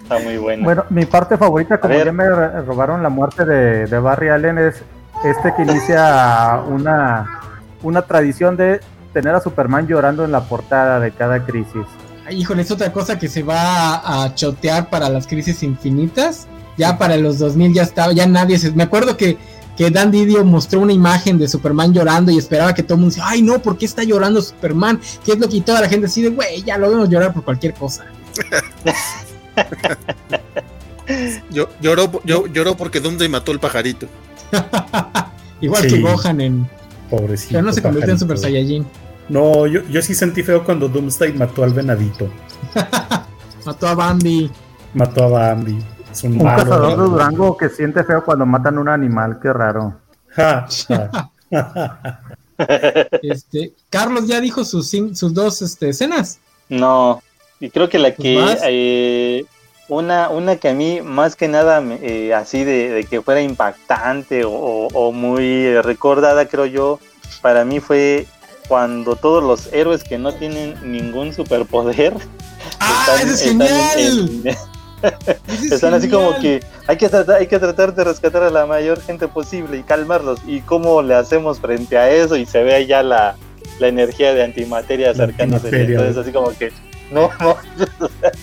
[0.03, 0.63] Está muy bueno.
[0.63, 2.29] Bueno, mi parte favorita, como ya me
[2.63, 4.77] robaron la muerte de, de Barry Allen, es
[5.25, 7.41] este que inicia una,
[7.87, 8.81] una tradición de
[9.13, 11.87] tener a Superman llorando en la portada de cada crisis.
[12.31, 16.49] híjole, es otra cosa que se va a, chotear para las crisis infinitas.
[16.77, 18.71] Ya para los 2000 ya estaba, ya nadie se...
[18.73, 19.39] Me acuerdo que,
[19.79, 23.15] que Dan Didio mostró una imagen de Superman llorando y esperaba que todo el mundo
[23.15, 25.01] dice, ay no, ¿por qué está llorando Superman?
[25.25, 27.73] ¿Qué es lo que toda la gente decide, güey, ya lo vemos llorar por cualquier
[27.73, 28.05] cosa?
[31.51, 34.07] yo, lloró, yo, lloró porque Doomsday mató el pajarito.
[35.61, 36.69] Igual que Gohan en.
[37.11, 37.55] Pobrecito.
[37.55, 38.87] Ya no se convirtió en Super Saiyajin.
[39.29, 42.29] No, yo, yo sí sentí feo cuando Doomsday mató al venadito.
[43.65, 44.51] mató a Bambi.
[44.95, 45.79] Mató a Bambi.
[46.11, 50.01] Es un, cazador de Durango que siente feo cuando matan un animal, qué raro.
[53.23, 56.41] este, Carlos ya dijo sus, sus dos este, escenas.
[56.69, 57.23] No,
[57.61, 59.47] y creo que la pues que eh,
[59.89, 65.13] una, una que a mí más que nada eh, así de, que fuera impactante o,
[65.13, 67.01] muy recordada, creo yo,
[67.41, 68.27] para mí fue
[68.69, 72.15] cuando todos los héroes que no tienen ningún superpoder
[72.81, 74.59] ¡Ah, están, es genial!
[75.71, 79.01] están así como que hay que tratar, hay que tratar de rescatar a la mayor
[79.01, 80.41] gente posible y calmarlos.
[80.47, 82.37] ¿Y cómo le hacemos frente a eso?
[82.37, 83.37] Y se ve ya la,
[83.79, 85.69] la energía de antimateria acercándose.
[85.69, 86.73] Entonces así como que
[87.13, 87.57] no, no.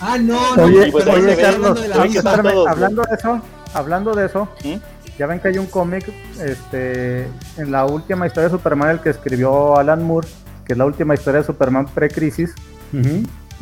[0.00, 0.64] ah, no, no.
[0.64, 1.04] Oye, pues,
[2.22, 3.40] Carlos, hablando de eso,
[3.72, 4.76] hablando de eso, ¿Mm?
[5.18, 9.10] ya ven que hay un cómic, este, en la última historia de Superman, el que
[9.10, 10.28] escribió Alan Moore,
[10.64, 12.54] que es la última historia de Superman pre-crisis,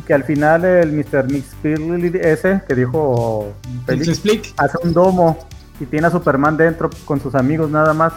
[0.07, 1.31] que al final el Mr.
[1.31, 3.53] Mixpilly ese, que dijo
[4.57, 5.39] hace un domo
[5.81, 8.13] y tiene a Superman dentro con sus amigos nada más.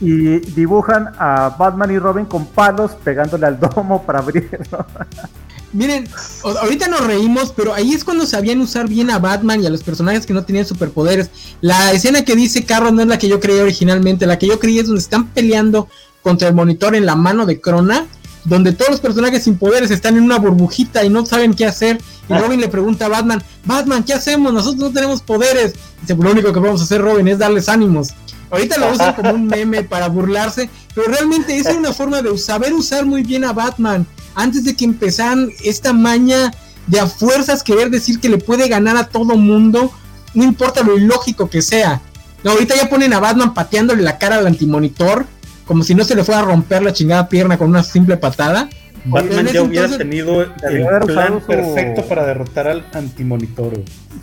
[0.00, 4.86] Y dibujan a Batman y Robin con palos pegándole al domo para abrirlo.
[5.72, 6.06] Miren,
[6.44, 9.82] ahorita nos reímos, pero ahí es cuando sabían usar bien a Batman y a los
[9.82, 11.30] personajes que no tenían superpoderes.
[11.62, 14.58] La escena que dice Carlos no es la que yo creía originalmente, la que yo
[14.58, 15.88] creí es donde están peleando
[16.22, 18.06] contra el monitor en la mano de Crona,
[18.44, 21.98] donde todos los personajes sin poderes están en una burbujita y no saben qué hacer.
[22.28, 24.52] Y Robin le pregunta a Batman, Batman, ¿qué hacemos?
[24.52, 25.74] Nosotros no tenemos poderes.
[26.02, 28.08] Dice, lo único que vamos a hacer, Robin, es darles ánimos.
[28.52, 32.74] Ahorita lo usan como un meme para burlarse, pero realmente es una forma de saber
[32.74, 36.52] usar muy bien a Batman antes de que empezaran esta maña
[36.86, 39.90] de a fuerzas querer decir que le puede ganar a todo mundo,
[40.34, 42.02] no importa lo ilógico que sea.
[42.44, 45.24] Ahorita ya ponen a Batman pateándole la cara al antimonitor,
[45.66, 48.68] como si no se le fuera a romper la chingada pierna con una simple patada.
[49.04, 50.50] Batman ya hubiera tenido el
[51.06, 53.74] plan perfecto para derrotar al antimonitor.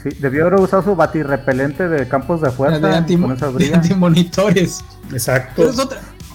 [0.03, 2.79] Sí, debió haber usado su batirrepelente de campos de fuerza.
[2.79, 4.79] De, antimonitores.
[5.11, 5.69] Exacto.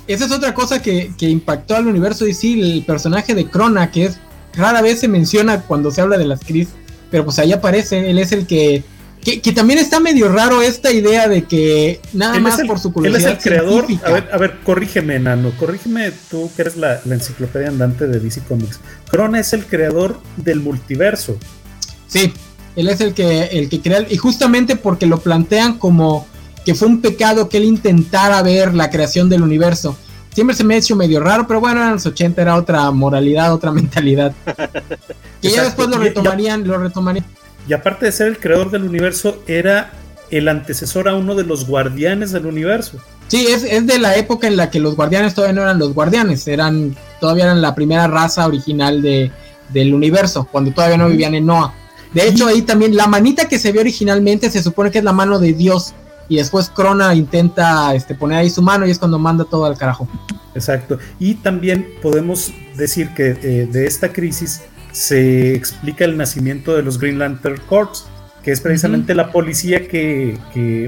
[0.06, 4.06] Esa es otra cosa que, impactó al universo y sí, el personaje de Crona, que
[4.06, 4.18] es
[4.54, 6.74] rara vez se menciona cuando se habla de las crisis,
[7.10, 8.84] pero pues ahí aparece, él es el que,
[9.24, 13.30] que, también está medio raro esta idea de que nada más por su curiosidad.
[13.30, 17.00] Él es el creador, a ver, a ver, corrígeme, Nano, corrígeme tú que eres la,
[17.06, 18.80] enciclopedia andante de DC Comics.
[19.10, 21.38] Crona es el creador del multiverso.
[22.06, 22.32] Sí,
[22.76, 26.26] él es el que, el que crea, y justamente porque lo plantean como
[26.64, 29.96] que fue un pecado que él intentara ver la creación del universo.
[30.34, 33.54] Siempre se me ha hecho medio raro, pero bueno, en los 80 era otra moralidad,
[33.54, 34.34] otra mentalidad.
[35.40, 37.24] que ya después lo retomarían, lo retomarían.
[37.68, 39.92] Y aparte de ser el creador del universo, era
[40.30, 42.98] el antecesor a uno de los guardianes del universo.
[43.28, 45.94] Sí, es, es, de la época en la que los guardianes todavía no eran los
[45.94, 49.30] guardianes, eran todavía eran la primera raza original de,
[49.72, 51.74] del universo, cuando todavía no vivían en Noah.
[52.12, 55.12] De hecho, ahí también la manita que se ve originalmente se supone que es la
[55.12, 55.94] mano de Dios
[56.28, 59.76] y después Crona intenta este, poner ahí su mano y es cuando manda todo al
[59.76, 60.08] carajo.
[60.54, 60.98] Exacto.
[61.18, 64.62] Y también podemos decir que eh, de esta crisis
[64.94, 68.06] se explica el nacimiento de los Green Lantern Corps,
[68.44, 70.38] que es precisamente la policía que,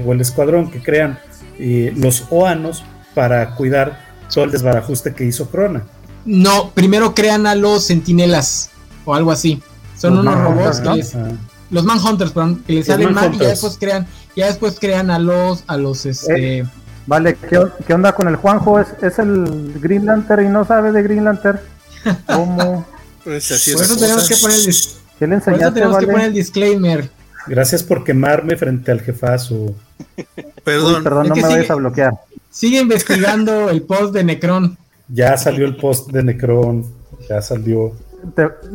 [0.05, 1.19] o el escuadrón que crean
[1.59, 3.99] eh, los Oanos para cuidar
[4.33, 5.83] todo el desbarajuste que hizo Crona.
[6.25, 8.69] No, primero crean a los Centinelas
[9.03, 9.61] o algo así.
[9.97, 11.35] Son unos robots que
[11.69, 14.07] los Manhunters, perdón, que les salen mal y ya después crean,
[14.37, 16.59] ya después crean a los, a los este.
[16.59, 16.65] Eh,
[17.07, 18.79] vale, ¿qué, onda con el Juanjo?
[18.79, 21.59] ¿Es, ¿Es, el Green Lantern y no sabe de Green Lantern?
[22.27, 22.85] ¿Cómo?
[23.27, 24.75] Pues así por eso tenemos que poner el,
[25.19, 27.09] ¿Qué le enseñaste, por eso tenemos que poner el disclaimer.
[27.47, 29.75] Gracias por quemarme frente al jefazo.
[30.63, 32.13] Perdón, perdón, no me vayas a bloquear.
[32.49, 34.77] Sigue investigando el post de Necron.
[35.09, 36.85] Ya salió el post de Necron.
[37.29, 37.93] Ya salió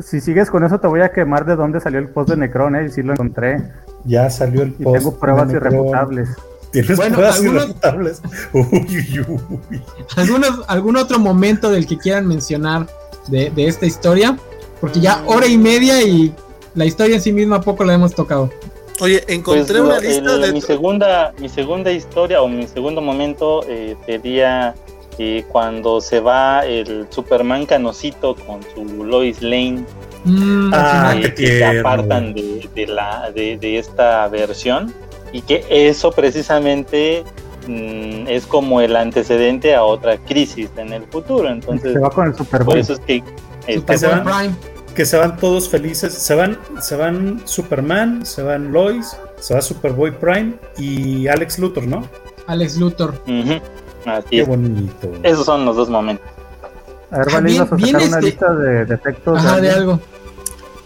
[0.02, 2.76] si sigues con eso, te voy a quemar de dónde salió el post de Necron,
[2.76, 2.86] ¿eh?
[2.86, 3.62] Y sí lo encontré.
[4.04, 4.96] Ya salió el post.
[4.96, 6.28] Y tengo pruebas irrefutables.
[6.70, 8.22] ¿Tienes bueno, pruebas irrefutables?
[10.68, 12.86] ¿Algún otro momento del que quieran mencionar
[13.28, 14.36] de, esta historia?
[14.80, 16.34] Porque ya hora y media y
[16.74, 18.50] la historia en sí misma poco la hemos tocado.
[19.00, 20.52] Oye, encontré pues, una lista de.
[20.52, 24.74] Mi segunda, mi segunda historia o mi segundo momento eh, sería
[25.18, 29.84] y cuando se va el Superman canosito con su Lois Lane
[30.24, 34.92] mm, ah, que, se apartan de, la, de, esta versión
[35.32, 37.24] y que eso precisamente
[37.66, 42.28] mm, es como el antecedente a otra crisis en el futuro entonces se va con
[42.28, 43.22] el Superman por eso es que,
[43.66, 44.56] que se van,
[44.94, 49.62] que se van todos felices se van se van Superman se van Lois se va
[49.62, 52.08] Superboy Prime y Alex Luthor no
[52.46, 53.14] Alex Luthor
[54.28, 55.12] Qué bonito.
[55.22, 56.26] Esos son los dos momentos.
[57.10, 59.38] A ver, vale, a sacar una este lista de defectos.
[59.38, 60.00] Ajá, de, algo.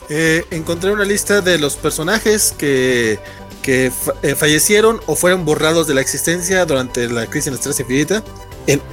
[0.08, 3.18] Eh, encontré una lista de los personajes que,
[3.66, 7.82] que eh, fallecieron o fueron borrados de la existencia durante la crisis en la estrella
[7.82, 8.22] infinita.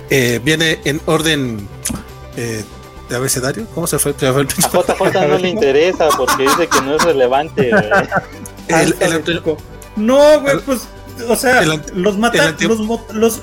[0.10, 1.68] Eh, viene en orden
[2.36, 3.68] de abecedario.
[3.74, 4.12] ¿Cómo se fue?
[4.12, 7.70] a JJ no le interesa porque dice que no es relevante.
[8.68, 9.41] el, el,
[9.95, 10.88] no, güey, pues
[11.30, 12.18] o sea, los, los,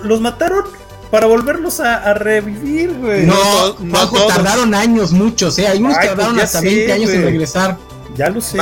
[0.03, 0.65] los, mataron
[1.11, 3.27] para volverlos a, revivir, güey.
[3.27, 5.69] No, no, tardaron años, muchos, ¿eh?
[5.69, 7.77] Hay unos que pues tardaron hasta 20 años en regresar.
[8.17, 8.59] Ya lo sé.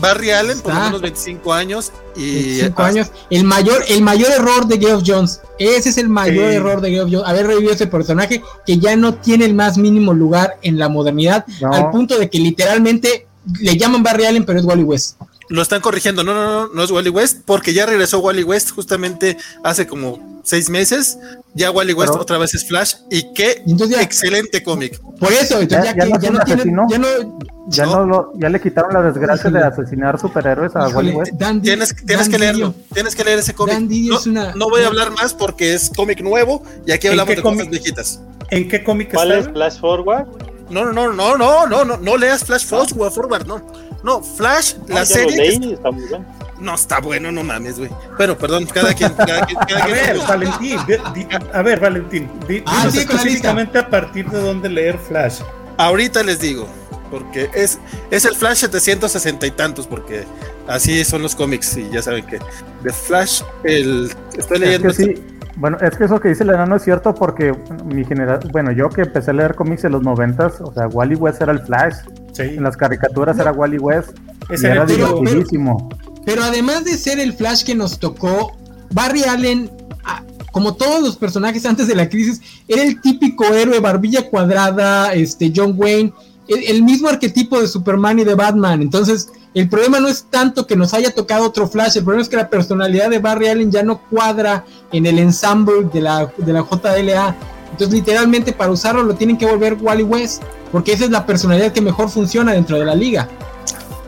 [0.00, 1.92] Barry, Allen, por lo menos 25 años.
[2.16, 3.10] Y 25 años.
[3.30, 5.40] El mayor, el mayor error de Geoff Jones.
[5.58, 7.28] Ese es el mayor error de Geoff Jones.
[7.28, 11.44] Haber revivido ese personaje que ya no tiene el más mínimo lugar en la modernidad.
[11.70, 13.26] Al punto de que literalmente
[13.60, 15.16] le llaman Barry Allen, pero es Wally West
[15.48, 16.24] lo están corrigiendo.
[16.24, 20.40] No, no, no, no es Wally West, porque ya regresó Wally West justamente hace como
[20.44, 21.18] seis meses.
[21.54, 22.94] Ya Wally West otra vez es Flash.
[23.10, 23.62] Y qué
[24.00, 25.00] excelente cómic.
[25.18, 27.38] Por eso, ya, ya, no, ya no ya no,
[27.68, 31.32] ya no, lo, ya le quitaron la desgracia de asesinar superhéroes a Wally West.
[31.62, 33.78] tienes, tienes que leerlo, tienes que leer ese cómic.
[34.26, 37.68] No, no, voy a hablar más porque es cómic nuevo y aquí hablamos de cosas
[37.68, 38.20] viejitas.
[38.50, 40.26] ¿En qué cómic ¿Cuál es Flash Forward?
[40.70, 43.87] No, no, no, no, no, no, no leas Flash Forward, no.
[44.02, 45.78] No, Flash, la serie.
[46.60, 47.90] No, está bueno, no mames, güey.
[48.16, 49.12] Pero, perdón, cada quien.
[49.12, 50.78] Cada quien, a, ver, Valentín,
[51.52, 52.30] a ver, Valentín,
[52.66, 55.40] ah, específicamente a partir de dónde leer Flash.
[55.76, 56.68] Ahorita les digo,
[57.10, 57.78] porque es,
[58.10, 60.24] es el Flash 760 y tantos, porque
[60.66, 62.38] así son los cómics y ya saben que
[62.82, 64.92] de Flash, el, estoy leyendo.
[64.92, 65.14] sí.
[65.56, 67.52] Bueno, es que eso que dice el enano es cierto porque
[67.84, 71.16] mi generación, bueno, yo que empecé a leer cómics en los noventas, o sea, Wally
[71.16, 71.96] West era el Flash,
[72.38, 74.10] en las caricaturas era Wally West,
[74.50, 75.88] era divertidísimo.
[76.24, 78.56] Pero, además de ser el Flash que nos tocó,
[78.90, 79.70] Barry Allen,
[80.52, 85.52] como todos los personajes antes de la crisis, era el típico héroe barbilla cuadrada, este
[85.54, 86.12] John Wayne,
[86.48, 90.76] el mismo arquetipo de Superman y de Batman, entonces el problema no es tanto que
[90.76, 93.82] nos haya tocado otro Flash, el problema es que la personalidad de Barry Allen ya
[93.82, 97.36] no cuadra en el ensemble de la, de la JLA.
[97.70, 100.42] Entonces, literalmente, para usarlo lo tienen que volver Wally West,
[100.72, 103.28] porque esa es la personalidad que mejor funciona dentro de la liga.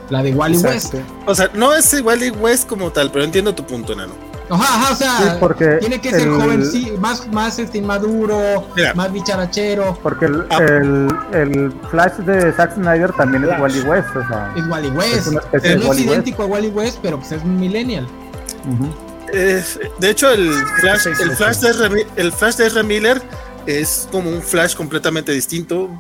[0.09, 0.95] La de Wally West.
[1.27, 4.31] O sea, no es Wally West como tal, pero entiendo tu punto, Nano.
[4.51, 8.67] Ajá, ajá, o sea, porque tiene que ser joven, sí, más, más este, inmaduro,
[8.97, 9.97] más bicharachero.
[10.03, 10.59] Porque el, ah.
[10.61, 14.53] el, el, Flash de Zack Snyder también es Wally West, o sea.
[14.57, 15.29] Es Wally West.
[15.53, 18.09] Es no es idéntico a Wally West, pero pues es un millennial.
[19.33, 22.83] de hecho, el Flash, el Flash, de, el Flash de R.
[22.83, 23.23] Miller
[23.67, 25.91] es como un Flash completamente distinto.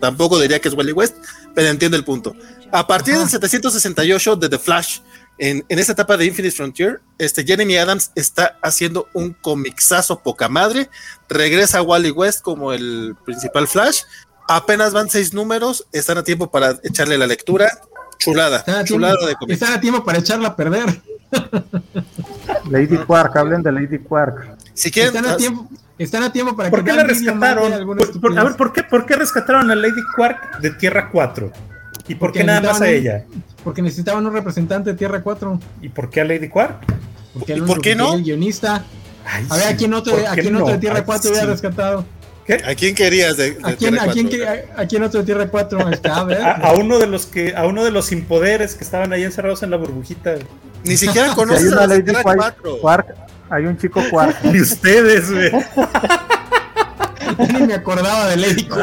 [0.00, 1.16] tampoco diría que es Wally West,
[1.54, 2.34] pero entiendo el punto.
[2.70, 5.00] A partir del 768 de The Flash,
[5.38, 10.88] en, esta etapa de Infinite Frontier, este Jeremy Adams está haciendo un comixazo poca madre.
[11.28, 14.02] Regresa a Wally West como el principal Flash.
[14.48, 17.70] Apenas van seis números, están a tiempo para echarle la lectura.
[18.18, 19.60] Chulada, chulada de cómics.
[19.60, 21.00] Están a tiempo para echarla a perder.
[22.70, 24.61] Lady Quark, hablen de Lady Quark.
[24.74, 25.68] Si quieren, están a tiempo,
[25.98, 27.72] están a tiempo para ¿Por qué la rescataron?
[27.72, 31.52] a ver, ¿por qué, ¿por qué rescataron a Lady Quark de Tierra 4?
[32.08, 33.24] ¿Y por qué nada más a ella?
[33.62, 35.60] Porque necesitaban un representante de Tierra 4.
[35.82, 36.84] ¿Y por qué a Lady Quark?
[37.46, 38.14] ¿Y por qué no?
[38.14, 38.84] El guionista.
[39.48, 42.04] a ver, ¿a quién otro, a quién otro de Tierra 4 hubiera rescatado?
[42.66, 44.28] ¿A quién querías de, ¿A, quién, a, quién,
[44.76, 46.16] a, quién, otro Tierra 4 está?
[46.16, 49.62] A, a, uno de los que, a uno de los impoderes que estaban ahí encerrados
[49.62, 50.34] en la burbujita.
[50.84, 52.78] Ni siquiera conoces a la Tierra 4.
[52.80, 53.14] Quark,
[53.52, 54.42] hay un chico Quark.
[54.44, 55.52] Ni ustedes, güey.
[57.52, 58.68] Ni me acordaba de Lady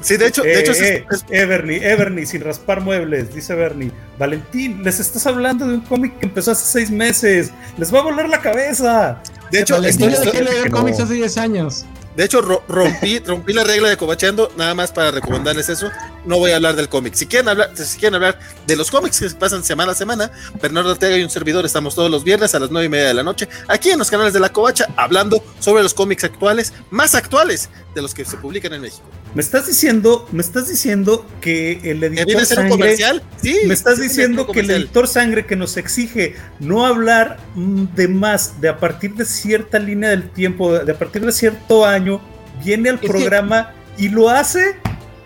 [0.00, 3.92] Sí, de hecho, de hecho eh, es, eh, Everly, Everly, sin raspar muebles, dice Bernie.
[4.18, 7.52] Valentín, les estás hablando de un cómic que empezó hace seis meses.
[7.78, 9.22] Les va a volar la cabeza.
[9.52, 11.84] De hecho, Valentín, estoy, estoy, leer cómics hace 10 años.
[12.16, 15.88] De hecho, rompí, rompí la regla de Cobacheando, nada más para recomendarles eso.
[16.24, 17.14] No voy a hablar del cómic.
[17.14, 20.30] Si quieren hablar, si quieren hablar de los cómics que pasan semana a semana,
[20.60, 23.14] Bernardo Ortega y un servidor estamos todos los viernes a las nueve y media de
[23.14, 27.14] la noche, aquí en los canales de la Covacha, hablando sobre los cómics actuales, más
[27.14, 29.02] actuales de los que se publican en México.
[29.34, 33.22] Me estás diciendo, me estás diciendo que el editor viene a ser sangre, un comercial?
[33.42, 33.56] Sí.
[33.66, 38.68] Me estás diciendo que el editor sangre que nos exige no hablar de más de
[38.68, 42.20] a partir de cierta línea del tiempo, de a partir de cierto año,
[42.62, 44.76] viene al es programa que, y lo hace.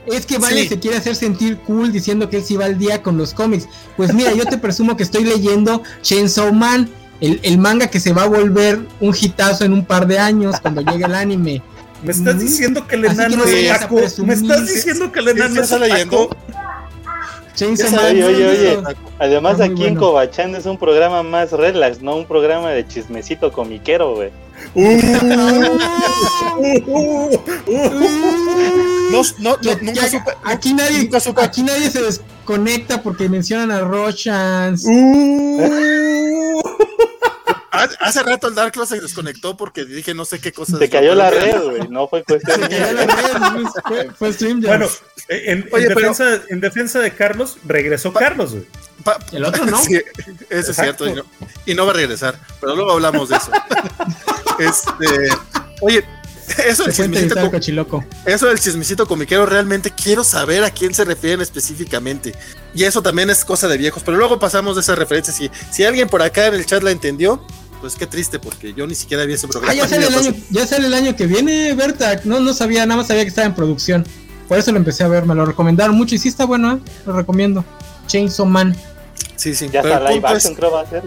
[0.06, 0.68] Es que Vale sí.
[0.68, 3.68] se quiere hacer sentir cool diciendo que él sí va al día con los cómics.
[3.96, 6.88] Pues mira, yo te presumo que estoy leyendo Chainsaw Man,
[7.20, 10.60] el, el manga que se va a volver un hitazo en un par de años
[10.60, 11.62] cuando llegue el anime.
[12.02, 13.96] Me estás diciendo que el enano es taco.
[14.24, 16.30] Me estás diciendo que el enano es leyendo.
[17.58, 18.78] Oye, oye, oye.
[19.18, 19.86] Además, aquí bueno.
[19.86, 24.30] en Cobachán es un programa más relax, no un programa de chismecito comiquero, güey.
[24.74, 25.00] Uh,
[29.10, 31.42] no, no, no, nunca supe, aquí, nadie, nunca supe.
[31.42, 34.84] aquí nadie se desconecta porque mencionan a Rochans.
[34.86, 36.62] Uh,
[38.00, 40.78] Hace rato el Dark Class se desconectó porque dije no sé qué cosa.
[40.78, 41.88] Se cayó la red, güey.
[41.88, 42.68] No fue cuestión de.
[42.68, 44.68] Se cayó la red, fue, fue stream ya.
[44.70, 44.86] Bueno,
[45.28, 48.66] en, Oye, en, defensa, pero, en, defensa, de Carlos, regresó pa, Carlos, güey.
[49.04, 49.78] Pa, el otro no.
[49.78, 50.00] Sí,
[50.48, 51.06] eso es cierto.
[51.06, 51.24] Y no,
[51.66, 52.40] y no, va a regresar.
[52.60, 53.50] Pero luego hablamos de eso.
[54.58, 55.28] este.
[55.82, 56.04] Oye,
[56.66, 58.04] eso del, chismecito, cochiloco.
[58.24, 62.34] eso del chismecito comiquero, realmente quiero saber a quién se refieren específicamente.
[62.74, 64.02] Y eso también es cosa de viejos.
[64.04, 65.32] Pero luego pasamos de esa referencia.
[65.32, 67.44] Si, si alguien por acá en el chat la entendió,
[67.80, 69.72] pues qué triste, porque yo ni siquiera vi ese programa.
[69.72, 72.20] Ah, ya sale, el año, ya sale el año que viene, Berta.
[72.24, 74.06] No, no sabía, nada más sabía que estaba en producción.
[74.48, 76.78] Por eso lo empecé a ver, me lo recomendaron mucho y sí está bueno, ¿eh?
[77.04, 77.64] lo recomiendo.
[78.06, 78.76] Chainsaw Man.
[79.36, 79.68] Sí, sí.
[79.72, 81.02] Ya está live action, creo va a ser,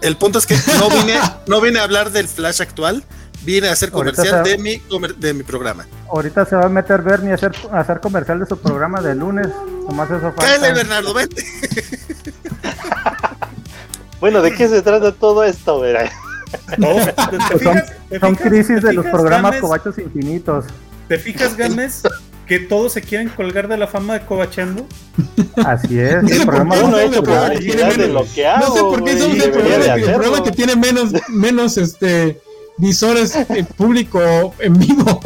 [0.00, 1.14] El punto es que no vine,
[1.46, 3.04] no vine a hablar del Flash actual,
[3.42, 4.82] vine a hacer comercial de mi,
[5.18, 5.86] de mi programa.
[6.08, 9.14] Ahorita se va a meter Bernie a hacer, a hacer comercial de su programa de
[9.14, 9.48] lunes.
[9.88, 10.44] Nomás eso falta.
[10.44, 11.44] Cállate, Bernardo, vente.
[14.20, 16.10] Bueno, ¿de qué se trata todo esto, verá?
[16.76, 16.94] No,
[17.30, 20.66] ¿te fijas, son, son crisis de los programas Games, Cobachos Infinitos.
[21.08, 22.02] ¿Te fijas, Gámez?
[22.46, 24.86] Que todos se quieren colgar de la fama de Cobachando.
[25.64, 26.16] Así es.
[26.30, 30.04] El programa no, he hecho de lo que hago, no sé por qué programa, el
[30.04, 32.40] programa que tiene menos, menos este
[32.80, 33.36] visores
[33.76, 35.20] público en vivo.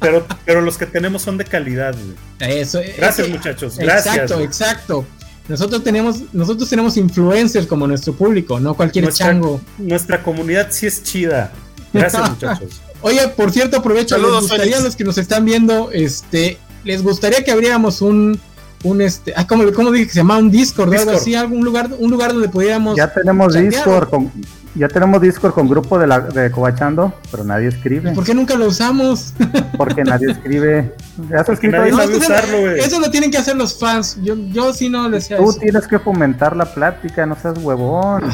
[0.00, 1.94] Pero, pero los que tenemos son de calidad.
[1.94, 2.60] Güey.
[2.60, 2.80] Eso.
[2.96, 3.76] Gracias, muchachos.
[3.76, 4.14] Gracias.
[4.14, 4.46] Exacto, güey.
[4.46, 5.06] exacto.
[5.48, 9.60] Nosotros tenemos, nosotros tenemos influencers como nuestro público, no cualquier nuestra, chango.
[9.78, 11.52] Nuestra comunidad sí es chida.
[11.92, 12.80] Gracias, muchachos.
[13.02, 17.02] Oye, por cierto, aprovecho, Saludos, les gustaría a los que nos están viendo, este, les
[17.02, 18.38] gustaría que abriéramos un,
[18.84, 20.38] un este, ah, ¿cómo, cómo dije que se llama?
[20.38, 21.08] Un Discord, Discord.
[21.08, 22.96] algo así, algún lugar, un lugar donde pudiéramos.
[22.96, 23.72] Ya tenemos chatear.
[23.72, 24.32] Discord con,
[24.74, 28.12] ya tenemos Discord con grupo de, la, de Cobachando, pero nadie escribe.
[28.12, 29.34] ¿Y ¿Por qué nunca lo usamos?
[29.76, 30.94] Porque nadie escribe.
[31.28, 31.96] ¿Ya has escrito nadie ahí?
[31.96, 32.78] sabe usarlo, güey.
[32.78, 34.18] Eso lo tienen que hacer los fans.
[34.22, 35.58] Yo, yo sí no les Tú eso.
[35.58, 38.24] tienes que fomentar la plática, no seas huevón.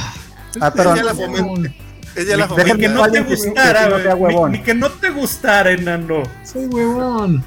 [0.61, 0.95] ah, pero.
[0.95, 1.71] Ella la fomenta.
[2.17, 2.75] Ella la fomenta.
[2.75, 4.35] Ni que no te gustara, güey.
[4.35, 6.23] No ni, ni, que no te gustara, enano.
[6.45, 7.43] Soy huevón.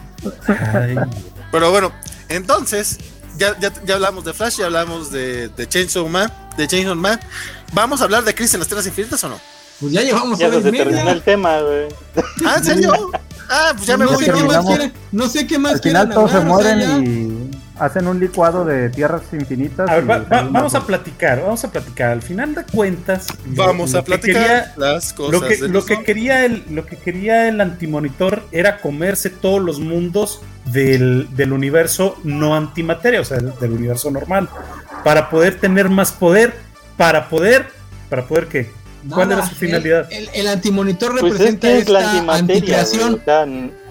[0.48, 0.96] Ay.
[1.52, 1.92] Pero bueno,
[2.28, 2.98] entonces,
[3.38, 7.20] ya, ya, ya, hablamos de Flash, ya hablamos de, de Chainsaw Man, de Chainsaw Man.
[7.74, 9.40] ¿Vamos a hablar de Chris en las Tierras Infinitas o no?
[9.80, 11.88] Pues ya llevamos ya se terminó el tema, güey.
[12.46, 13.12] Ah, ¿en serio?
[13.50, 14.26] Ah, pues ya me no voy.
[14.26, 16.86] Sé qué más quieren, no sé qué más Al final todos hablar, se mueren o
[16.86, 19.90] sea, y hacen un licuado de tierras infinitas.
[19.90, 22.12] A ver, va, va, vamos a platicar, vamos a platicar.
[22.12, 25.32] Al final de cuentas, vamos lo, a platicar quería, las cosas.
[25.32, 29.80] Lo que, lo que quería el, lo que quería el antimonitor era comerse todos los
[29.80, 34.50] mundos del, del universo no antimateria, o sea, del, del universo normal,
[35.04, 36.54] para poder tener más poder,
[37.00, 37.66] para poder,
[38.10, 38.70] para poder qué.
[39.10, 40.12] ¿Cuál Nada, era su finalidad?
[40.12, 43.14] El, el, el antimonitor pues representa es que es esta anticreación.
[43.16, 43.46] O sea,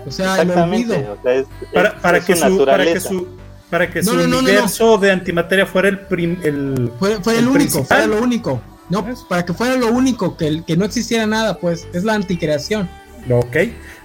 [0.06, 0.50] o sea, el.
[0.50, 3.26] O sea, es, para, para, es que su para que su
[3.70, 7.16] para que No, su no, no, no, universo de antimateria fuera el prim, el, Fue,
[7.22, 7.86] fue el, el único, principal.
[7.86, 8.60] fuera lo único.
[8.90, 12.88] No, para que fuera lo único, que, no existiera nada, pues es la anticreación.
[13.30, 13.56] Ok.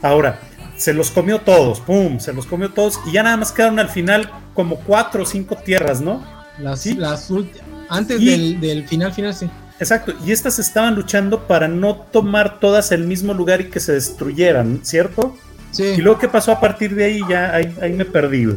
[0.02, 0.40] Ahora,
[0.78, 3.90] se los comió todos, pum, se los comió todos y ya nada más quedaron al
[3.90, 6.24] final como cuatro o cinco tierras, ¿no?
[6.60, 6.94] Las, Sí.
[6.94, 7.30] las
[7.90, 9.50] antes Y- del, del final final, sí.
[9.80, 13.94] Exacto, y estas estaban luchando para no tomar todas el mismo lugar y que se
[13.94, 15.36] destruyeran, ¿cierto?
[15.72, 15.84] Sí.
[15.84, 17.22] Y luego, ¿qué pasó a partir de ahí?
[17.28, 18.48] Ya ahí, ahí me perdí.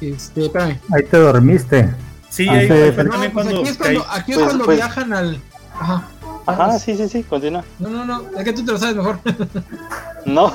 [0.00, 0.50] Este,
[0.92, 1.94] ahí te dormiste.
[2.30, 3.60] Sí, ahí, fue también pues cuando.
[3.60, 5.40] Aquí es cuando, aquí es pues, cuando pues, viajan al.
[5.78, 6.08] Ajá.
[6.46, 7.64] Ajá, sí, sí, sí, continúa.
[7.78, 9.18] No, no, no, es que tú te lo sabes mejor.
[10.26, 10.52] no.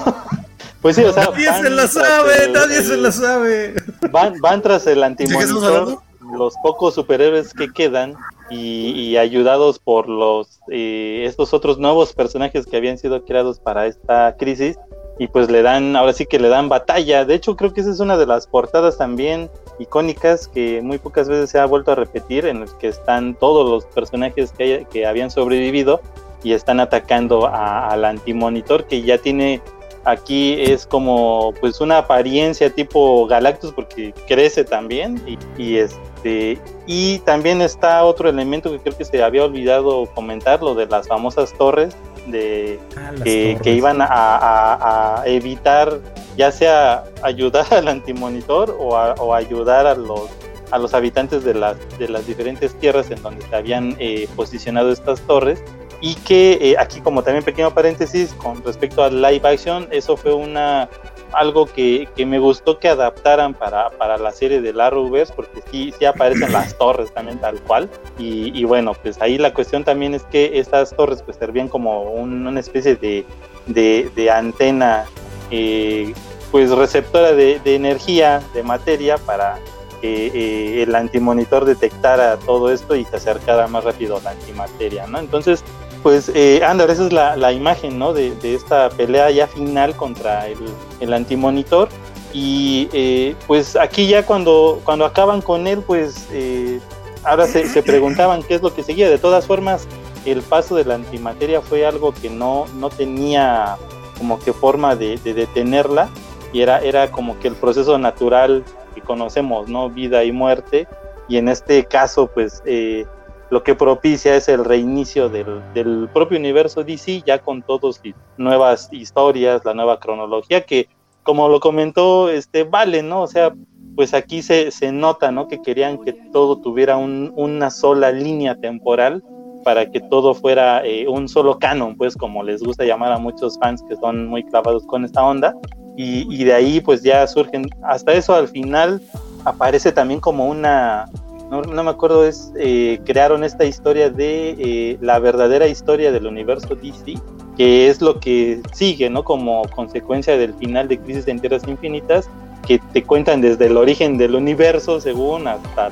[0.82, 1.30] Pues sí, o sea.
[1.32, 3.76] Nadie se la sabe, nadie se la sabe.
[4.12, 6.02] Van, van tras el antimonitor
[6.32, 8.16] los pocos superhéroes que quedan
[8.50, 14.36] y, ayudados por los eh, estos otros nuevos personajes que habían sido creados para esta
[14.38, 14.78] crisis
[15.20, 17.26] y pues le dan ahora sí que le dan batalla.
[17.26, 21.28] De hecho creo que esa es una de las portadas también icónicas que muy pocas
[21.28, 25.06] veces se ha vuelto a repetir en las que están todos los personajes que, que
[25.06, 26.02] habían sobrevivido
[26.44, 29.62] y están atacando al antimonitor que ya tiene
[30.10, 37.20] aquí es como pues una apariencia tipo Galactus porque crece también y, y, este y
[37.20, 41.54] también está otro elemento que creo que se había olvidado comentar lo de las famosas
[41.54, 41.96] torres
[42.28, 46.00] de ah, que, iban a, evitar
[46.38, 50.30] ya sea ayudar al antimonitor o, o ayudar a los
[50.72, 54.92] a los habitantes de las de las diferentes tierras en donde se habían eh, posicionado
[54.92, 55.64] estas torres
[56.02, 60.34] y que eh, aquí como también pequeño paréntesis con respecto al live action, eso fue
[60.34, 60.90] una
[61.34, 65.62] algo que, que me gustó que adaptaran para, para la serie de la Arrowverse porque
[65.72, 69.84] sí, sí aparecen las torres también tal cual y, y, bueno pues ahí la cuestión
[69.84, 73.26] también es que estas torres pues servían como una especie de,
[73.68, 75.06] de, de antena
[75.52, 76.14] eh,
[76.52, 79.60] pues receptora de, de, energía de materia para
[80.02, 85.06] que eh, el antimonitor detectara todo esto y se acercara más rápido a la antimateria,
[85.08, 85.20] ¿no?
[85.20, 85.64] Entonces,
[86.04, 88.14] pues, eh, Andar, esa es la, la imagen, ¿no?
[88.14, 90.58] De, de, esta pelea ya final contra el,
[91.00, 91.90] el antimonitor.
[92.34, 96.80] Y eh, pues aquí ya cuando, cuando acaban con él, pues eh,
[97.24, 99.10] ahora se, preguntaban qué es lo que seguía.
[99.10, 99.88] De todas formas,
[100.26, 103.78] el paso de la antimateria fue algo que no, no tenía
[104.18, 106.10] como que forma de, de detenerla
[106.52, 108.64] y era, era como que el proceso natural
[108.94, 109.90] que conocemos, ¿no?
[109.90, 110.88] Vida y muerte.
[111.28, 113.06] Y en este caso, pues eh,
[113.50, 118.02] lo que propicia es el reinicio del, del propio universo DC, ya con todas
[118.38, 120.88] nuevas historias, la nueva cronología, que
[121.24, 123.22] como lo comentó este Vale, ¿no?
[123.22, 123.54] O sea,
[123.96, 125.48] pues aquí se, se nota, ¿no?
[125.48, 129.24] Que querían que todo tuviera un, una sola línea temporal
[129.64, 133.58] para que todo fuera eh, un solo canon, pues como les gusta llamar a muchos
[133.60, 135.54] fans que son muy clavados con esta onda.
[135.98, 139.02] Y, y de ahí pues ya surgen, hasta eso al final
[139.44, 141.10] aparece también como una,
[141.50, 146.76] no, me acuerdo, es eh, crearon esta historia de eh, la verdadera historia del universo
[146.76, 147.16] DC,
[147.58, 149.24] que es lo que sigue, ¿no?
[149.24, 152.30] Como consecuencia del final de Crisis en Tierras Infinitas,
[152.68, 155.90] que te cuentan desde el origen del universo, según hasta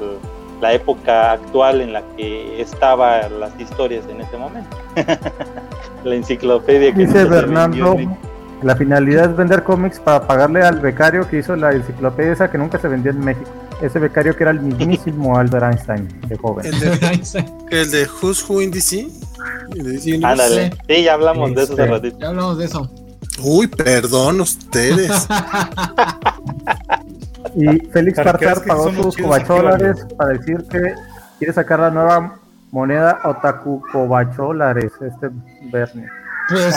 [0.62, 4.78] la época actual en la que estaban las historias en ese momento.
[6.04, 7.96] la enciclopedia que dice Bernardo.
[8.64, 12.58] La finalidad es vender cómics para pagarle al becario que hizo la enciclopedia esa que
[12.58, 13.52] nunca se vendió en México
[13.82, 16.66] ese becario que era el mismísimo Albert Einstein de joven.
[16.66, 19.08] El de, el de Who's Who in DC.
[20.24, 22.20] Ándale, sí, ya hablamos de eso hace este, ratito.
[22.20, 22.92] Ya hablamos de eso.
[23.44, 25.28] Uy, perdón ustedes.
[27.56, 30.96] y Félix Partar pagó sus cobacholares para decir que
[31.38, 32.40] quiere sacar la nueva
[32.72, 35.30] moneda Otaku Cobacholares, este
[35.72, 36.08] Bernie.
[36.50, 36.76] Pues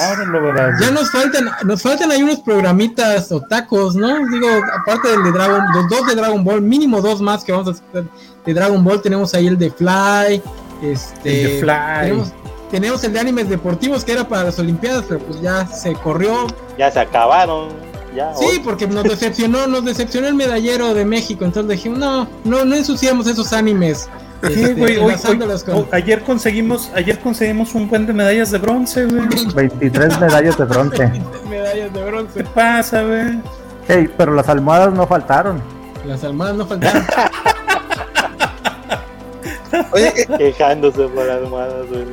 [0.80, 4.18] ya nos faltan, nos faltan ahí unos programitas o tacos, ¿no?
[4.28, 4.48] Digo,
[4.80, 7.70] aparte del de Dragon, los dos de Dragon Ball, mínimo dos más que vamos a
[7.70, 8.04] hacer
[8.44, 10.42] de Dragon Ball, tenemos ahí el de Fly,
[10.82, 12.32] este el de Fly.
[12.70, 16.46] Tenemos, el de animes deportivos que era para las Olimpiadas, pero pues ya se corrió.
[16.78, 17.68] Ya se acabaron.
[18.14, 22.64] Ya, sí, porque nos decepcionó, nos decepcionó el medallero de México, entonces dijimos, no, no,
[22.64, 24.08] no ensuciamos esos animes
[24.42, 29.26] este, ayer conseguimos, ayer conseguimos un buen de medallas de bronce, güey.
[29.54, 31.12] 23 medallas de bronce.
[31.48, 32.38] medallas de bronce.
[32.38, 33.40] ¿Qué pasa, güey?
[33.88, 35.60] Hey, pero las almohadas no faltaron.
[36.06, 37.06] Las almohadas no faltaron.
[39.92, 42.04] Oye, quejándose por almohadas, güey.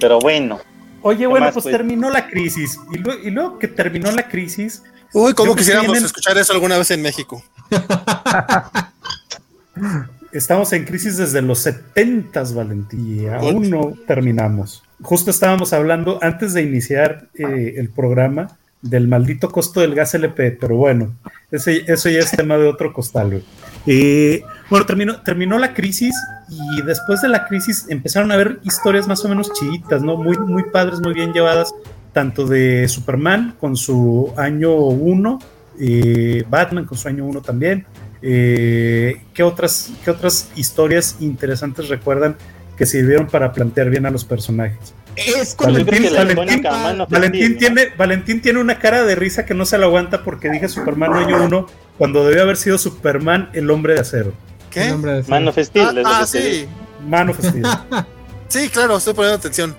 [0.00, 0.60] Pero bueno.
[1.02, 2.78] Oye, bueno, pues, pues, terminó la crisis.
[2.92, 4.82] Y luego, y luego, que terminó la crisis.
[5.12, 7.42] Uy, ¿cómo quisiéramos escuchar eso alguna vez en México?
[10.32, 13.36] Estamos en crisis desde los 70, Valentía.
[13.36, 14.82] Aún no terminamos.
[15.02, 20.52] Justo estábamos hablando antes de iniciar eh, el programa del maldito costo del gas LP,
[20.52, 21.14] pero bueno,
[21.50, 23.42] ese, eso ya es tema de otro costal.
[23.86, 26.14] Eh, bueno, terminó, terminó la crisis
[26.48, 30.16] y después de la crisis empezaron a haber historias más o menos chiditas, ¿no?
[30.16, 31.74] Muy, muy padres, muy bien llevadas,
[32.12, 35.38] tanto de Superman con su año 1,
[35.78, 37.86] eh, Batman con su año 1 también,
[38.22, 42.36] Eh, ¿qué, otras, ¿Qué otras historias interesantes recuerdan
[42.76, 44.94] que sirvieron para plantear bien a los personajes?
[45.16, 46.62] Es Valentín, Valentín,
[47.08, 50.68] Valentín tiene, Valentín tiene una cara de risa que no se la aguanta porque dije
[50.68, 51.66] Superman año 1
[51.98, 54.32] cuando debió haber sido Superman el hombre de acero.
[54.70, 54.94] ¿Qué?
[55.28, 56.02] Man of Steel.
[56.04, 56.66] Ah, ah sí.
[57.06, 57.66] Man of Steel.
[58.48, 59.76] sí, claro, estoy poniendo atención.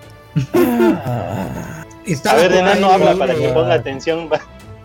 [0.54, 4.30] a ver, enano habla para que ponga atención.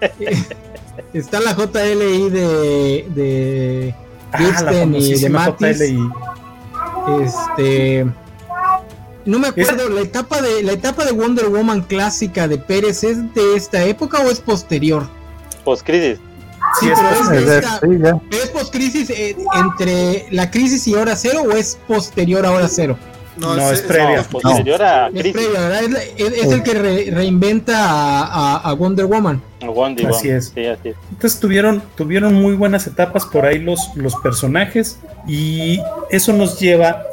[1.13, 3.95] Está la JLI de, de
[4.33, 5.81] ah, y de Matis.
[7.23, 8.07] Este
[9.29, 13.35] no me acuerdo, la etapa de la etapa de Wonder Woman clásica de Pérez es
[13.35, 15.07] de esta época o es posterior?
[15.65, 16.19] Post-crisis.
[16.81, 17.81] Sí, pero es, esta,
[18.31, 22.97] ¿es post-crisis eh, entre la crisis y hora cero o es posterior a hora cero?
[23.39, 24.23] No, es, previa.
[24.23, 25.27] posterior a crisis.
[25.27, 25.81] Es, previa,
[26.17, 29.43] es, el que reinventa a, Wonder Woman.
[30.09, 30.53] así, es.
[30.57, 37.05] Entonces tuvieron, tuvieron muy buenas etapas por ahí los, los personajes y eso nos lleva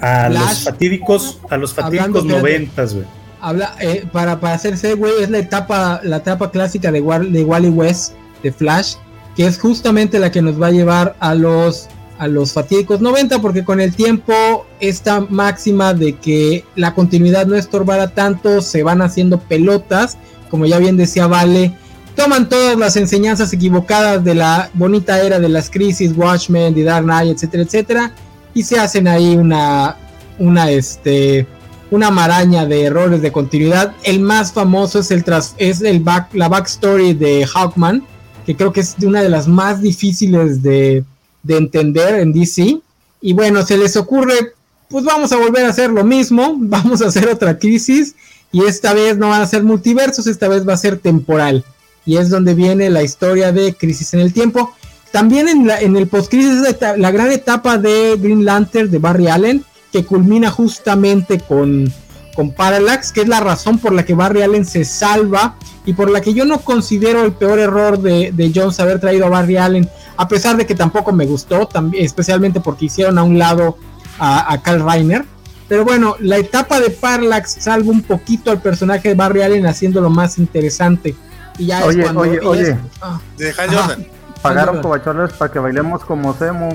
[0.00, 3.06] a los fatídicos, a los fatídicos noventas, güey.
[3.42, 7.70] Habla, eh, para, para hacerse, güey, es la etapa, la etapa clásica de, de Wally
[7.70, 8.96] West, de Flash,
[9.34, 11.88] que es justamente la que nos va a llevar a los,
[12.20, 17.56] a los fatídicos 90, porque con el tiempo esta máxima de que la continuidad no
[17.56, 20.18] estorbara tanto, se van haciendo pelotas,
[20.50, 21.74] como ya bien decía Vale,
[22.14, 27.04] toman todas las enseñanzas equivocadas de la bonita era de las crisis, Watchmen, The Dark
[27.04, 28.14] Knight, etcétera, etcétera,
[28.52, 29.96] y se hacen ahí una,
[30.38, 31.46] una, este,
[31.90, 33.94] una maraña de errores de continuidad.
[34.02, 38.02] El más famoso es, el tras, es el back, la backstory de Hawkman,
[38.44, 41.02] que creo que es una de las más difíciles de,
[41.42, 42.80] de entender en DC.
[43.20, 44.54] Y bueno, se les ocurre,
[44.88, 48.14] pues vamos a volver a hacer lo mismo, vamos a hacer otra crisis
[48.52, 51.64] y esta vez no van a ser multiversos, esta vez va a ser temporal.
[52.04, 54.74] Y es donde viene la historia de Crisis en el Tiempo,
[55.12, 56.62] también en, la, en el post-crisis
[56.96, 61.92] la gran etapa de Green Lantern de Barry Allen, que culmina justamente con,
[62.34, 66.10] con Parallax, que es la razón por la que Barry Allen se salva y por
[66.10, 69.56] la que yo no considero el peor error de, de Jones haber traído a Barry
[69.56, 69.88] Allen,
[70.20, 73.78] a pesar de que tampoco me gustó, también, especialmente porque hicieron a un lado
[74.18, 75.24] a, a Carl Reiner.
[75.66, 80.10] Pero bueno, la etapa de Parallax salva un poquito al personaje de Barry Allen haciéndolo
[80.10, 81.16] más interesante.
[81.56, 82.78] Y ya oye, es cuando oye, oye.
[83.00, 84.06] Ah, de Jordan.
[84.42, 86.68] Pagaron covacholes para que bailemos como Semo.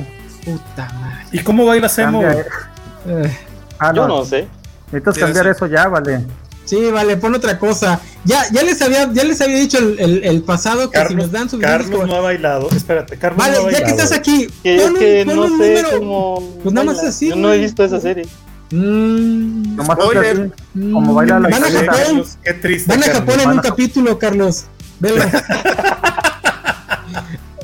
[0.43, 1.25] Puta madre.
[1.31, 2.23] ¿Y cómo baila Semo?
[2.23, 3.37] Eh.
[3.77, 4.47] Ah, Yo no sé.
[4.91, 6.25] Necesitas cambiar eso ya, vale.
[6.65, 8.01] Sí, vale, pon otra cosa.
[8.25, 11.47] Ya, ya les había, ya les había dicho el, el, pasado que si nos dan
[11.49, 12.69] su Carlos no ha bailado.
[12.75, 15.49] Espérate, Carlos vale, no ha ya que estás aquí, que pon, que no un sé
[15.49, 15.99] número.
[15.99, 17.29] Cómo pues nada más así.
[17.29, 18.25] Yo no he visto esa serie.
[18.71, 20.51] Mm, Nomás así,
[20.91, 24.65] como baila la Van a Japón, Qué triste, Van a Japón en un capítulo, Carlos.
[24.99, 25.23] Velo.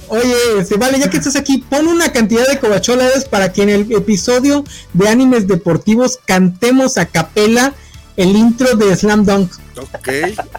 [0.09, 3.69] Oye, este, vale, ya que estás aquí, pon una cantidad de covacholas para que en
[3.69, 7.73] el episodio de animes deportivos cantemos a capela
[8.17, 9.51] el intro de Slam Dunk.
[9.77, 10.09] Ok.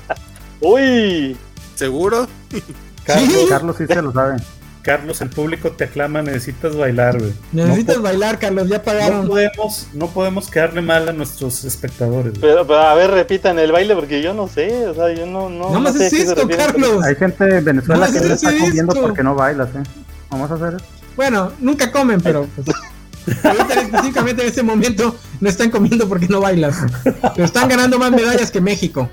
[0.60, 1.36] Uy,
[1.74, 2.28] ¿seguro?
[3.04, 4.36] Carlos, Carlos sí se lo sabe.
[4.82, 7.32] Carlos, el público te aclama, necesitas bailar, güey.
[7.52, 9.22] Necesitas bailar, Carlos, ya pagaron.
[9.22, 12.34] No podemos, no podemos quedarle mal a nuestros espectadores.
[12.40, 15.48] Pero, pero, a ver, repitan el baile porque yo no sé, o sea, yo no,
[15.48, 15.70] no.
[15.70, 17.04] No, más es esto, Carlos.
[17.04, 19.82] Hay gente de Venezuela que no está comiendo porque no bailas, ¿eh?
[20.30, 20.84] Vamos a hacer eso.
[21.14, 22.66] Bueno, nunca comen, pero pues,
[23.76, 26.76] específicamente en este momento no están comiendo porque no bailas.
[27.04, 29.08] Pero están ganando más medallas que México.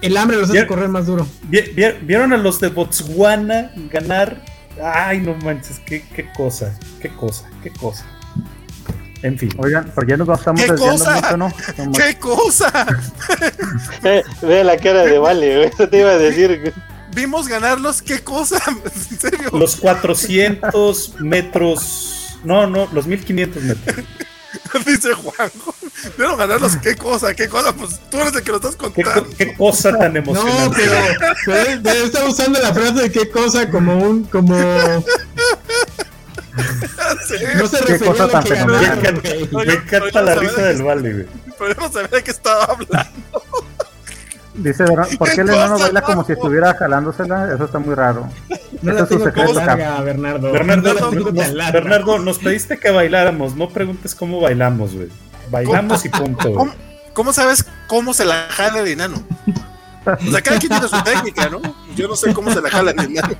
[0.00, 1.26] El hambre los hace correr más duro.
[1.48, 4.42] ¿Vieron a los de Botswana ganar?
[4.82, 8.04] Ay, no manches, qué, qué cosa, qué cosa, qué cosa.
[9.24, 9.48] En fin.
[9.56, 11.14] Oigan, porque ya nos estamos ¿Qué cosa?
[11.14, 11.92] mucho, ¿no?
[11.92, 12.86] ¿Qué cosa?
[14.42, 16.74] ve, la cara de Vale, eso te iba a decir.
[17.14, 18.60] Vimos ganarlos, ¿qué cosa?
[18.84, 19.48] ¿En serio?
[19.54, 22.23] Los 400 metros.
[22.44, 23.96] No, no, los 1500 metros.
[24.86, 25.74] Dice Juanjo.
[26.16, 27.34] Pero ganarlos, ¿qué cosa?
[27.34, 27.74] ¿Qué cosa?
[27.74, 29.26] Pues tú eres el que lo estás contando.
[29.36, 30.86] ¿Qué, cosa tan emocionante?
[30.86, 34.24] No, pero, pero, está usando la frase de qué cosa como un.
[34.24, 34.54] como.
[36.56, 39.22] No se refiere a lo que ganaron,
[39.66, 41.26] Me encanta la risa del Vale, güey.
[41.58, 43.24] Podemos saber de qué estaba hablando.
[44.54, 44.84] Dice,
[45.18, 47.52] ¿por qué el enano baila como si estuviera jalándosela?
[47.52, 48.28] Eso está muy raro.
[48.82, 50.52] No es su secreto, larga, Bernardo.
[50.52, 53.56] Bernardo, no, nos, Bernardo, nos pediste que bailáramos.
[53.56, 55.08] No preguntes cómo bailamos, güey.
[55.50, 56.52] Bailamos y punto.
[56.52, 56.72] ¿Cómo,
[57.12, 59.22] ¿Cómo, sabes cómo se la jala el enano?
[60.06, 61.60] O sea, cada quien tiene su técnica, ¿no?
[61.96, 63.34] Yo no sé cómo se la jala el enano.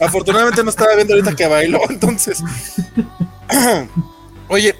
[0.00, 2.42] Afortunadamente no estaba viendo ahorita que bailó, entonces.
[4.48, 4.74] Oye,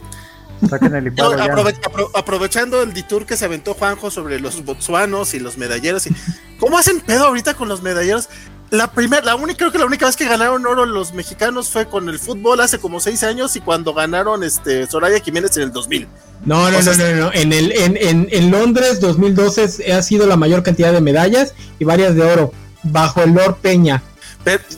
[2.15, 6.07] aprovechando el detour que se aventó Juanjo sobre los botsuanos y los medalleros.
[6.07, 6.16] Y,
[6.59, 8.28] ¿Cómo hacen pedo ahorita con los medalleros?
[8.70, 11.86] la primera, la única, creo que la única vez que ganaron oro los mexicanos fue
[11.86, 15.73] con el fútbol hace como seis años y cuando ganaron este Soraya Jiménez en el
[15.73, 16.09] 2000.
[16.45, 20.36] No, no, no, no, no, En, el, en, en, en Londres 2012 ha sido la
[20.36, 24.03] mayor cantidad de medallas y varias de oro, bajo el Lord Peña.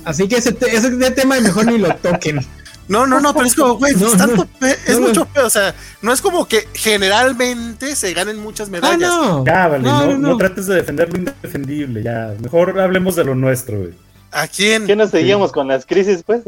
[0.04, 2.46] Así que ese, ese tema mejor ni lo toquen.
[2.88, 6.12] No, no, no, pero es como, güey, es, tanto es mucho peor, o sea, no
[6.12, 9.10] es como que generalmente se ganen muchas medallas.
[9.12, 9.44] Ah, no.
[9.44, 13.78] Ya, vale, no, no, trates de defender lo indefendible, ya, mejor hablemos de lo nuestro,
[13.78, 13.94] güey.
[14.30, 14.86] ¿A quién?
[14.86, 16.42] ¿Qué nos seguíamos con las crisis, pues?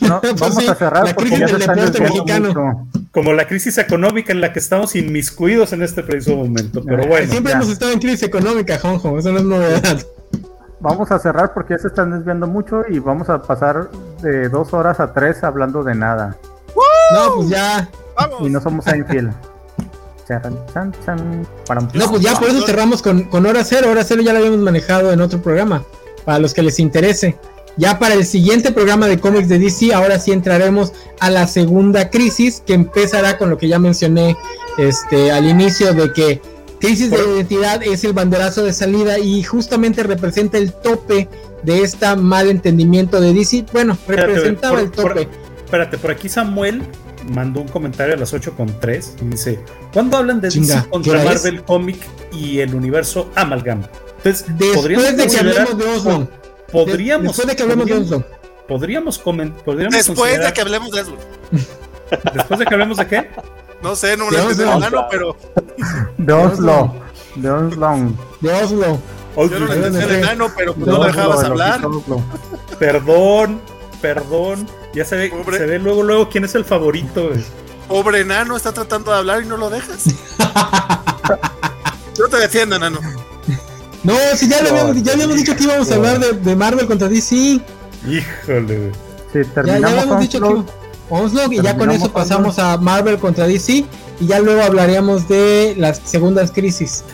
[0.00, 2.88] No, pues vamos a cerrar la crisis del deporte mexicano.
[3.12, 7.30] Como la crisis económica en la que estamos inmiscuidos en este preciso momento, pero bueno.
[7.30, 10.04] Siempre hemos estado en crisis económica, Jonjo, eso no es novedad
[10.84, 13.88] vamos a cerrar porque ya se están desviando mucho y vamos a pasar
[14.24, 16.36] de dos horas a tres hablando de nada.
[17.12, 17.88] No, pues ya.
[18.40, 19.30] Y no somos infiel.
[21.94, 23.88] no, pues ya por eso cerramos con, con hora cero.
[23.90, 25.84] Hora cero ya lo habíamos manejado en otro programa.
[26.24, 27.38] Para los que les interese.
[27.76, 32.08] Ya para el siguiente programa de cómics de DC, ahora sí entraremos a la segunda
[32.08, 34.36] crisis que empezará con lo que ya mencioné
[34.78, 36.40] este, al inicio de que
[36.84, 41.30] Crisis de identidad es el banderazo de salida y justamente representa el tope
[41.62, 43.64] de este mal entendimiento de DC.
[43.72, 45.26] Bueno, representaba el tope.
[45.64, 46.82] espérate, por aquí Samuel
[47.30, 49.58] mandó un comentario a las 8 con 3 y dice:
[49.94, 51.96] ¿Cuándo hablan de DC contra Marvel Comic
[52.32, 53.82] y el universo Amalgam?
[54.18, 56.28] Entonces, después de que hablemos de Oslo.
[56.70, 57.26] Podríamos.
[57.28, 58.24] Después de que hablemos de Oslo.
[58.68, 61.16] Podríamos, podríamos Después de que hablemos de Oslo.
[62.34, 63.30] ¿Después de que hablemos de qué?
[63.82, 65.36] No sé, no me lo entendí pero.
[66.16, 66.94] De Oslo.
[67.36, 68.12] De Oslo.
[68.40, 68.98] De Oslo.
[69.36, 71.80] Yo no entendí el enano, pero pues no lo dejabas hablar.
[72.78, 73.60] Perdón,
[74.00, 74.68] perdón.
[74.94, 77.30] Ya se ve, se ve luego, luego quién es el favorito.
[77.88, 80.04] Pobre enano, está tratando de hablar y no lo dejas.
[82.16, 83.00] Yo te defiendo, enano.
[84.04, 87.08] No, si ya, habíamos, ya habíamos dicho que íbamos a hablar de, de Marvel contra
[87.08, 87.60] DC.
[88.06, 88.92] Híjole.
[89.32, 93.18] Sí, terminamos ya, ya habíamos dicho que Onslaught y ya con eso pasamos a Marvel
[93.18, 93.84] contra DC
[94.20, 97.04] y ya luego hablaríamos de las segundas crisis.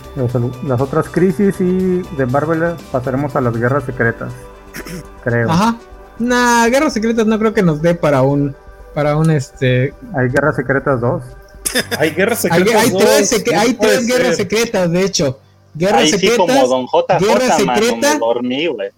[0.64, 4.32] Las, otras crisis y de Marvel pasaremos a las guerras secretas.
[5.24, 5.50] creo.
[5.50, 5.76] Ajá.
[6.18, 8.54] Nah, guerras secretas no creo que nos dé para un
[8.94, 11.22] para un este Hay guerras secretas 2.
[11.98, 15.38] hay guerras secretas hay, tres, hay tres guerras secretas, de hecho.
[15.74, 16.36] Guerras secretas.
[16.36, 17.18] como Don J.
[17.18, 18.18] Guerra secreta.
[18.18, 18.90] dormí, güey.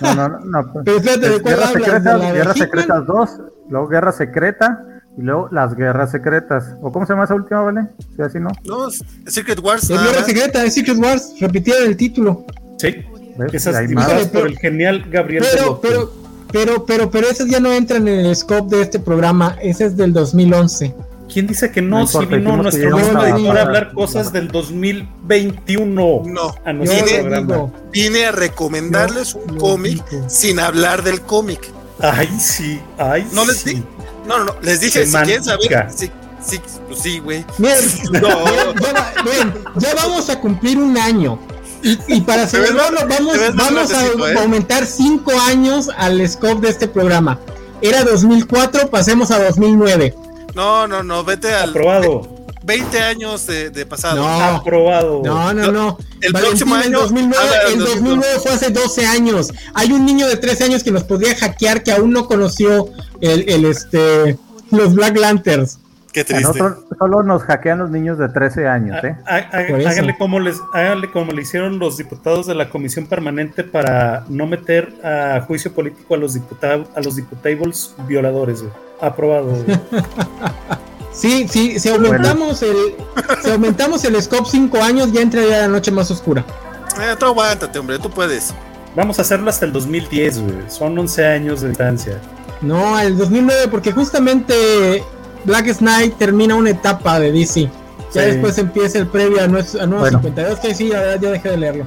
[0.00, 0.82] No, no, no.
[0.84, 3.30] Pero espérate, ¿de cuál Guerras Secretas, Guerras Secretas 2
[3.68, 4.84] luego Guerra Secreta
[5.16, 6.74] y luego las Guerras Secretas.
[6.80, 7.88] ¿O cómo se llama esa última, vale?
[8.16, 8.50] Si así no.
[8.64, 8.90] No,
[9.26, 9.84] Secret Wars.
[9.84, 11.34] Es Guerra Secreta, es Secret Wars.
[11.40, 12.44] Repitieron el título.
[12.78, 13.04] Sí.
[13.52, 13.76] Esas
[14.30, 15.44] por el genial Gabriel.
[15.50, 16.12] Pero, pero,
[16.52, 19.56] pero, pero, pero esas ya no entran en el scope de este programa.
[19.62, 20.94] Ese es del 2011.
[21.32, 22.06] ¿Quién dice que no?
[22.06, 27.72] si vino nuestro mismo editor a hablar cosas del 2021 no, a nuestro programa.
[27.90, 31.70] Vine a recomendarles un cómic sin hablar del cómic.
[32.00, 33.82] Ay, sí, ay, no les sí.
[34.26, 35.88] no, no, no, les dije si quieren saber.
[35.94, 36.10] Sí,
[36.44, 37.46] sí, pues sí, güey.
[37.58, 37.78] Miren,
[38.12, 38.44] no.
[38.44, 41.38] ya, ya, vamos a cumplir un año.
[41.82, 44.38] Y, y para celebrarlo, vamos, vamos a ¿eh?
[44.38, 47.38] aumentar cinco años al scope de este programa.
[47.80, 50.14] Era 2004, pasemos a 2009.
[50.54, 51.70] No, no, no, vete al.
[51.70, 52.42] Aprobado.
[52.64, 54.16] 20 años de, de pasado.
[54.16, 55.22] No, aprobado.
[55.24, 55.98] No, no, no.
[56.20, 56.86] El próximo año.
[56.86, 59.52] El 2009, el 2009 fue hace 12 años.
[59.74, 62.88] Hay un niño de 13 años que nos podría hackear que aún no conoció
[63.20, 64.38] el, el este,
[64.70, 65.78] los Black Lanterns.
[66.12, 66.58] Qué triste.
[66.98, 69.16] solo nos hackean los niños de 13 años, ¿eh?
[69.24, 74.46] Háganle como, les, háganle como le hicieron los diputados de la comisión permanente para no
[74.46, 78.62] meter a juicio político a los diputados, a los diputables violadores,
[79.02, 79.52] Aprobado.
[81.12, 82.96] Sí, sí, si aumentamos el
[83.42, 86.42] si aumentamos el scope 5 años, ya entraría la noche más oscura.
[87.02, 88.54] Eh, tú aguántate, hombre, tú puedes.
[88.96, 90.54] Vamos a hacerlo hasta el 2010, güey.
[90.68, 92.18] Son 11 años de distancia.
[92.62, 95.04] No, el 2009, porque justamente
[95.44, 97.70] Black Knight termina una etapa de DC.
[98.14, 101.50] Ya después empieza el previo a, nuevos, a nuevos 52, que sí, ya, ya dejé
[101.50, 101.84] de leerlo.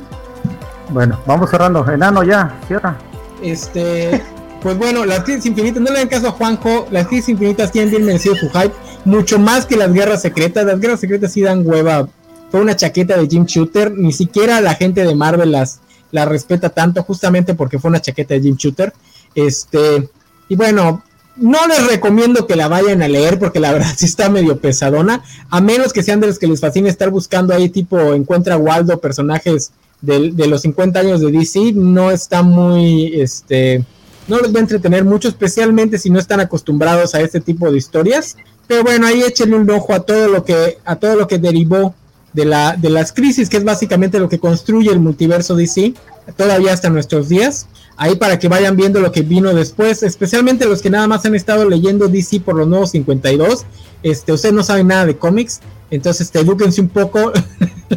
[0.90, 1.84] Bueno, vamos cerrando.
[1.92, 2.96] Enano ya, cierra.
[3.42, 4.24] Este,
[4.66, 7.92] pues bueno, las crisis infinitas, no le den caso a Juanjo, las crisis infinitas tienen
[7.92, 8.74] bien merecido su hype,
[9.06, 10.66] mucho más que las guerras secretas.
[10.66, 12.10] Las guerras secretas sí dan hueva.
[12.50, 16.70] Fue una chaqueta de Jim Shooter, ni siquiera la gente de Marvel las, la respeta
[16.70, 18.92] tanto, justamente porque fue una chaqueta de Jim Shooter.
[19.36, 20.10] Este,
[20.50, 21.04] y bueno,
[21.36, 25.24] no les recomiendo que la vayan a leer porque la verdad sí está medio pesadona,
[25.52, 29.00] a menos que sean de los que les fascine estar buscando ahí tipo encuentra Waldo
[29.00, 33.86] personajes de, de los 50 años de DC, no está muy, este,
[34.28, 37.78] no les va a entretener mucho, especialmente si no están acostumbrados a este tipo de
[37.78, 38.38] historias.
[38.68, 41.94] Pero bueno, ahí échenle un ojo a todo lo que, a todo lo que derivó
[42.34, 45.94] de, la, de las crisis, que es básicamente lo que construye el multiverso DC,
[46.36, 47.68] todavía hasta nuestros días.
[47.98, 51.36] ahí para que vayan viendo lo que vino después, especialmente los que nada más han
[51.36, 53.66] estado leyendo DC por los nuevos 52.
[54.04, 55.62] Este, no saben nada de cómics,
[55.92, 57.32] entonces te un poco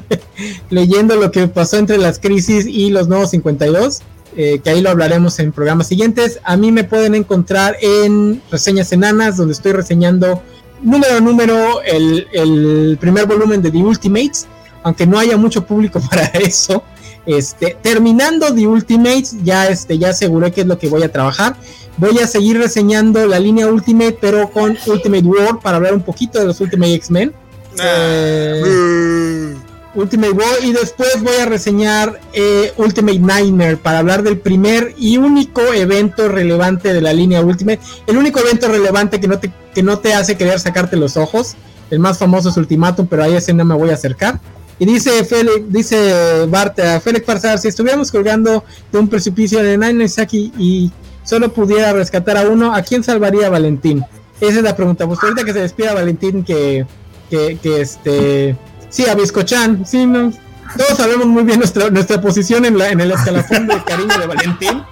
[0.71, 4.03] leyendo lo que pasó entre las crisis y los nuevos 52.
[4.41, 6.39] Eh, que ahí lo hablaremos en programas siguientes.
[6.45, 10.45] A mí me pueden encontrar en Reseñas Enanas, donde estoy reseñando
[10.81, 14.47] número a número el, el primer volumen de The Ultimates,
[14.85, 16.85] aunque no haya mucho público para eso.
[17.27, 21.57] Este, terminando The Ultimates, ya, este, ya aseguré que es lo que voy a trabajar.
[21.97, 26.39] Voy a seguir reseñando la línea Ultimate, pero con Ultimate War para hablar un poquito
[26.39, 27.35] de los Ultimate X-Men.
[27.83, 29.57] Eh,
[29.99, 35.17] Ultimate War y después voy a reseñar eh, Ultimate Nightmare para hablar del primer y
[35.17, 37.81] único evento relevante de la línea Ultimate.
[38.07, 41.57] El único evento relevante que no te, que no te hace querer sacarte los ojos.
[41.91, 44.41] El más famoso es Ultimatum, pero a ese no me voy a acercar.
[44.79, 48.63] Y dice Félix, dice Bart, Félix Farsar, si estuviéramos colgando
[48.93, 50.93] de un precipicio de Nainasaki y
[51.25, 54.05] solo pudiera rescatar a uno, ¿a quién salvaría a Valentín?
[54.41, 55.09] Esa es la pregunta.
[55.09, 56.87] Pues ahorita que se despida Valentín, que,
[57.29, 58.57] que este...
[58.91, 60.33] Sí, a Biscochan, sí, no,
[60.77, 64.27] todos sabemos muy bien nuestra, nuestra posición en, la, en el escalafón de cariño de
[64.27, 64.83] Valentín.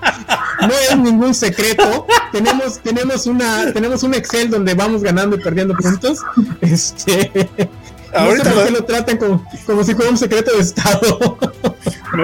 [0.60, 2.06] No es ningún secreto.
[2.32, 6.20] Tenemos, tenemos una, tenemos un Excel donde vamos ganando y perdiendo puntos.
[6.60, 7.48] Este,
[8.14, 8.78] Ahorita no sé lo...
[8.78, 11.38] lo tratan como, como, si fuera un secreto de Estado.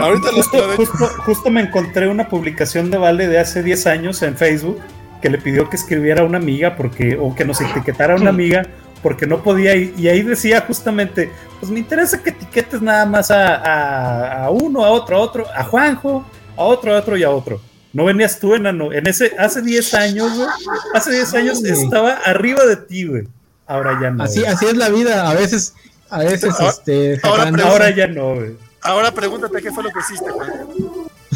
[0.00, 4.36] Ahorita justo, justo, justo, me encontré una publicación de Vale de hace 10 años en
[4.36, 4.80] Facebook
[5.20, 8.30] que le pidió que escribiera a una amiga porque, o que nos etiquetara a una
[8.30, 8.66] amiga
[9.02, 13.30] porque no podía y, y ahí decía justamente, pues me interesa que etiquetes nada más
[13.30, 16.24] a, a, a, uno, a otro, a otro, a Juanjo,
[16.56, 17.60] a otro, a otro y a otro.
[17.92, 18.92] No venías tú, enano.
[18.92, 20.48] En ese, hace 10 años, güey,
[20.94, 23.28] hace 10 años estaba arriba de ti, güey.
[23.66, 24.24] Ahora ya no.
[24.24, 25.28] Así, así es la vida.
[25.28, 25.74] A veces,
[26.08, 27.20] a veces, ahora, este.
[27.22, 28.56] Ahora, ahora ya no, güey.
[28.80, 30.50] Ahora pregúntate qué fue lo que hiciste, Juan.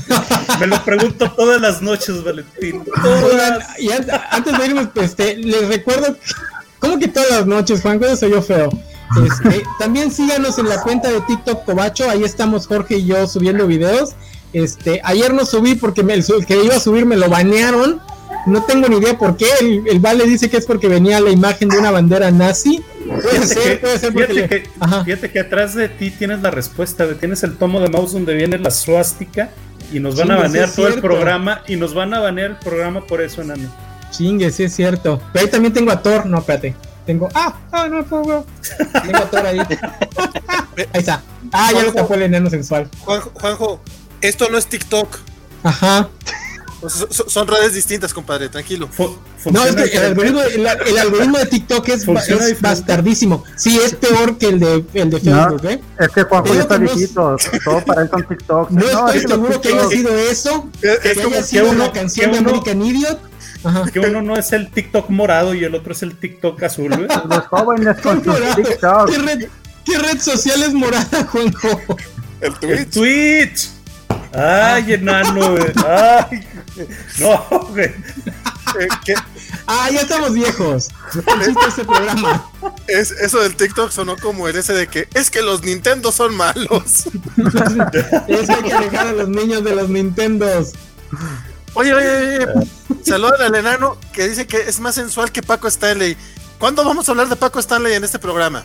[0.60, 2.84] Me lo pregunto todas las noches, Valentín.
[3.02, 3.78] Todas.
[3.78, 6.16] Y antes de irme, este, les recuerdo.
[6.78, 7.98] ¿Cómo que todas las noches, Juan?
[7.98, 8.70] ¿Cómo soy yo feo?
[9.24, 12.08] Este, también síganos en la cuenta de TikTok Cobacho.
[12.10, 14.14] Ahí estamos Jorge y yo subiendo videos.
[14.52, 18.00] Este, ayer no subí porque me, el que iba a subir me lo banearon.
[18.46, 19.46] No tengo ni idea por qué.
[19.60, 22.82] El, el, Vale dice que es porque venía la imagen de una bandera nazi.
[23.06, 24.62] Puede fíjate ser, que, puede ser fíjate, porque.
[24.62, 27.06] que, fíjate que atrás de ti tienes la respuesta.
[27.14, 29.50] Tienes el tomo de mouse donde viene la suástica
[29.92, 33.06] y nos van a banear todo el programa y nos van a banear el programa
[33.06, 33.68] por eso, enano.
[34.10, 35.20] Chingue, sí es cierto.
[35.32, 36.26] Pero ahí también tengo a Thor.
[36.26, 36.74] No, espérate.
[37.04, 37.28] Tengo.
[37.34, 38.46] Ah, ah, no, no, no.
[39.02, 39.58] Tengo a Thor ahí.
[40.76, 41.22] ahí está.
[41.52, 42.88] Ah, ya lo tapó el enano sensual.
[43.00, 43.80] Juanjo, Juanjo,
[44.20, 45.18] esto no es TikTok.
[45.62, 46.08] Ajá.
[46.88, 48.88] Son, son redes distintas, compadre, tranquilo.
[49.50, 52.06] No, es que el algoritmo, el, el algoritmo de TikTok es,
[52.60, 53.44] bastardísimo.
[53.56, 55.80] Sí, es peor que el de, el de Facebook, no, ¿eh?
[55.98, 57.36] Es que Juanjo ya está viejito.
[57.64, 58.70] Todo para él son TikToks.
[58.72, 60.68] No, No, estoy es seguro que haya sido eso.
[60.82, 63.20] Es, Que es como haya sido uno- la canción que de American Idiot.
[63.66, 63.90] Ajá.
[63.90, 67.09] Que uno no es el TikTok morado y el otro es el TikTok azul, güey.
[67.28, 68.55] Los jóvenes con sus Morado.
[68.56, 69.10] TikToks.
[69.12, 69.48] ¿Qué red,
[69.84, 71.80] ¿Qué red social es morada, Juanjo?
[72.40, 72.90] el El Twitch.
[72.90, 73.68] Twitch.
[74.32, 75.72] Ay, enano, güey.
[75.86, 76.47] Ay,
[77.20, 77.86] no, güey.
[78.78, 79.14] Eh,
[79.68, 80.88] Ah, ya estamos viejos.
[81.14, 82.44] Existe este programa.
[82.86, 86.36] es, eso del TikTok sonó como el ese de que es que los Nintendo son
[86.36, 87.06] malos.
[88.28, 90.72] Es que hay que alejar a los niños de los Nintendos.
[91.76, 92.46] Oye, oye, oye,
[93.02, 96.16] saludan al enano que dice que es más sensual que Paco Stanley.
[96.58, 98.64] ¿Cuándo vamos a hablar de Paco Stanley en este programa?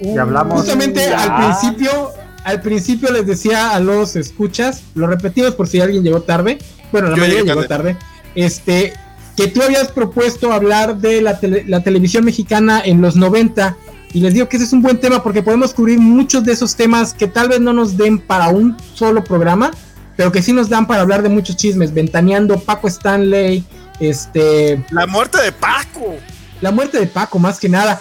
[0.00, 0.60] Y hablamos.
[0.60, 1.22] Justamente ya.
[1.22, 2.10] al principio,
[2.44, 6.58] al principio les decía a los escuchas, lo repetimos por si alguien llegó tarde.
[6.92, 7.96] Bueno, la Yo mayoría llegó tarde.
[8.34, 8.92] Este,
[9.36, 13.76] que tú habías propuesto hablar de la, tele- la televisión mexicana en los 90
[14.14, 16.76] y les digo que ese es un buen tema porque podemos cubrir muchos de esos
[16.76, 19.70] temas que tal vez no nos den para un solo programa,
[20.16, 23.64] pero que sí nos dan para hablar de muchos chismes, ventaneando Paco Stanley,
[24.00, 26.16] este, La muerte de Paco.
[26.60, 28.00] la muerte de Paco más que nada.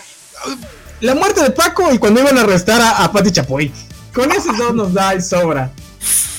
[0.99, 3.71] La muerte de Paco y cuando iban a arrestar a, a Pati Chapoy.
[4.13, 5.71] Con esos dos nos da y sobra.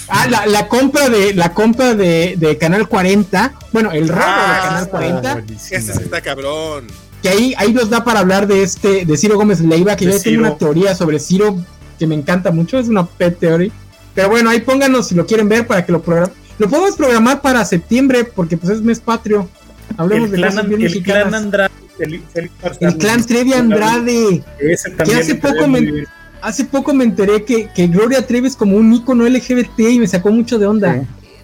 [0.09, 4.57] Ah, la, la compra de la compra de, de Canal 40, bueno, el robo Ah,
[4.57, 6.87] de Canal 40, Ese sí está cabrón.
[7.23, 10.13] que ahí, ahí nos da para hablar de este, de Ciro Gómez Leiva, que De
[10.13, 11.57] yo tengo una teoría sobre Ciro
[11.99, 13.73] que me encanta mucho, es una pet theory.
[14.15, 16.33] Pero bueno, ahí pónganos si lo quieren ver para que lo programen.
[16.59, 19.49] Lo podemos programar para septiembre, porque pues es mes patrio.
[19.97, 21.23] Hablemos El de clan, cosas bien el mexicanas.
[21.29, 21.71] clan Andrade.
[21.99, 24.43] El, el- el clan Trevi Andrade.
[24.59, 26.05] Ese Que hace poco me,
[26.41, 30.07] hace poco me enteré que, que Gloria Trevi es como un ícono LGBT y me
[30.07, 30.95] sacó mucho de onda.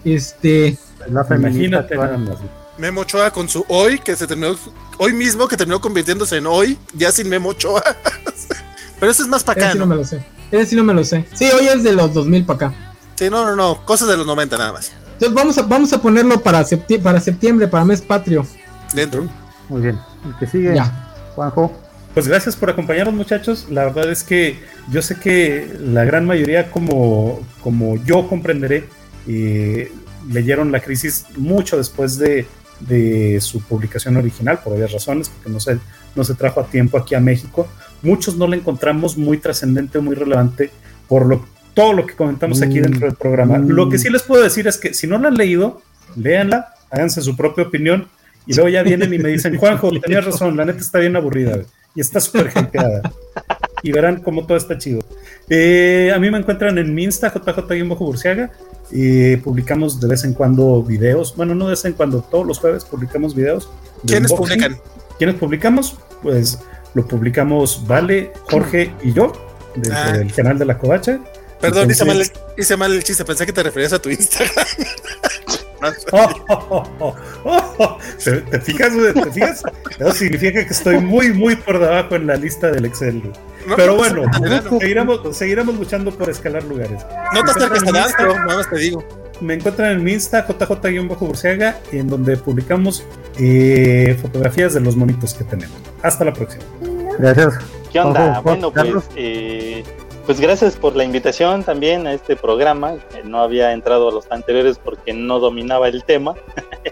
[0.03, 0.11] Sí.
[0.13, 0.79] Este, Es
[1.11, 1.85] la feminista.
[2.77, 4.55] Memo Ochoa con su hoy, que se terminó,
[4.97, 7.83] hoy mismo, que terminó convirtiéndose en hoy, ya sin Memo Ochoa.
[8.99, 9.89] Pero eso es más para ese acá, sí no ¿no?
[9.91, 10.23] me lo sé.
[10.51, 11.25] Ese sí no me lo sé.
[11.33, 12.75] Sí, hoy es de los 2000 para acá.
[13.15, 14.91] Sí, no, no, no, cosas de los 90 nada más.
[15.13, 18.45] Entonces vamos a, vamos a ponerlo para, septiembre, para septiembre, para mes patrio.
[18.93, 19.27] Dentro.
[19.67, 19.99] Muy bien.
[20.25, 21.13] El que sigue, ya.
[21.35, 21.71] Juanjo.
[22.13, 23.67] Pues gracias por acompañarnos muchachos.
[23.69, 24.59] La verdad es que
[24.89, 28.87] yo sé que la gran mayoría, como, como yo comprenderé,
[29.27, 29.91] eh,
[30.29, 32.47] leyeron la crisis mucho después de,
[32.79, 35.79] de, su publicación original, por varias razones, porque no se,
[36.15, 37.67] no se trajo a tiempo aquí a México.
[38.01, 40.71] Muchos no la encontramos muy trascendente, muy relevante,
[41.07, 43.57] por lo, todo lo que comentamos aquí dentro del programa.
[43.57, 43.69] Mm.
[43.69, 45.81] Lo que sí les puedo decir es que si no la han leído,
[46.15, 48.07] léanla, háganse su propia opinión
[48.45, 51.59] y luego ya vienen y me dicen, Juanjo, tenías razón, la neta está bien aburrida
[51.95, 53.01] y está súper genteada.
[53.81, 54.99] Y verán cómo todo está chido.
[55.49, 58.51] Eh, a mí me encuentran en mi Insta, JJ-Burciaga.
[58.91, 61.33] Y publicamos de vez en cuando videos.
[61.35, 63.69] Bueno, no de vez en cuando, todos los jueves publicamos videos.
[64.05, 64.77] ¿Quiénes publican?
[65.17, 65.97] ¿Quiénes publicamos?
[66.21, 66.59] Pues
[66.93, 69.31] lo publicamos Vale, Jorge y yo,
[69.75, 70.15] desde ah.
[70.15, 71.19] el canal de la Covacha.
[71.61, 72.23] Perdón, hice, mal,
[72.57, 74.65] hice mal el chiste, pensé que te referías a tu Instagram.
[78.51, 78.91] ¿Te fijas?
[79.13, 79.63] ¿Te fijas?
[79.97, 83.31] Eso significa que estoy muy, muy por debajo en la lista del Excel.
[83.75, 84.23] Pero bueno,
[85.31, 87.01] seguiremos, luchando por escalar lugares.
[87.33, 89.03] No te acerques a pero nada más te digo.
[89.41, 93.05] Me encuentran en mi Insta, JJ-Burciaga, en donde publicamos
[93.37, 95.77] eh, fotografías de los monitos que tenemos.
[96.01, 96.63] Hasta la próxima.
[97.17, 97.59] Gracias.
[97.91, 98.39] ¿Qué onda?
[98.41, 99.83] bueno, pues eh,
[100.25, 102.97] pues gracias por la invitación también a este programa.
[103.23, 106.35] No había entrado a los anteriores porque no dominaba el tema.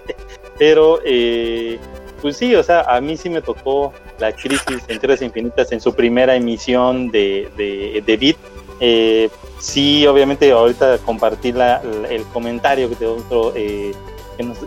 [0.57, 1.78] Pero, eh,
[2.22, 5.80] pues sí, o sea, a mí sí me tocó la crisis en Tierras Infinitas en
[5.80, 8.38] su primera emisión de, de, de Bit.
[8.80, 9.30] Eh,
[9.60, 13.94] sí, obviamente, ahorita compartí la, el comentario de otro eh,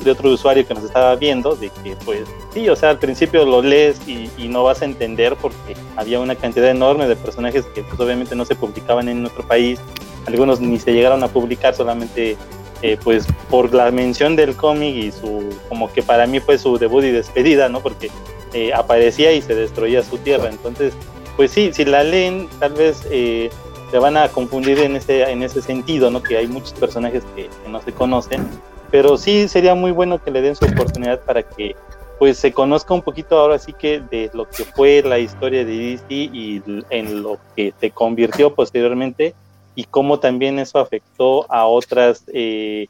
[0.02, 2.22] de otro usuario que nos estaba viendo, de que pues
[2.52, 6.34] sí, o sea, al principio lo lees y, no vas a entender porque había una
[6.34, 9.78] cantidad enorme de personajes que pues obviamente no se publicaban en nuestro país,
[10.26, 12.36] algunos ni se llegaron a publicar solamente
[12.82, 16.78] eh, pues por la mención del cómic y su, como que para mí fue su
[16.78, 17.80] debut y despedida, ¿no?
[17.80, 18.10] Porque
[18.54, 20.94] eh, aparecía y se destruía su tierra, entonces
[21.36, 23.06] pues sí, si la leen tal vez...
[23.10, 23.50] Eh,
[23.90, 26.22] se van a confundir en ese, en ese sentido, ¿no?
[26.22, 28.46] Que hay muchos personajes que, que no se conocen
[28.90, 31.76] pero sí sería muy bueno que le den su oportunidad para que
[32.18, 35.74] pues se conozca un poquito ahora sí que de lo que fue la historia de
[35.74, 39.34] DC y en lo que se convirtió posteriormente
[39.74, 42.86] y cómo también eso afectó a otras, eh,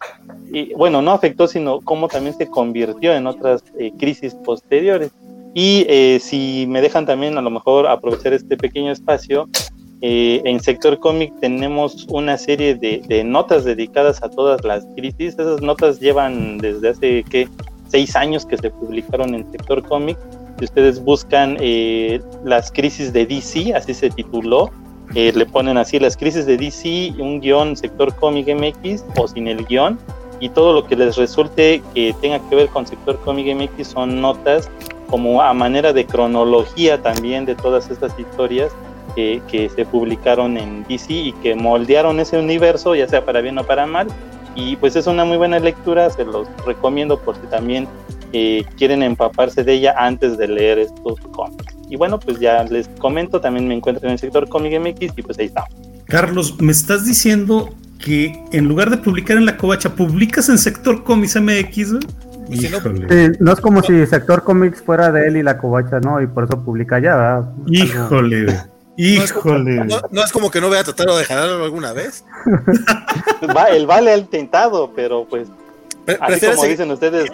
[0.50, 5.12] y, bueno, no afectó, sino cómo también se convirtió en otras eh, crisis posteriores.
[5.54, 9.48] Y eh, si me dejan también a lo mejor aprovechar este pequeño espacio,
[10.02, 15.34] eh, en sector cómic tenemos una serie de, notas dedicadas a todas las crisis.
[15.34, 17.48] Esas notas llevan desde hace ¿qué?
[17.88, 20.16] seis años que se publicaron en sector cómic.
[20.58, 24.70] Si ustedes buscan eh, las crisis de DC, así se tituló,
[25.14, 29.48] eh, le ponen así las crisis de DC, un guion sector cómic MX o sin
[29.48, 29.98] el guion.
[30.40, 34.22] Y todo lo que les resulte que tenga que ver con sector cómic MX son
[34.22, 34.70] notas
[35.08, 38.72] como a manera de cronología también de todas estas historias
[39.14, 43.64] que, se publicaron en DC y que moldearon ese universo, ya sea para bien o
[43.64, 44.08] para mal.
[44.54, 47.86] Y pues es una muy buena lectura, se los recomiendo por si también
[48.32, 51.74] eh, quieren empaparse de ella antes de leer estos cómics.
[51.88, 55.22] Y bueno, pues ya les comento, también me encuentro en el sector cómic MX y
[55.22, 55.64] pues ahí está.
[56.06, 61.04] Carlos, me estás diciendo que en lugar de publicar en la covacha, publicas en sector
[61.04, 61.94] cómics MX,
[63.40, 66.20] no es como si sector cómics fuera de él y la covacha, ¿no?
[66.20, 68.46] Y por eso publica allá, Híjole.
[69.02, 69.86] Híjole.
[70.10, 72.22] No es, como, que no voy a tratar de dejarlo alguna vez.
[73.56, 75.48] Va, el vale ha intentado, pero pues.
[76.20, 77.30] así como dicen ustedes,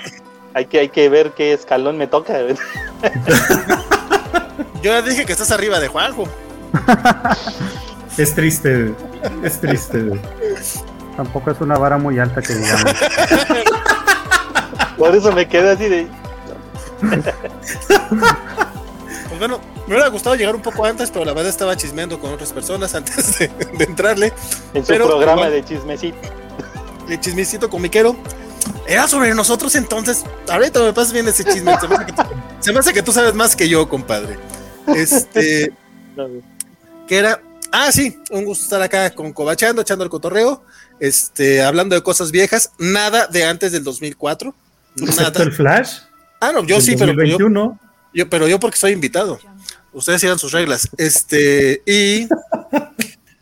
[0.54, 2.34] hay que, hay que ver qué escalón me toca.
[4.80, 6.28] Yo ya dije que estás arriba de Juanjo.
[8.16, 8.94] Es triste,
[9.42, 10.10] es triste.
[11.18, 12.94] Tampoco es una vara muy alta que digamos.
[14.96, 16.06] Por eso me quedé así de.
[19.36, 22.32] Pues bueno, me hubiera gustado llegar un poco antes, pero la verdad estaba chismeando con
[22.32, 23.50] otras personas antes de,
[23.80, 24.32] entrarle.
[24.72, 26.16] En su programa de chismecito.
[27.06, 28.16] De chismecito comiquero.
[28.88, 30.24] Era sobre nosotros entonces.
[30.48, 31.76] Ahorita me pasas bien ese chisme.
[32.60, 34.38] Se me, hace que tú, sabes más que yo, compadre.
[34.86, 35.70] Este.
[37.06, 37.42] que era.
[37.70, 40.64] Ah, sí, un gusto estar acá con Cobachando, echando el cotorreo.
[40.98, 42.72] Este, hablando de cosas viejas.
[42.78, 44.54] Nada de antes del 2004.
[44.96, 45.42] Nada.
[45.42, 45.98] el Flash?
[46.40, 47.36] Ah, no, yo sí, pero yo,
[48.16, 49.38] yo, pero yo porque soy invitado.
[49.92, 50.88] Ustedes sigan sus reglas.
[50.96, 52.26] Este, y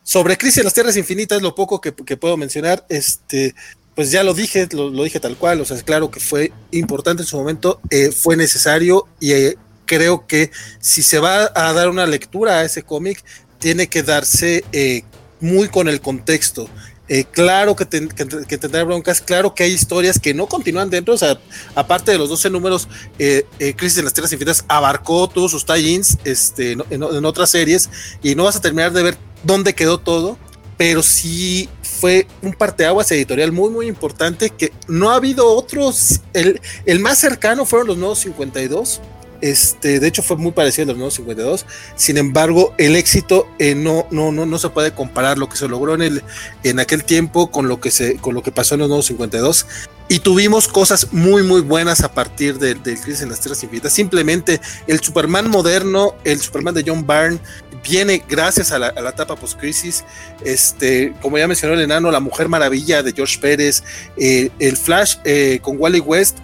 [0.03, 3.55] sobre Crisis en las Tierras Infinitas, lo poco que, puedo mencionar, este,
[3.95, 7.23] pues ya lo dije, lo, dije tal cual, o sea, es claro que fue importante
[7.23, 9.57] en su momento, eh, fue necesario y eh,
[9.87, 13.25] creo que si se va a dar una lectura a ese cómic,
[13.61, 15.05] tiene que darse eh,
[15.39, 16.69] muy con el contexto.
[17.06, 21.39] Eh, claro que, tendrá broncas, claro que hay historias que no continúan dentro, o sea,
[21.74, 25.66] aparte de los 12 números, eh, eh, Crisis en las Tierras Infinitas abarcó todos sus
[25.66, 27.90] tie-ins este, en, en, otras series
[28.22, 30.39] y no vas a terminar de ver dónde quedó todo,
[30.78, 36.59] pero sí fue un parteaguas editorial muy, muy importante que no ha habido otros, el,
[36.86, 39.02] el más cercano fueron los nuevos 52,
[39.45, 41.66] este, de hecho, fue muy parecido a los nuevos 52.
[41.97, 45.69] Sin embargo, el éxito eh, no, no, no, no se puede comparar lo que se
[45.69, 46.23] logró en, el,
[46.62, 49.66] en aquel tiempo con lo, que se, con lo que pasó en los nuevos 52.
[50.09, 53.93] Y tuvimos cosas muy, muy buenas a partir del de Crisis en las Tierras Infinitas.
[53.93, 57.39] Simplemente el Superman moderno, el Superman de John Byrne,
[57.87, 60.05] viene gracias a la, etapa post-crisis.
[60.43, 63.83] Este, como ya mencionó el enano, La Mujer Maravilla de George Pérez,
[64.16, 66.39] eh, el Flash eh, con Wally West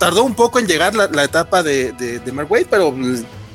[0.00, 2.92] tardó un poco en llegar la, etapa de, de, Mark Wade, pero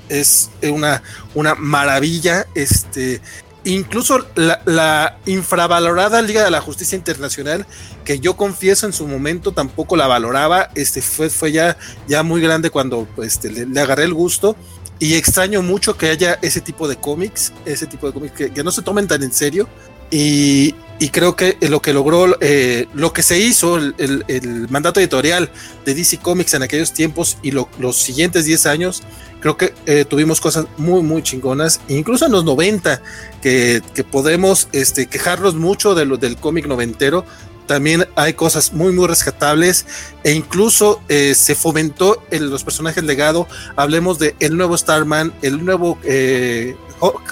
[0.07, 1.01] es una,
[1.33, 2.45] una maravilla.
[2.53, 3.19] Este,
[3.63, 7.65] incluso la, infravalorada Liga de la Justicia Internacional,
[8.05, 11.77] que yo confieso en su momento tampoco la valoraba, este, fue, fue ya,
[12.07, 14.55] ya muy grande cuando este, le, agarré el gusto.
[14.99, 18.63] Y extraño mucho que haya ese tipo de cómics, ese tipo de cómics que, que
[18.63, 19.67] no se tomen tan en serio.
[20.11, 20.75] Y,
[21.11, 25.49] creo que lo que logró, eh, lo que se hizo, el, mandato editorial
[25.85, 29.03] de DC Comics en aquellos tiempos y los siguientes 10 años,
[29.39, 33.01] creo que eh, tuvimos cosas muy, muy chingonas, incluso en los 90,
[33.41, 37.25] que, podemos este, quejarnos mucho de lo, del cómic noventero.
[37.67, 39.87] También hay cosas muy, muy rescatables
[40.23, 43.47] e incluso eh, se fomentó en los personajes legado.
[43.75, 45.97] Hablemos de el nuevo Starman, el nuevo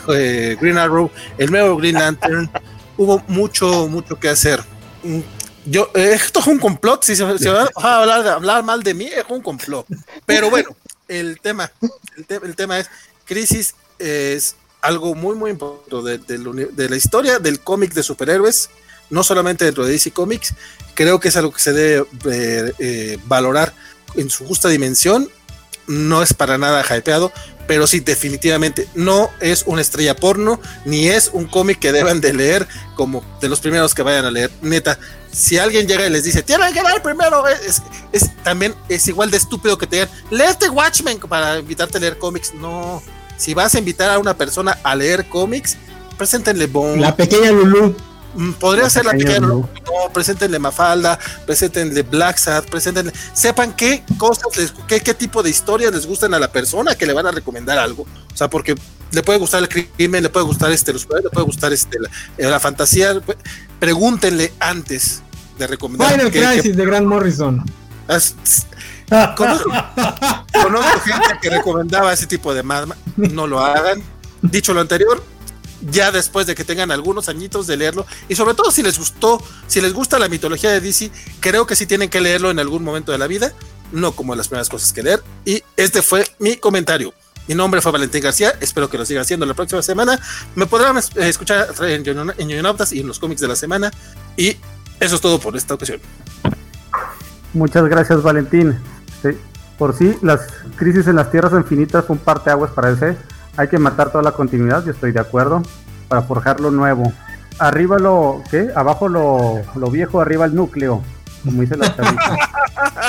[0.08, 2.50] Green Arrow, el nuevo Green Lantern
[2.98, 4.64] hubo mucho, mucho que hacer.
[5.04, 5.20] Mm,
[5.66, 9.06] yo, eh, esto es un complot, si se, va a hablar, hablar, mal de mí,
[9.06, 9.86] es un complot.
[10.26, 10.76] Pero bueno,
[11.08, 11.72] el tema,
[12.28, 12.90] el, tema es,
[13.26, 18.70] Crisis es algo muy, muy importante de, la historia del cómic de superhéroes,
[19.10, 20.54] no solamente dentro de DC Comics,
[20.96, 23.74] creo que es algo que se debe eh, eh, valorar
[24.16, 25.30] en su justa dimensión,
[25.88, 27.32] no es para nada hypeado,
[27.68, 32.34] pero sí, definitivamente no es una estrella porno, ni es un cómic que deban de
[32.34, 34.52] leer como de los primeros que vayan a leer.
[34.62, 35.00] Neta,
[35.32, 37.82] si alguien llega y les dice, tienen que leer primero, es,
[38.44, 42.54] también es igual de estúpido que te digan, léete Watchmen para invitarte a leer cómics.
[42.54, 43.02] No,
[43.38, 45.78] si vas a invitar a una persona a leer cómics,
[46.18, 47.02] preséntenle Bone.
[47.02, 47.96] La pequeña Lulu.
[48.36, 49.70] Mm, podría ser la pequeña no,
[50.14, 55.94] preséntenle Mafalda, preséntenle Black Sad, preséntenle, sepan qué cosas, les, qué, qué tipo de historias
[55.94, 58.04] les gustan a la persona que le van a recomendar algo.
[58.34, 58.76] O sea, porque
[59.14, 62.00] le puede gustar el crimen, le puede gustar este, los le puede gustar este,
[62.38, 63.22] la, fantasía.
[63.80, 65.22] Pregúntenle antes
[65.58, 66.12] de recomendar.
[66.12, 67.64] Final Crisis de Grant Morrison.
[69.38, 69.70] conozco,
[71.06, 74.02] gente que recomendaba ese tipo de más, no lo hagan.
[74.42, 75.24] Dicho lo anterior,
[75.90, 79.42] ya después de que tengan algunos añitos de leerlo y sobre todo si les gustó,
[79.68, 82.84] si les gusta la mitología de DC, creo que sí tienen que leerlo en algún
[82.84, 83.54] momento de la vida,
[83.92, 85.24] no como las primeras cosas que leer.
[85.46, 87.14] Y este fue mi comentario.
[87.48, 90.18] Mi nombre fue Valentín García, espero que lo siga haciendo la próxima semana.
[90.56, 93.92] Me podrán eh, escuchar en Yoyonautas y en los cómics de la semana.
[94.38, 94.56] Y
[95.00, 96.00] eso es todo por esta ocasión.
[97.54, 98.80] Muchas gracias Valentín.
[99.78, 100.42] por sí, las
[100.78, 103.18] crisis en las tierras infinitas fue un parteaguas para ese
[103.58, 105.62] hay que matar toda la continuidad, yo estoy de acuerdo,
[106.08, 107.14] para forjar lo nuevo.
[107.60, 108.70] Arriba lo, ¿qué?
[108.76, 111.02] Abajo lo, lo viejo, arriba el núcleo,
[111.44, 112.38] como dice la chavita.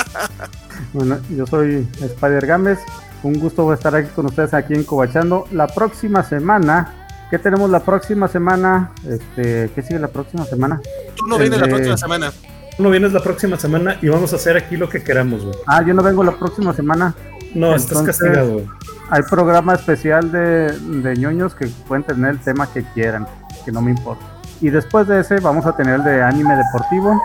[0.93, 2.79] bueno, yo soy Spider Games,
[3.23, 5.45] un gusto estar aquí con ustedes aquí en Cobachando.
[5.51, 8.91] La próxima semana, ¿qué tenemos la próxima semana?
[9.07, 10.79] Este, ¿Qué sigue la próxima semana?
[11.15, 12.31] Tú no vienes la próxima semana.
[12.77, 15.55] Tú no vienes la próxima semana y vamos a hacer aquí lo que queramos, güey.
[15.65, 17.15] Ah, yo no vengo la próxima semana.
[17.55, 18.67] No, estás castigado, güey
[19.09, 23.27] hay programa especial de, de ñoños que pueden tener el tema que quieran,
[23.63, 24.25] que no me importa.
[24.61, 27.21] Y después de ese vamos a tener el de anime deportivo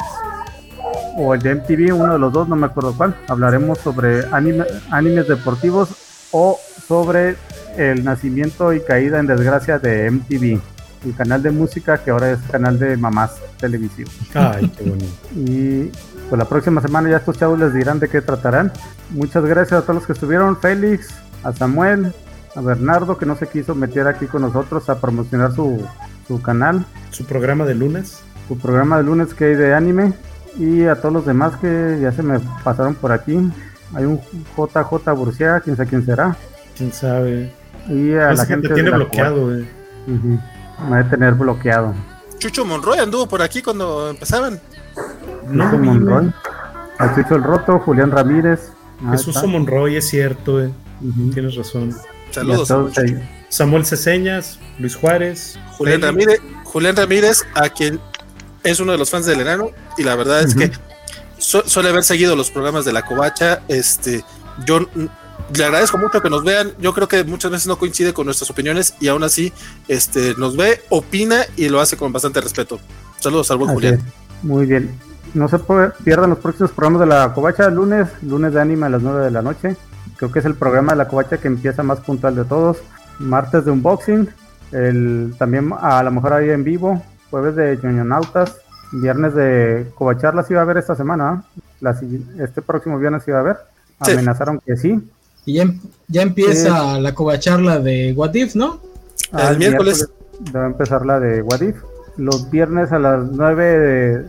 [1.16, 3.14] o el de MTV, uno de los dos, no me acuerdo cuál.
[3.28, 5.90] Hablaremos sobre anime, animes deportivos
[6.32, 7.36] o sobre
[7.76, 10.60] el nacimiento y caída en desgracia de MTV,
[11.06, 14.10] el canal de música que ahora es canal de mamás televisivo.
[14.34, 15.12] Ay, qué bonito.
[15.34, 15.90] Y
[16.28, 18.72] pues la próxima semana ya estos chavos les dirán de qué tratarán.
[19.10, 20.56] Muchas gracias a todos los que estuvieron.
[20.56, 21.08] Félix,
[21.42, 22.12] a Samuel,
[22.54, 25.84] a Bernardo que no se quiso meter aquí con nosotros a promocionar su,
[26.26, 26.84] su canal.
[27.10, 28.22] Su programa de lunes.
[28.48, 30.12] Su programa de lunes que hay de anime.
[30.58, 33.38] Y a todos los demás que ya se me pasaron por aquí.
[33.94, 34.20] Hay un
[34.56, 36.36] JJ Burcia, quién sabe quién será.
[36.76, 37.52] Quién sabe.
[37.88, 38.68] Y a la gente.
[38.68, 39.66] tiene bloqueado, eh.
[40.06, 41.94] Me va a tener bloqueado.
[42.38, 44.60] Chucho Monroy anduvo por aquí cuando empezaban.
[45.48, 46.32] No, Monroy.
[46.98, 48.72] A Chucho el Roto, Julián Ramírez.
[49.10, 50.70] Jesús Monroy, es cierto, eh.
[51.32, 51.94] Tienes razón.
[52.30, 52.72] Saludos.
[53.48, 57.98] Samuel Ceseñas, Luis Juárez, Julián Ramírez, Julián Ramírez, a quien
[58.62, 60.70] es uno de los fans del enano y la verdad es que
[61.38, 63.62] suele haber seguido los programas de la covacha.
[63.66, 64.24] Este,
[64.66, 64.86] yo
[65.56, 66.72] le agradezco mucho que nos vean.
[66.78, 69.52] Yo creo que muchas veces no coincide con nuestras opiniones y aún así
[69.88, 72.78] este, nos ve, opina y lo hace con bastante respeto.
[73.18, 74.00] Saludos al buen Julián.
[74.42, 74.98] Muy bien.
[75.34, 75.58] No se
[76.04, 77.68] pierdan los próximos programas de la Covacha.
[77.70, 79.76] Lunes, lunes de anime a las 9 de la noche.
[80.20, 82.76] Creo que es el programa de la Covacha que empieza más puntual de todos.
[83.18, 84.28] Martes de unboxing.
[84.70, 87.02] El, también a lo mejor ahí en vivo.
[87.30, 88.58] Jueves de ñoñonautas.
[88.92, 91.42] Viernes de Covacharlas iba a haber esta semana.
[92.38, 93.56] este próximo viernes iba a haber.
[93.98, 95.00] Amenazaron que sí.
[95.46, 95.80] Y ya, em,
[96.12, 98.78] empieza la covacharla de What If, ¿no?
[99.32, 100.06] el miércoles.
[100.38, 101.76] Debe empezar la de What If.
[102.18, 104.28] Los viernes a las 9 de,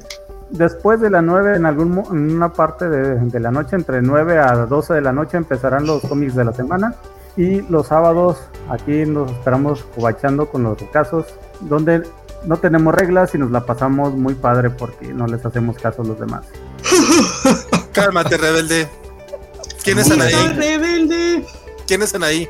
[0.51, 4.65] después de las 9 en algún en una parte de, la noche, entre 9 a
[4.65, 6.95] 12 de la noche empezarán los cómics de la semana
[7.37, 8.37] y los sábados
[8.69, 11.25] aquí nos esperamos cobachando con los casos
[11.61, 12.03] donde
[12.45, 16.05] no tenemos reglas y nos la pasamos muy padre porque no les hacemos caso a
[16.05, 16.45] los demás.
[17.93, 18.87] Cálmate, rebelde.
[19.83, 20.33] ¿Quién es Anaí?
[20.53, 21.45] rebelde.
[21.87, 22.49] ¿Quién es Anaí?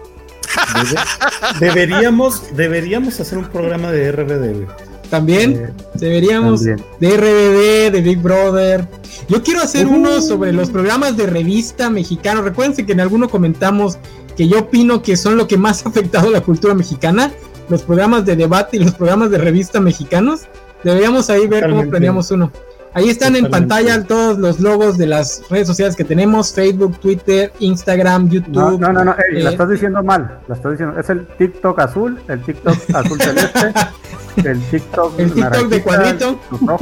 [1.60, 4.91] deberíamos, deberíamos hacer un programa de RBD.
[5.12, 8.88] También deberíamos de RBD, de Big Brother.
[9.28, 12.42] Yo quiero hacer uno sobre los programas de revista mexicano.
[12.42, 13.98] Recuerden que en alguno comentamos
[14.38, 17.30] que yo opino que son lo que más ha afectado a la cultura mexicana,
[17.68, 20.44] los programas de debate y los programas de revista mexicanos.
[20.82, 22.50] Deberíamos ahí ver cómo planeamos uno.
[22.94, 27.52] Ahí están en pantalla todos los logos de las redes sociales que tenemos: Facebook, Twitter,
[27.60, 28.54] Instagram, YouTube.
[28.54, 30.40] No, no, no, no la eh, estás diciendo mal.
[30.48, 31.00] La estás diciendo.
[31.00, 33.74] Es el TikTok azul, el TikTok azul celeste,
[34.38, 36.40] el TikTok, el TikTok de cuadrito.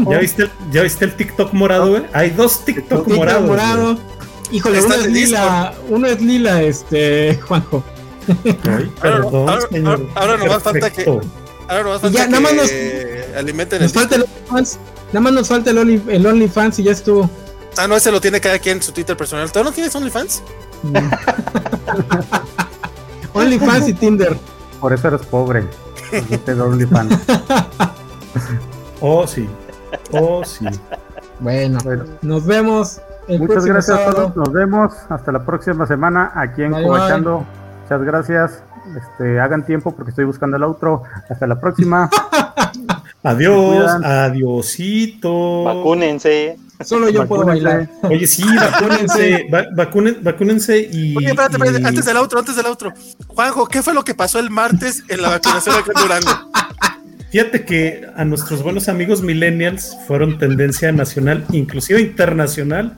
[0.10, 2.04] ¿Ya viste, el, ¿Ya viste el TikTok morado, güey?
[2.14, 3.48] Hay dos TikTok, morados.
[3.48, 3.98] morado.
[4.52, 7.84] Híjole, uno es lila, uno es lila, este, Juanjo.
[9.02, 10.08] perdón, ahora, señor.
[10.16, 11.06] Ahora, ahora falta que.
[11.68, 12.72] Ahora no más falta ya, que nada más nos,
[13.38, 14.26] alimenten nos falta el
[15.12, 17.30] Nada más nos falta el, Only, el OnlyFans y ya estuvo.
[17.78, 19.52] Ah, no, ese lo tiene cada quien en su Twitter personal.
[19.52, 20.44] ¿Tú no tienes OnlyFans?
[23.34, 24.38] OnlyFans y Tinder.
[24.80, 25.64] Por eso eres pobre.
[26.12, 27.20] No te OnlyFans.
[29.02, 29.48] oh, sí.
[30.12, 30.66] Oh, sí.
[31.40, 31.80] Bueno,
[32.22, 33.02] nos vemos.
[33.28, 34.36] Muchas gracias a todos.
[34.36, 37.46] Nos vemos hasta la próxima semana aquí en Covachando.
[37.84, 38.64] Muchas gracias.
[38.98, 41.04] Este, hagan tiempo porque estoy buscando el otro.
[41.30, 42.10] Hasta la próxima.
[43.24, 45.64] Adiós, adiosito.
[45.66, 46.58] Vacúnense.
[46.84, 47.90] Solo yo puedo bailar.
[48.04, 49.48] Oye, sí, vacúnense,
[50.22, 51.16] vacúnense y.
[51.18, 52.94] Oye, espérate, espérate, antes del otro, antes del otro.
[53.28, 56.52] Juanjo, ¿qué fue lo que pasó el martes en la vacunación aquí en Durango?
[57.32, 62.98] Fíjate que a nuestros buenos amigos millennials fueron tendencia nacional, inclusive internacional,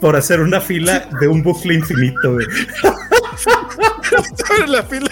[0.00, 2.46] por hacer una fila de un bucle infinito, güey.
[4.66, 5.10] La fila.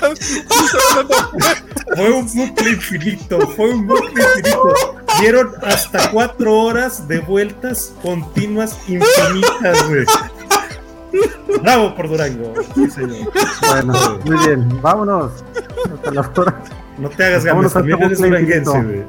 [1.96, 4.74] fue un bucle infinito, fue un bucle infinito.
[5.20, 10.04] Dieron hasta cuatro horas de vueltas continuas infinitas, güey.
[11.62, 12.54] Bravo por Durango.
[13.68, 15.32] Bueno, muy bien, vámonos.
[16.16, 16.62] Hasta.
[16.98, 19.04] No te hagas ganas, también eres duranguense, güey.